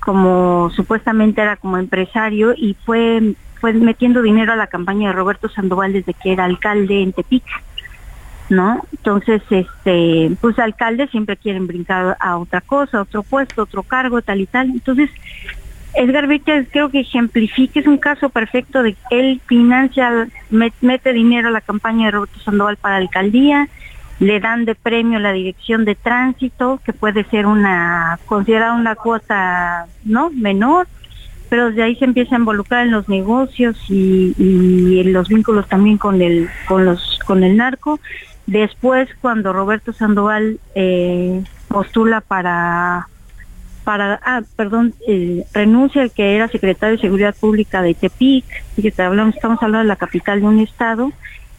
como 0.00 0.70
supuestamente 0.74 1.42
era 1.42 1.56
como 1.56 1.78
empresario 1.78 2.54
y 2.56 2.74
fue 2.84 3.34
fue 3.60 3.74
metiendo 3.74 4.22
dinero 4.22 4.54
a 4.54 4.56
la 4.56 4.66
campaña 4.66 5.08
de 5.08 5.14
Roberto 5.14 5.48
Sandoval 5.48 5.92
desde 5.92 6.14
que 6.14 6.32
era 6.32 6.46
alcalde 6.46 7.02
en 7.02 7.12
Tepic, 7.12 7.44
¿no? 8.48 8.82
Entonces, 8.90 9.42
este, 9.50 10.30
pues 10.40 10.58
alcaldes 10.58 11.10
siempre 11.10 11.36
quieren 11.36 11.66
brincar 11.66 12.16
a 12.20 12.38
otra 12.38 12.62
cosa, 12.62 12.98
a 12.98 13.02
otro 13.02 13.22
puesto, 13.22 13.62
otro 13.62 13.82
cargo, 13.82 14.22
tal 14.22 14.40
y 14.40 14.46
tal. 14.46 14.70
Entonces, 14.70 15.10
Edgar 15.94 16.26
Víquez 16.26 16.68
creo 16.70 16.88
que 16.88 17.00
ejemplifica, 17.00 17.80
es 17.80 17.86
un 17.86 17.98
caso 17.98 18.30
perfecto 18.30 18.82
de 18.82 18.96
él 19.10 19.40
financia, 19.46 20.28
mete 20.48 21.12
dinero 21.12 21.48
a 21.48 21.52
la 21.52 21.60
campaña 21.60 22.06
de 22.06 22.12
Roberto 22.12 22.40
Sandoval 22.40 22.76
para 22.78 22.96
la 22.96 23.02
alcaldía, 23.02 23.68
le 24.20 24.38
dan 24.38 24.66
de 24.66 24.74
premio 24.74 25.18
la 25.18 25.32
dirección 25.32 25.84
de 25.84 25.94
tránsito, 25.94 26.78
que 26.84 26.92
puede 26.92 27.24
ser 27.24 27.46
una, 27.46 28.18
considerada 28.26 28.74
una 28.74 28.94
cuota, 28.94 29.86
¿no? 30.04 30.30
Menor, 30.30 30.86
pero 31.48 31.70
desde 31.70 31.82
ahí 31.82 31.96
se 31.96 32.04
empieza 32.04 32.36
a 32.36 32.38
involucrar 32.38 32.86
en 32.86 32.92
los 32.92 33.08
negocios 33.08 33.76
y, 33.88 35.00
en 35.00 35.12
los 35.12 35.28
vínculos 35.28 35.68
también 35.68 35.98
con 35.98 36.22
el 36.22 36.48
con 36.66 36.84
los 36.84 37.18
con 37.26 37.42
el 37.42 37.56
narco 37.56 37.98
después 38.46 39.08
cuando 39.20 39.52
Roberto 39.52 39.92
Sandoval 39.92 40.60
eh, 40.76 41.42
postula 41.66 42.20
para 42.20 43.08
para 43.82 44.20
ah 44.24 44.42
perdón 44.54 44.94
eh, 45.08 45.44
renuncia 45.52 46.02
el 46.02 46.12
que 46.12 46.36
era 46.36 46.46
secretario 46.46 46.96
de 46.96 47.02
seguridad 47.02 47.34
pública 47.34 47.82
de 47.82 47.94
Tepic 47.94 48.44
que 48.76 49.02
hablamos 49.02 49.34
estamos 49.34 49.60
hablando 49.60 49.82
de 49.82 49.88
la 49.88 49.96
capital 49.96 50.40
de 50.40 50.46
un 50.46 50.60
estado 50.60 51.10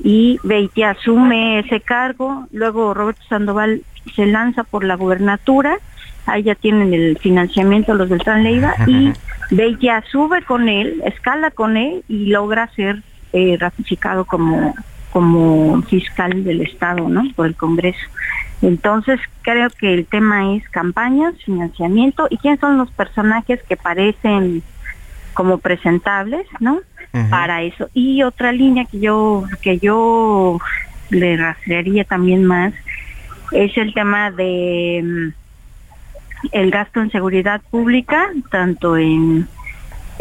y 0.04 0.40
Beiti 0.44 0.84
asume 0.84 1.60
ese 1.60 1.82
cargo 1.82 2.48
luego 2.52 2.94
Roberto 2.94 3.22
Sandoval 3.30 3.82
se 4.16 4.26
lanza 4.26 4.64
por 4.64 4.84
la 4.84 4.96
gubernatura 4.96 5.78
ahí 6.26 6.44
ya 6.44 6.56
tienen 6.56 6.94
el 6.94 7.18
financiamiento 7.18 7.94
los 7.94 8.10
del 8.10 8.20
Tran 8.20 8.44
Leiva 8.44 8.74
y 8.88 9.14
ya 9.80 10.04
sube 10.12 10.44
con 10.44 10.70
él, 10.70 11.02
escala 11.06 11.52
con 11.52 11.78
él 11.78 12.04
y 12.08 12.28
logra 12.28 12.68
ser 12.76 13.02
eh, 13.34 13.58
ratificado 13.60 14.26
como, 14.26 14.74
como 15.12 15.82
fiscal 15.84 16.44
del 16.44 16.62
Estado, 16.62 17.08
¿no? 17.10 17.24
Por 17.36 17.48
el 17.48 17.56
Congreso. 17.56 18.06
Entonces, 18.62 19.20
creo 19.42 19.70
que 19.70 19.94
el 19.94 20.06
tema 20.06 20.54
es 20.56 20.68
campañas, 20.70 21.34
financiamiento 21.44 22.28
y 22.30 22.38
quiénes 22.38 22.60
son 22.60 22.78
los 22.78 22.92
personajes 22.92 23.62
que 23.64 23.76
parecen 23.76 24.62
como 25.34 25.58
presentables, 25.58 26.46
¿no? 26.60 26.80
Para 27.30 27.62
eso. 27.62 27.90
Y 27.94 28.24
otra 28.24 28.54
línea 28.54 28.86
que 28.86 29.00
yo 29.00 29.44
que 29.62 29.80
yo 29.80 30.60
le 31.10 31.36
rastrearía 31.36 32.06
también 32.06 32.46
más 32.46 32.74
es 33.52 33.78
el 33.78 33.94
tema 33.94 34.32
de 34.32 35.02
mm, 35.04 35.42
el 36.52 36.72
gasto 36.72 37.02
en 37.02 37.12
seguridad 37.12 37.62
pública, 37.70 38.30
tanto 38.50 38.98
en, 38.98 39.48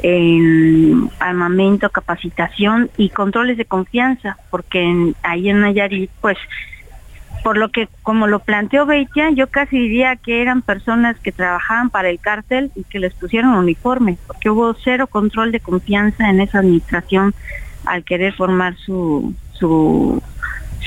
en 0.02 1.10
armamento, 1.18 1.90
capacitación 1.90 2.90
y 2.96 3.10
controles 3.10 3.56
de 3.56 3.64
confianza, 3.64 4.36
porque 4.50 5.14
ahí 5.22 5.48
en 5.48 5.60
Nayarit, 5.60 6.10
pues, 6.20 6.36
por 7.42 7.56
lo 7.56 7.70
que, 7.70 7.88
como 8.02 8.26
lo 8.26 8.40
planteó 8.40 8.86
Beitia, 8.86 9.30
yo 9.30 9.46
casi 9.48 9.78
diría 9.78 10.16
que 10.16 10.42
eran 10.42 10.62
personas 10.62 11.18
que 11.18 11.32
trabajaban 11.32 11.90
para 11.90 12.10
el 12.10 12.18
cártel 12.18 12.70
y 12.74 12.84
que 12.84 12.98
les 12.98 13.14
pusieron 13.14 13.54
uniforme, 13.54 14.18
porque 14.26 14.50
hubo 14.50 14.74
cero 14.74 15.06
control 15.06 15.52
de 15.52 15.60
confianza 15.60 16.28
en 16.28 16.40
esa 16.40 16.58
administración 16.58 17.34
al 17.86 18.04
querer 18.04 18.34
formar 18.34 18.76
su, 18.76 19.34
su 19.54 20.22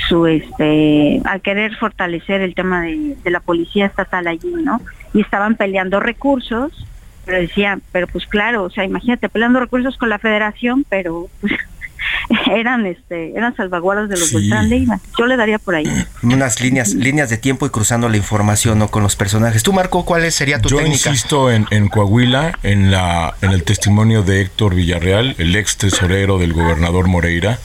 su 0.07 0.25
este 0.25 1.21
al 1.25 1.41
querer 1.41 1.75
fortalecer 1.75 2.41
el 2.41 2.55
tema 2.55 2.81
de, 2.81 3.15
de, 3.23 3.29
la 3.29 3.39
policía 3.39 3.85
estatal 3.85 4.27
allí, 4.27 4.51
¿no? 4.51 4.81
Y 5.13 5.21
estaban 5.21 5.55
peleando 5.55 5.99
recursos, 5.99 6.71
pero 7.25 7.39
decía, 7.39 7.79
pero 7.91 8.07
pues 8.07 8.25
claro, 8.25 8.63
o 8.63 8.69
sea, 8.69 8.83
imagínate 8.85 9.29
peleando 9.29 9.59
recursos 9.59 9.97
con 9.97 10.09
la 10.09 10.19
federación, 10.19 10.85
pero 10.89 11.27
pues, 11.41 11.53
eran 12.55 12.85
este 12.85 13.35
eran 13.35 13.55
salvaguardas 13.55 14.09
de 14.09 14.17
los 14.17 14.29
sí. 14.29 14.49
del 14.49 14.87
Yo 15.17 15.25
le 15.25 15.37
daría 15.37 15.59
por 15.59 15.75
ahí. 15.75 15.85
Unas 16.23 16.61
líneas 16.61 16.93
líneas 16.93 17.29
de 17.29 17.37
tiempo 17.37 17.65
y 17.65 17.69
cruzando 17.69 18.09
la 18.09 18.17
información 18.17 18.79
¿no? 18.79 18.87
con 18.89 19.03
los 19.03 19.15
personajes. 19.15 19.63
Tú, 19.63 19.73
Marco, 19.73 20.05
¿cuál 20.05 20.29
sería 20.31 20.59
tu 20.59 20.69
Yo 20.69 20.77
técnica? 20.77 21.05
Yo 21.05 21.11
insisto 21.11 21.51
en, 21.51 21.67
en, 21.71 21.87
Coahuila, 21.87 22.57
en, 22.63 22.91
la, 22.91 23.35
en 23.41 23.51
el 23.51 23.63
testimonio 23.63 24.23
de 24.23 24.41
Héctor 24.41 24.75
Villarreal, 24.75 25.35
el 25.37 25.55
ex 25.55 25.77
tesorero 25.77 26.37
del 26.37 26.53
gobernador 26.53 27.07
Moreira, 27.07 27.59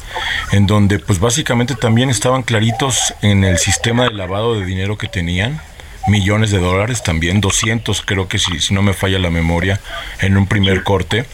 en 0.52 0.66
donde 0.66 0.98
pues 0.98 1.18
básicamente 1.18 1.74
también 1.74 2.10
estaban 2.10 2.42
claritos 2.42 3.14
en 3.22 3.44
el 3.44 3.58
sistema 3.58 4.04
de 4.04 4.14
lavado 4.14 4.58
de 4.58 4.66
dinero 4.66 4.98
que 4.98 5.08
tenían 5.08 5.60
millones 6.08 6.50
de 6.50 6.58
dólares 6.58 7.02
también, 7.02 7.40
200 7.40 8.02
creo 8.02 8.28
que 8.28 8.38
si, 8.38 8.72
no 8.72 8.82
me 8.82 8.92
falla 8.92 9.18
la 9.18 9.30
memoria, 9.30 9.80
en 10.20 10.36
un 10.36 10.46
primer 10.46 10.82
corte. 10.82 11.24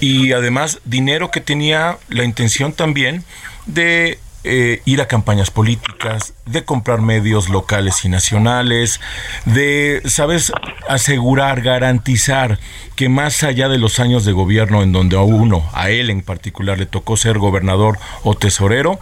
Y 0.00 0.32
además 0.32 0.80
dinero 0.84 1.30
que 1.30 1.40
tenía 1.40 1.98
la 2.08 2.24
intención 2.24 2.72
también 2.72 3.24
de 3.66 4.18
eh, 4.46 4.82
ir 4.84 5.00
a 5.00 5.08
campañas 5.08 5.50
políticas, 5.50 6.34
de 6.44 6.64
comprar 6.64 7.00
medios 7.00 7.48
locales 7.48 8.04
y 8.04 8.08
nacionales, 8.10 9.00
de, 9.46 10.02
¿sabes?, 10.04 10.52
asegurar, 10.86 11.62
garantizar 11.62 12.58
que 12.94 13.08
más 13.08 13.42
allá 13.42 13.70
de 13.70 13.78
los 13.78 14.00
años 14.00 14.26
de 14.26 14.32
gobierno 14.32 14.82
en 14.82 14.92
donde 14.92 15.16
a 15.16 15.22
uno, 15.22 15.68
a 15.72 15.88
él 15.88 16.10
en 16.10 16.20
particular, 16.20 16.78
le 16.78 16.84
tocó 16.84 17.16
ser 17.16 17.38
gobernador 17.38 17.98
o 18.22 18.34
tesorero, 18.34 19.00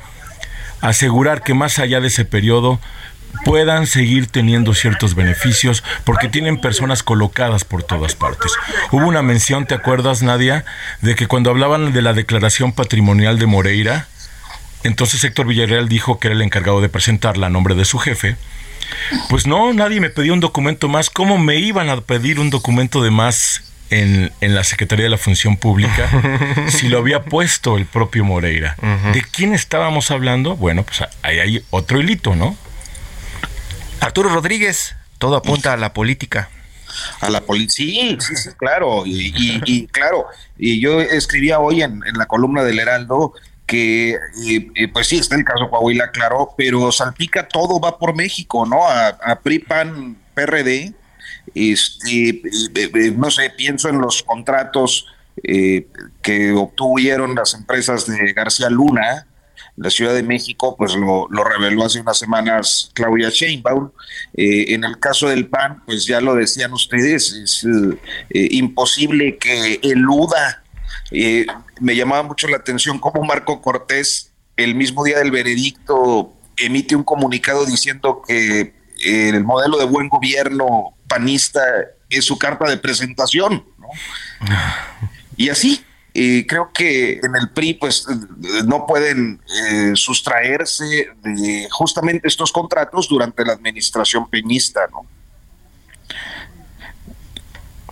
asegurar 0.80 1.42
que 1.42 1.54
más 1.54 1.78
allá 1.78 2.00
de 2.00 2.08
ese 2.08 2.24
periodo 2.24 2.78
puedan 3.44 3.86
seguir 3.86 4.26
teniendo 4.26 4.74
ciertos 4.74 5.14
beneficios 5.14 5.82
porque 6.04 6.28
tienen 6.28 6.60
personas 6.60 7.02
colocadas 7.02 7.64
por 7.64 7.82
todas 7.82 8.14
partes. 8.14 8.52
Hubo 8.90 9.06
una 9.06 9.22
mención, 9.22 9.66
¿te 9.66 9.74
acuerdas, 9.74 10.22
Nadia?, 10.22 10.64
de 11.00 11.14
que 11.14 11.26
cuando 11.26 11.50
hablaban 11.50 11.92
de 11.92 12.02
la 12.02 12.12
declaración 12.12 12.72
patrimonial 12.72 13.38
de 13.38 13.46
Moreira, 13.46 14.06
entonces 14.84 15.22
Héctor 15.24 15.46
Villarreal 15.46 15.88
dijo 15.88 16.18
que 16.18 16.28
era 16.28 16.34
el 16.34 16.42
encargado 16.42 16.80
de 16.80 16.88
presentarla 16.88 17.46
a 17.46 17.50
nombre 17.50 17.74
de 17.74 17.84
su 17.84 17.98
jefe. 17.98 18.36
Pues 19.28 19.46
no, 19.46 19.72
nadie 19.72 20.00
me 20.00 20.10
pedía 20.10 20.32
un 20.32 20.40
documento 20.40 20.88
más. 20.88 21.08
¿Cómo 21.08 21.38
me 21.38 21.56
iban 21.56 21.88
a 21.88 22.00
pedir 22.00 22.38
un 22.38 22.50
documento 22.50 23.02
de 23.02 23.10
más 23.10 23.62
en, 23.92 24.32
en, 24.40 24.54
la 24.54 24.64
Secretaría 24.64 25.04
de 25.04 25.10
la 25.10 25.18
Función 25.18 25.56
Pública 25.56 26.08
si 26.68 26.88
lo 26.88 26.98
había 26.98 27.24
puesto 27.24 27.76
el 27.76 27.84
propio 27.84 28.24
Moreira. 28.24 28.74
Uh 28.80 28.86
-huh. 28.86 29.12
¿De 29.12 29.22
quién 29.22 29.52
estábamos 29.52 30.10
hablando? 30.10 30.56
Bueno, 30.56 30.82
pues 30.82 31.02
ahí 31.22 31.38
hay 31.38 31.62
otro 31.70 32.00
hilito, 32.00 32.34
¿no? 32.34 32.56
Arturo 34.02 34.28
Rodríguez, 34.28 34.94
todo 35.18 35.36
apunta 35.36 35.72
a 35.72 35.76
la 35.76 35.92
política. 35.92 36.50
A 37.20 37.30
la 37.30 37.40
policía, 37.40 38.02
sí, 38.02 38.16
sí, 38.20 38.36
sí, 38.36 38.50
claro. 38.58 39.04
Y, 39.06 39.86
claro, 39.86 40.26
y 40.58 40.80
yo 40.80 41.00
escribía 41.00 41.58
hoy 41.58 41.82
en, 41.82 42.02
la 42.14 42.26
columna 42.26 42.62
del 42.64 42.78
Heraldo 42.80 43.32
que, 43.66 44.18
pues 44.92 45.06
sí, 45.06 45.18
está 45.18 45.36
el 45.36 45.44
caso 45.44 45.70
Coahuila, 45.70 46.10
claro, 46.10 46.50
pero 46.58 46.92
salpica 46.92 47.48
todo, 47.48 47.80
va 47.80 47.98
por 47.98 48.14
México, 48.14 48.66
¿no? 48.66 48.86
A, 48.86 49.08
a 49.08 49.40
PRIPAN, 49.40 50.18
PRD, 50.34 50.92
este, 51.54 52.42
no 53.16 53.30
sé, 53.30 53.50
pienso 53.56 53.88
en 53.88 53.98
los 53.98 54.22
contratos 54.22 55.06
eh, 55.42 55.86
que 56.20 56.52
obtuvieron 56.52 57.34
las 57.34 57.54
empresas 57.54 58.06
de 58.06 58.32
García 58.32 58.68
Luna, 58.68 59.26
la 59.76 59.90
Ciudad 59.90 60.14
de 60.14 60.22
México, 60.22 60.76
pues 60.76 60.94
lo, 60.94 61.26
lo 61.30 61.44
reveló 61.44 61.84
hace 61.84 62.00
unas 62.00 62.18
semanas 62.18 62.90
Claudia 62.94 63.30
Sheinbaum. 63.30 63.90
Eh, 64.34 64.74
en 64.74 64.84
el 64.84 64.98
caso 64.98 65.28
del 65.28 65.48
PAN, 65.48 65.82
pues 65.86 66.06
ya 66.06 66.20
lo 66.20 66.34
decían 66.34 66.72
ustedes, 66.72 67.32
es 67.32 67.64
eh, 67.64 68.48
imposible 68.50 69.38
que 69.38 69.80
eluda. 69.82 70.62
Eh, 71.10 71.46
me 71.80 71.96
llamaba 71.96 72.22
mucho 72.22 72.48
la 72.48 72.58
atención 72.58 72.98
cómo 72.98 73.22
Marco 73.22 73.62
Cortés, 73.62 74.32
el 74.56 74.74
mismo 74.74 75.04
día 75.04 75.18
del 75.18 75.30
veredicto, 75.30 76.32
emite 76.56 76.94
un 76.94 77.04
comunicado 77.04 77.64
diciendo 77.64 78.22
que 78.26 78.74
el 79.04 79.42
modelo 79.42 79.78
de 79.78 79.84
buen 79.86 80.08
gobierno 80.08 80.94
panista 81.08 81.62
es 82.08 82.24
su 82.26 82.38
carta 82.38 82.68
de 82.68 82.76
presentación. 82.76 83.64
¿no? 83.78 83.88
Y 85.34 85.48
así, 85.48 85.82
eh, 86.14 86.44
creo 86.46 86.70
que 86.72 87.20
en 87.22 87.34
el 87.36 87.50
PRI 87.50 87.74
pues 87.74 88.06
no 88.66 88.86
pueden 88.86 89.40
eh, 89.64 89.92
sustraerse 89.94 91.08
de 91.22 91.68
justamente 91.70 92.28
estos 92.28 92.52
contratos 92.52 93.08
durante 93.08 93.44
la 93.44 93.54
administración 93.54 94.28
peñista, 94.28 94.82
¿no? 94.90 95.06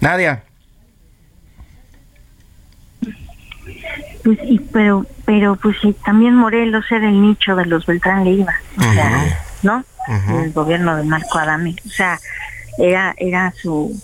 Nadia. 0.00 0.44
Pues, 4.22 4.38
y, 4.42 4.58
pero, 4.58 5.06
pero 5.24 5.56
pues 5.56 5.76
sí, 5.80 5.94
también 6.04 6.34
Morelos 6.34 6.84
era 6.90 7.08
el 7.08 7.22
nicho 7.22 7.56
de 7.56 7.64
los 7.64 7.86
Beltrán 7.86 8.24
Leiva, 8.24 8.54
o 8.76 8.82
sea, 8.82 9.42
¿no? 9.62 9.84
El 10.42 10.52
gobierno 10.52 10.96
de 10.96 11.04
Marco 11.04 11.38
Adame, 11.38 11.76
o 11.86 11.88
sea, 11.88 12.18
era, 12.78 13.14
era 13.16 13.52
su, 13.62 13.98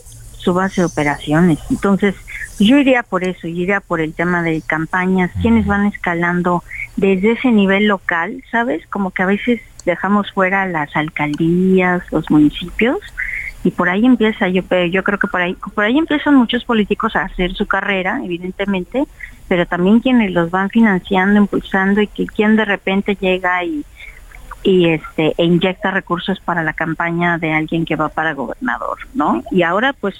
su 0.47 0.55
base 0.55 0.81
de 0.81 0.87
operaciones. 0.87 1.59
Entonces, 1.71 2.15
yo 2.61 2.79
iría 2.79 3.03
por 3.03 3.25
eso, 3.25 3.49
yo 3.49 3.63
iría 3.63 3.81
por 3.81 4.01
el 4.01 4.15
tema 4.15 4.45
de 4.45 4.63
campañas, 4.63 5.33
quienes 5.43 5.67
van 5.67 5.87
escalando 5.87 6.63
desde 6.97 7.33
ese 7.33 7.51
nivel 7.51 7.89
local, 7.89 8.45
¿sabes? 8.53 8.87
Como 8.87 9.11
que 9.11 9.25
a 9.25 9.27
veces 9.27 9.61
dejamos 9.85 10.31
fuera 10.31 10.65
las 10.67 10.95
alcaldías, 10.95 12.01
los 12.13 12.31
municipios, 12.31 12.99
y 13.65 13.73
por 13.73 13.89
ahí 13.89 14.07
empieza, 14.07 14.47
yo, 14.47 14.63
yo 14.89 15.03
creo 15.03 15.19
que 15.19 15.27
por 15.27 15.41
ahí, 15.41 15.57
por 15.75 15.85
ahí 15.85 15.99
empiezan 15.99 16.37
muchos 16.37 16.65
políticos 16.65 17.17
a 17.17 17.23
hacer 17.23 17.53
su 17.55 17.67
carrera, 17.67 18.21
evidentemente, 18.25 19.03
pero 19.49 19.67
también 19.67 19.99
quienes 19.99 20.31
los 20.31 20.53
van 20.53 20.71
financiando, 20.71 21.41
impulsando 21.41 22.01
y 22.01 22.07
que 22.07 22.27
quien 22.27 22.55
de 22.55 22.65
repente 22.65 23.17
llega 23.21 23.65
y 23.65 23.85
y 24.63 24.89
este 24.91 25.35
e 25.37 25.45
inyecta 25.45 25.91
recursos 25.91 26.41
para 26.41 26.63
la 26.63 26.73
campaña 26.73 27.39
de 27.39 27.53
alguien 27.53 27.85
que 27.85 27.97
va 27.97 28.09
para 28.09 28.35
gobernador, 28.35 28.99
¿no? 29.15 29.43
Y 29.51 29.63
ahora 29.63 29.93
pues 29.93 30.15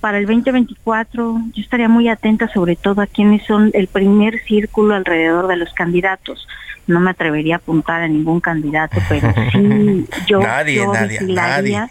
para 0.00 0.18
el 0.18 0.26
2024 0.26 1.40
yo 1.54 1.62
estaría 1.62 1.88
muy 1.88 2.08
atenta 2.08 2.48
sobre 2.48 2.76
todo 2.76 3.02
a 3.02 3.06
quienes 3.06 3.46
son 3.46 3.70
el 3.74 3.86
primer 3.86 4.42
círculo 4.44 4.94
alrededor 4.94 5.46
de 5.46 5.56
los 5.56 5.72
candidatos. 5.72 6.46
No 6.86 7.00
me 7.00 7.10
atrevería 7.10 7.56
a 7.56 7.58
apuntar 7.58 8.02
a 8.02 8.08
ningún 8.08 8.40
candidato, 8.40 8.98
pero 9.08 9.32
sí 9.52 10.06
yo, 10.26 10.40
nadie, 10.40 10.86
nadie, 10.86 11.20
nadie. 11.22 11.86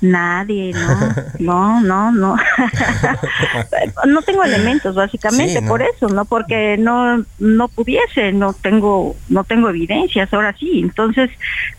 Nadie, 0.00 0.72
no, 1.38 1.80
no, 1.80 1.80
no, 1.80 2.12
no. 2.12 2.36
no 4.06 4.22
tengo 4.22 4.44
elementos, 4.44 4.94
básicamente, 4.94 5.60
por 5.62 5.82
eso, 5.82 6.08
no 6.08 6.24
porque 6.24 6.76
no 6.78 7.24
no 7.38 7.68
pudiese, 7.68 8.32
no 8.32 8.52
tengo 8.54 9.16
no 9.28 9.44
tengo 9.44 9.68
evidencias, 9.68 10.32
ahora 10.32 10.54
sí. 10.58 10.80
Entonces, 10.80 11.30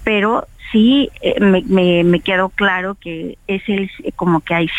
pero 0.04 0.48
sí 0.72 1.10
eh, 1.22 1.40
me, 1.40 1.64
me, 1.64 2.04
me, 2.04 2.20
quedó 2.20 2.50
claro 2.50 2.96
que 2.96 3.38
es 3.48 3.62
el 3.68 3.90
como 4.16 4.42
que 4.42 4.56
hay 4.56 4.70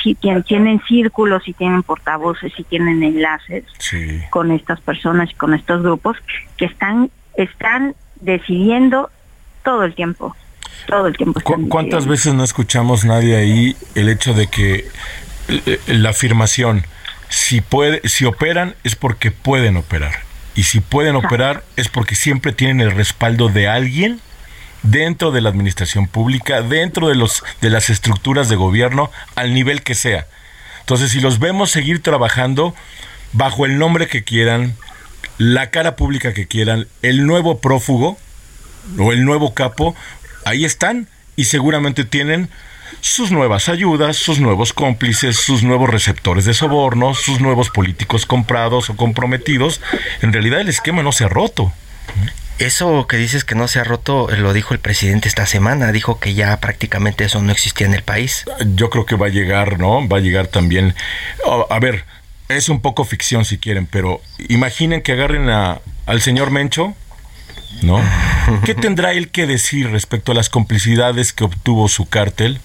tienen 0.47 0.81
círculos 0.89 1.47
y 1.47 1.53
tienen 1.53 1.83
portavoces 1.83 2.53
y 2.57 2.65
tienen 2.65 3.03
enlaces 3.03 3.65
con 4.31 4.51
estas 4.53 4.81
personas 4.81 5.31
y 5.31 5.35
con 5.35 5.53
estos 5.55 5.83
grupos 5.83 6.17
que 6.57 6.65
están 6.65 7.11
están 7.35 7.95
decidiendo 8.21 9.11
todo 9.65 9.85
el 9.85 9.95
tiempo 9.95 10.35
todo 10.87 11.07
el 11.07 11.17
tiempo. 11.17 11.41
¿Cuántas 11.69 12.07
veces 12.07 12.35
no 12.35 12.45
escuchamos 12.45 13.05
nadie 13.05 13.37
ahí 13.37 13.77
el 13.95 14.09
hecho 14.09 14.35
de 14.35 14.47
que 14.47 14.89
eh, 15.49 15.81
la 15.87 16.11
afirmación, 16.11 16.87
si, 17.29 17.61
puede, 17.61 18.07
si 18.09 18.25
operan 18.25 18.75
es 18.85 18.97
porque 18.97 19.31
pueden 19.31 19.77
operar? 19.77 20.21
Y 20.55 20.65
si 20.65 20.81
pueden 20.81 21.17
operar 21.17 21.65
es 21.77 21.89
porque 21.89 22.15
siempre 22.15 22.53
tienen 22.53 22.81
el 22.81 22.91
respaldo 22.91 23.49
de 23.49 23.69
alguien 23.69 24.21
dentro 24.83 25.31
de 25.31 25.41
la 25.41 25.49
administración 25.49 26.07
pública, 26.07 26.63
dentro 26.63 27.09
de 27.09 27.15
los 27.15 27.43
de 27.61 27.71
las 27.71 27.89
estructuras 27.89 28.49
de 28.49 28.57
gobierno 28.57 29.11
al 29.35 29.55
nivel 29.55 29.83
que 29.83 29.95
sea. 29.95 30.27
Entonces, 30.81 31.13
si 31.13 31.21
los 31.21 31.39
vemos 31.39 31.71
seguir 31.71 32.03
trabajando 32.03 32.75
bajo 33.33 33.65
el 33.65 33.79
nombre 33.79 34.09
que 34.09 34.25
quieran, 34.25 34.75
la 35.39 35.71
cara 35.71 35.97
pública 35.97 36.35
que 36.35 36.47
quieran, 36.47 36.89
el 37.03 37.27
nuevo 37.27 37.61
prófugo 37.61 38.19
o 38.99 39.13
el 39.13 39.25
nuevo 39.25 39.55
capo, 39.55 39.95
ahí 40.45 40.65
están 40.65 41.09
y 41.37 41.45
seguramente 41.45 42.05
tienen 42.05 42.49
sus 43.01 43.33
nuevas 43.33 43.69
ayudas, 43.69 44.17
sus 44.17 44.39
nuevos 44.39 44.73
cómplices, 44.73 45.37
sus 45.37 45.63
nuevos 45.63 45.91
receptores 45.91 46.45
de 46.45 46.55
sobornos, 46.55 47.21
sus 47.21 47.41
nuevos 47.41 47.71
políticos 47.71 48.27
comprados 48.27 48.91
o 48.91 48.97
comprometidos. 48.97 49.81
En 50.21 50.33
realidad 50.33 50.61
el 50.61 50.69
esquema 50.69 51.03
no 51.03 51.13
se 51.13 51.25
ha 51.25 51.29
roto. 51.29 51.73
Eso 52.59 53.07
que 53.09 53.17
dices 53.17 53.45
que 53.45 53.55
no 53.55 53.67
se 53.67 53.81
ha 53.81 53.85
roto, 53.85 54.29
lo 54.37 54.53
dijo 54.53 54.75
el 54.75 54.81
presidente 54.81 55.27
esta 55.29 55.47
semana, 55.47 55.91
dijo 55.91 56.21
que 56.21 56.35
ya 56.35 56.61
prácticamente 56.61 57.25
eso 57.25 57.43
no 57.43 57.51
existía 57.51 57.87
en 57.87 57.95
el 57.95 58.03
país. 58.03 58.45
Yo 58.77 58.91
creo 58.91 59.07
que 59.07 59.17
va 59.17 59.27
a 59.27 59.31
llegar, 59.31 59.79
¿no? 59.79 60.07
Va 60.07 60.19
a 60.19 60.21
llegar 60.21 60.47
también. 60.47 60.95
Oh, 61.45 61.67
a 61.71 61.81
ver, 61.81 62.05
es 62.49 62.69
un 62.69 62.81
poco 62.81 63.05
ficción 63.05 63.45
si 63.45 63.59
quieren, 63.59 63.87
pero 63.87 64.21
imaginen 64.49 65.03
que 65.03 65.13
agarren 65.13 65.49
a, 65.51 65.81
al 66.07 66.21
señor 66.21 66.51
Mencho, 66.51 66.95
¿no? 67.81 68.01
¿Qué 68.65 68.75
tendrá 68.75 69.13
él 69.13 69.31
que 69.31 69.47
decir 69.47 69.91
respecto 69.91 70.33
a 70.33 70.35
las 70.35 70.49
complicidades 70.49 71.33
que 71.33 71.45
obtuvo 71.45 71.89
su 71.89 72.07
cártel? 72.09 72.61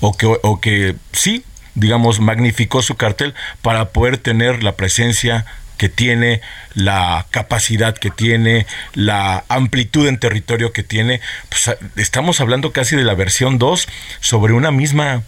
O 0.00 0.16
que, 0.16 0.26
o 0.26 0.60
que 0.60 0.96
sí, 1.12 1.44
digamos, 1.74 2.20
magnificó 2.20 2.80
su 2.80 2.96
cártel 2.96 3.34
para 3.60 3.90
poder 3.90 4.16
tener 4.16 4.62
la 4.62 4.76
presencia 4.76 5.44
que 5.80 5.88
tiene, 5.88 6.42
la 6.74 7.26
capacidad 7.30 7.96
que 7.96 8.10
tiene, 8.10 8.66
la 8.92 9.44
amplitud 9.48 10.06
en 10.08 10.18
territorio 10.18 10.74
que 10.74 10.82
tiene. 10.82 11.22
Pues 11.48 11.74
estamos 11.96 12.40
hablando 12.42 12.72
casi 12.72 12.96
de 12.96 13.04
la 13.04 13.14
versión 13.14 13.58
2 13.58 13.88
sobre 14.20 14.52
una 14.52 14.70
misma 14.72 15.22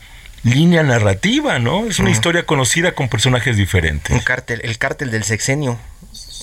línea 0.44 0.82
narrativa, 0.82 1.58
¿no? 1.58 1.86
Es 1.86 2.00
una 2.00 2.10
historia 2.10 2.44
conocida 2.44 2.92
con 2.92 3.08
personajes 3.08 3.56
diferentes. 3.56 4.14
Un 4.14 4.20
cártel, 4.20 4.60
el 4.62 4.76
cártel 4.76 5.10
del 5.10 5.24
sexenio. 5.24 5.78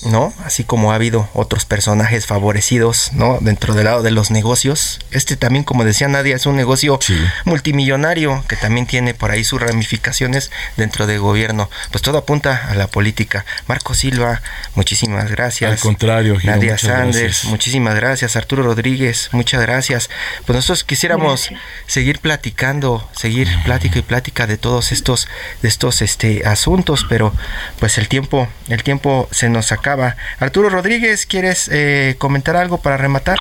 ¿No? 0.04 0.32
Así 0.44 0.64
como 0.64 0.92
ha 0.92 0.94
habido 0.94 1.28
otros 1.34 1.64
personajes 1.64 2.26
favorecidos, 2.26 3.10
¿no? 3.12 3.38
Dentro 3.40 3.74
del 3.74 3.84
lado 3.84 4.02
de 4.02 4.10
los 4.10 4.30
negocios. 4.30 4.98
Este 5.10 5.36
también, 5.36 5.64
como 5.64 5.84
decía 5.84 6.08
Nadia, 6.08 6.36
es 6.36 6.46
un 6.46 6.56
negocio 6.56 6.98
multimillonario 7.44 8.44
que 8.48 8.56
también 8.56 8.86
tiene 8.86 9.14
por 9.14 9.30
ahí 9.30 9.44
sus 9.44 9.60
ramificaciones 9.60 10.50
dentro 10.76 11.06
del 11.06 11.20
gobierno. 11.20 11.70
Pues 11.90 12.02
todo 12.02 12.18
apunta 12.18 12.68
a 12.68 12.74
la 12.74 12.86
política. 12.86 13.44
Marco 13.66 13.94
Silva, 13.94 14.42
muchísimas 14.74 15.30
gracias. 15.30 15.72
Al 15.72 15.78
contrario, 15.78 16.38
Nadia 16.42 16.78
Sanders, 16.78 17.44
muchísimas 17.44 17.94
gracias. 17.94 18.36
Arturo 18.36 18.62
Rodríguez, 18.62 19.28
muchas 19.32 19.60
gracias. 19.62 20.10
Pues 20.46 20.56
nosotros 20.56 20.84
quisiéramos 20.84 21.50
seguir 21.86 22.20
platicando, 22.20 23.08
seguir 23.12 23.48
plática 23.64 23.98
y 23.98 24.02
plática 24.02 24.46
de 24.46 24.56
todos 24.56 24.92
estos, 24.92 25.28
de 25.62 25.68
estos 25.68 26.02
este, 26.02 26.46
asuntos, 26.46 27.06
pero 27.08 27.32
pues 27.78 27.98
el 27.98 28.08
tiempo, 28.08 28.48
el 28.68 28.82
tiempo 28.82 29.28
se 29.30 29.48
nos 29.48 29.72
acaba 29.72 29.89
Arturo 30.38 30.68
Rodríguez, 30.68 31.26
¿quieres 31.26 31.68
eh, 31.72 32.16
comentar 32.18 32.56
algo 32.56 32.78
para 32.78 32.96
rematar? 32.96 33.38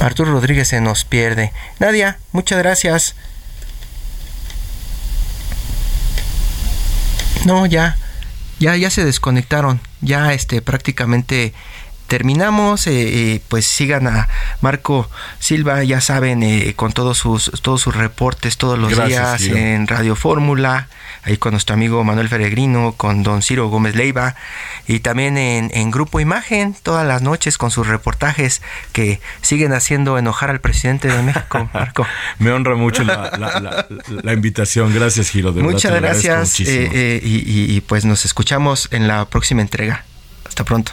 Arturo 0.00 0.32
Rodríguez 0.32 0.68
se 0.68 0.80
nos 0.80 1.04
pierde. 1.04 1.52
Nadia, 1.78 2.18
muchas 2.32 2.58
gracias. 2.58 3.14
No, 7.44 7.66
ya, 7.66 7.96
ya, 8.58 8.76
ya 8.76 8.90
se 8.90 9.04
desconectaron. 9.04 9.80
Ya, 10.00 10.32
este, 10.32 10.62
prácticamente 10.62 11.52
terminamos. 12.08 12.86
Eh, 12.88 12.92
eh, 13.34 13.40
pues 13.48 13.66
sigan 13.66 14.08
a 14.08 14.28
Marco 14.60 15.08
Silva, 15.38 15.84
ya 15.84 16.00
saben, 16.00 16.42
eh, 16.42 16.72
con 16.74 16.92
todos 16.92 17.18
sus, 17.18 17.52
todos 17.62 17.80
sus 17.80 17.94
reportes 17.94 18.56
todos 18.56 18.78
los 18.78 18.90
días 19.06 19.42
en 19.42 19.86
Radio 19.86 20.16
Fórmula, 20.16 20.88
ahí 21.22 21.36
con 21.36 21.52
nuestro 21.52 21.74
amigo 21.74 22.02
Manuel 22.02 22.28
Feregrino, 22.28 22.94
con 22.96 23.22
don 23.22 23.42
Ciro 23.42 23.68
Gómez 23.68 23.94
Leiva, 23.94 24.34
y 24.86 25.00
también 25.00 25.38
en, 25.38 25.90
Grupo 25.90 26.18
Imagen, 26.18 26.74
todas 26.82 27.06
las 27.06 27.22
noches 27.22 27.58
con 27.58 27.70
sus 27.70 27.86
reportajes 27.86 28.62
que 28.92 29.20
siguen 29.42 29.72
haciendo 29.72 30.18
enojar 30.18 30.50
al 30.50 30.60
presidente 30.60 31.08
de 31.08 31.22
México, 31.22 31.68
Marco. 31.74 32.06
Me 32.38 32.50
honra 32.50 32.74
mucho 32.74 33.04
la, 33.04 34.32
invitación. 34.32 34.94
Gracias, 34.94 35.30
Giro. 35.30 35.52
Muchas 35.52 35.92
gracias. 35.94 36.58
y 36.60 37.80
pues 37.82 38.04
nos 38.04 38.24
escuchamos 38.24 38.88
en 38.90 39.06
la 39.06 39.26
próxima 39.26 39.60
entrega. 39.60 40.04
Hasta 40.46 40.64
pronto. 40.64 40.92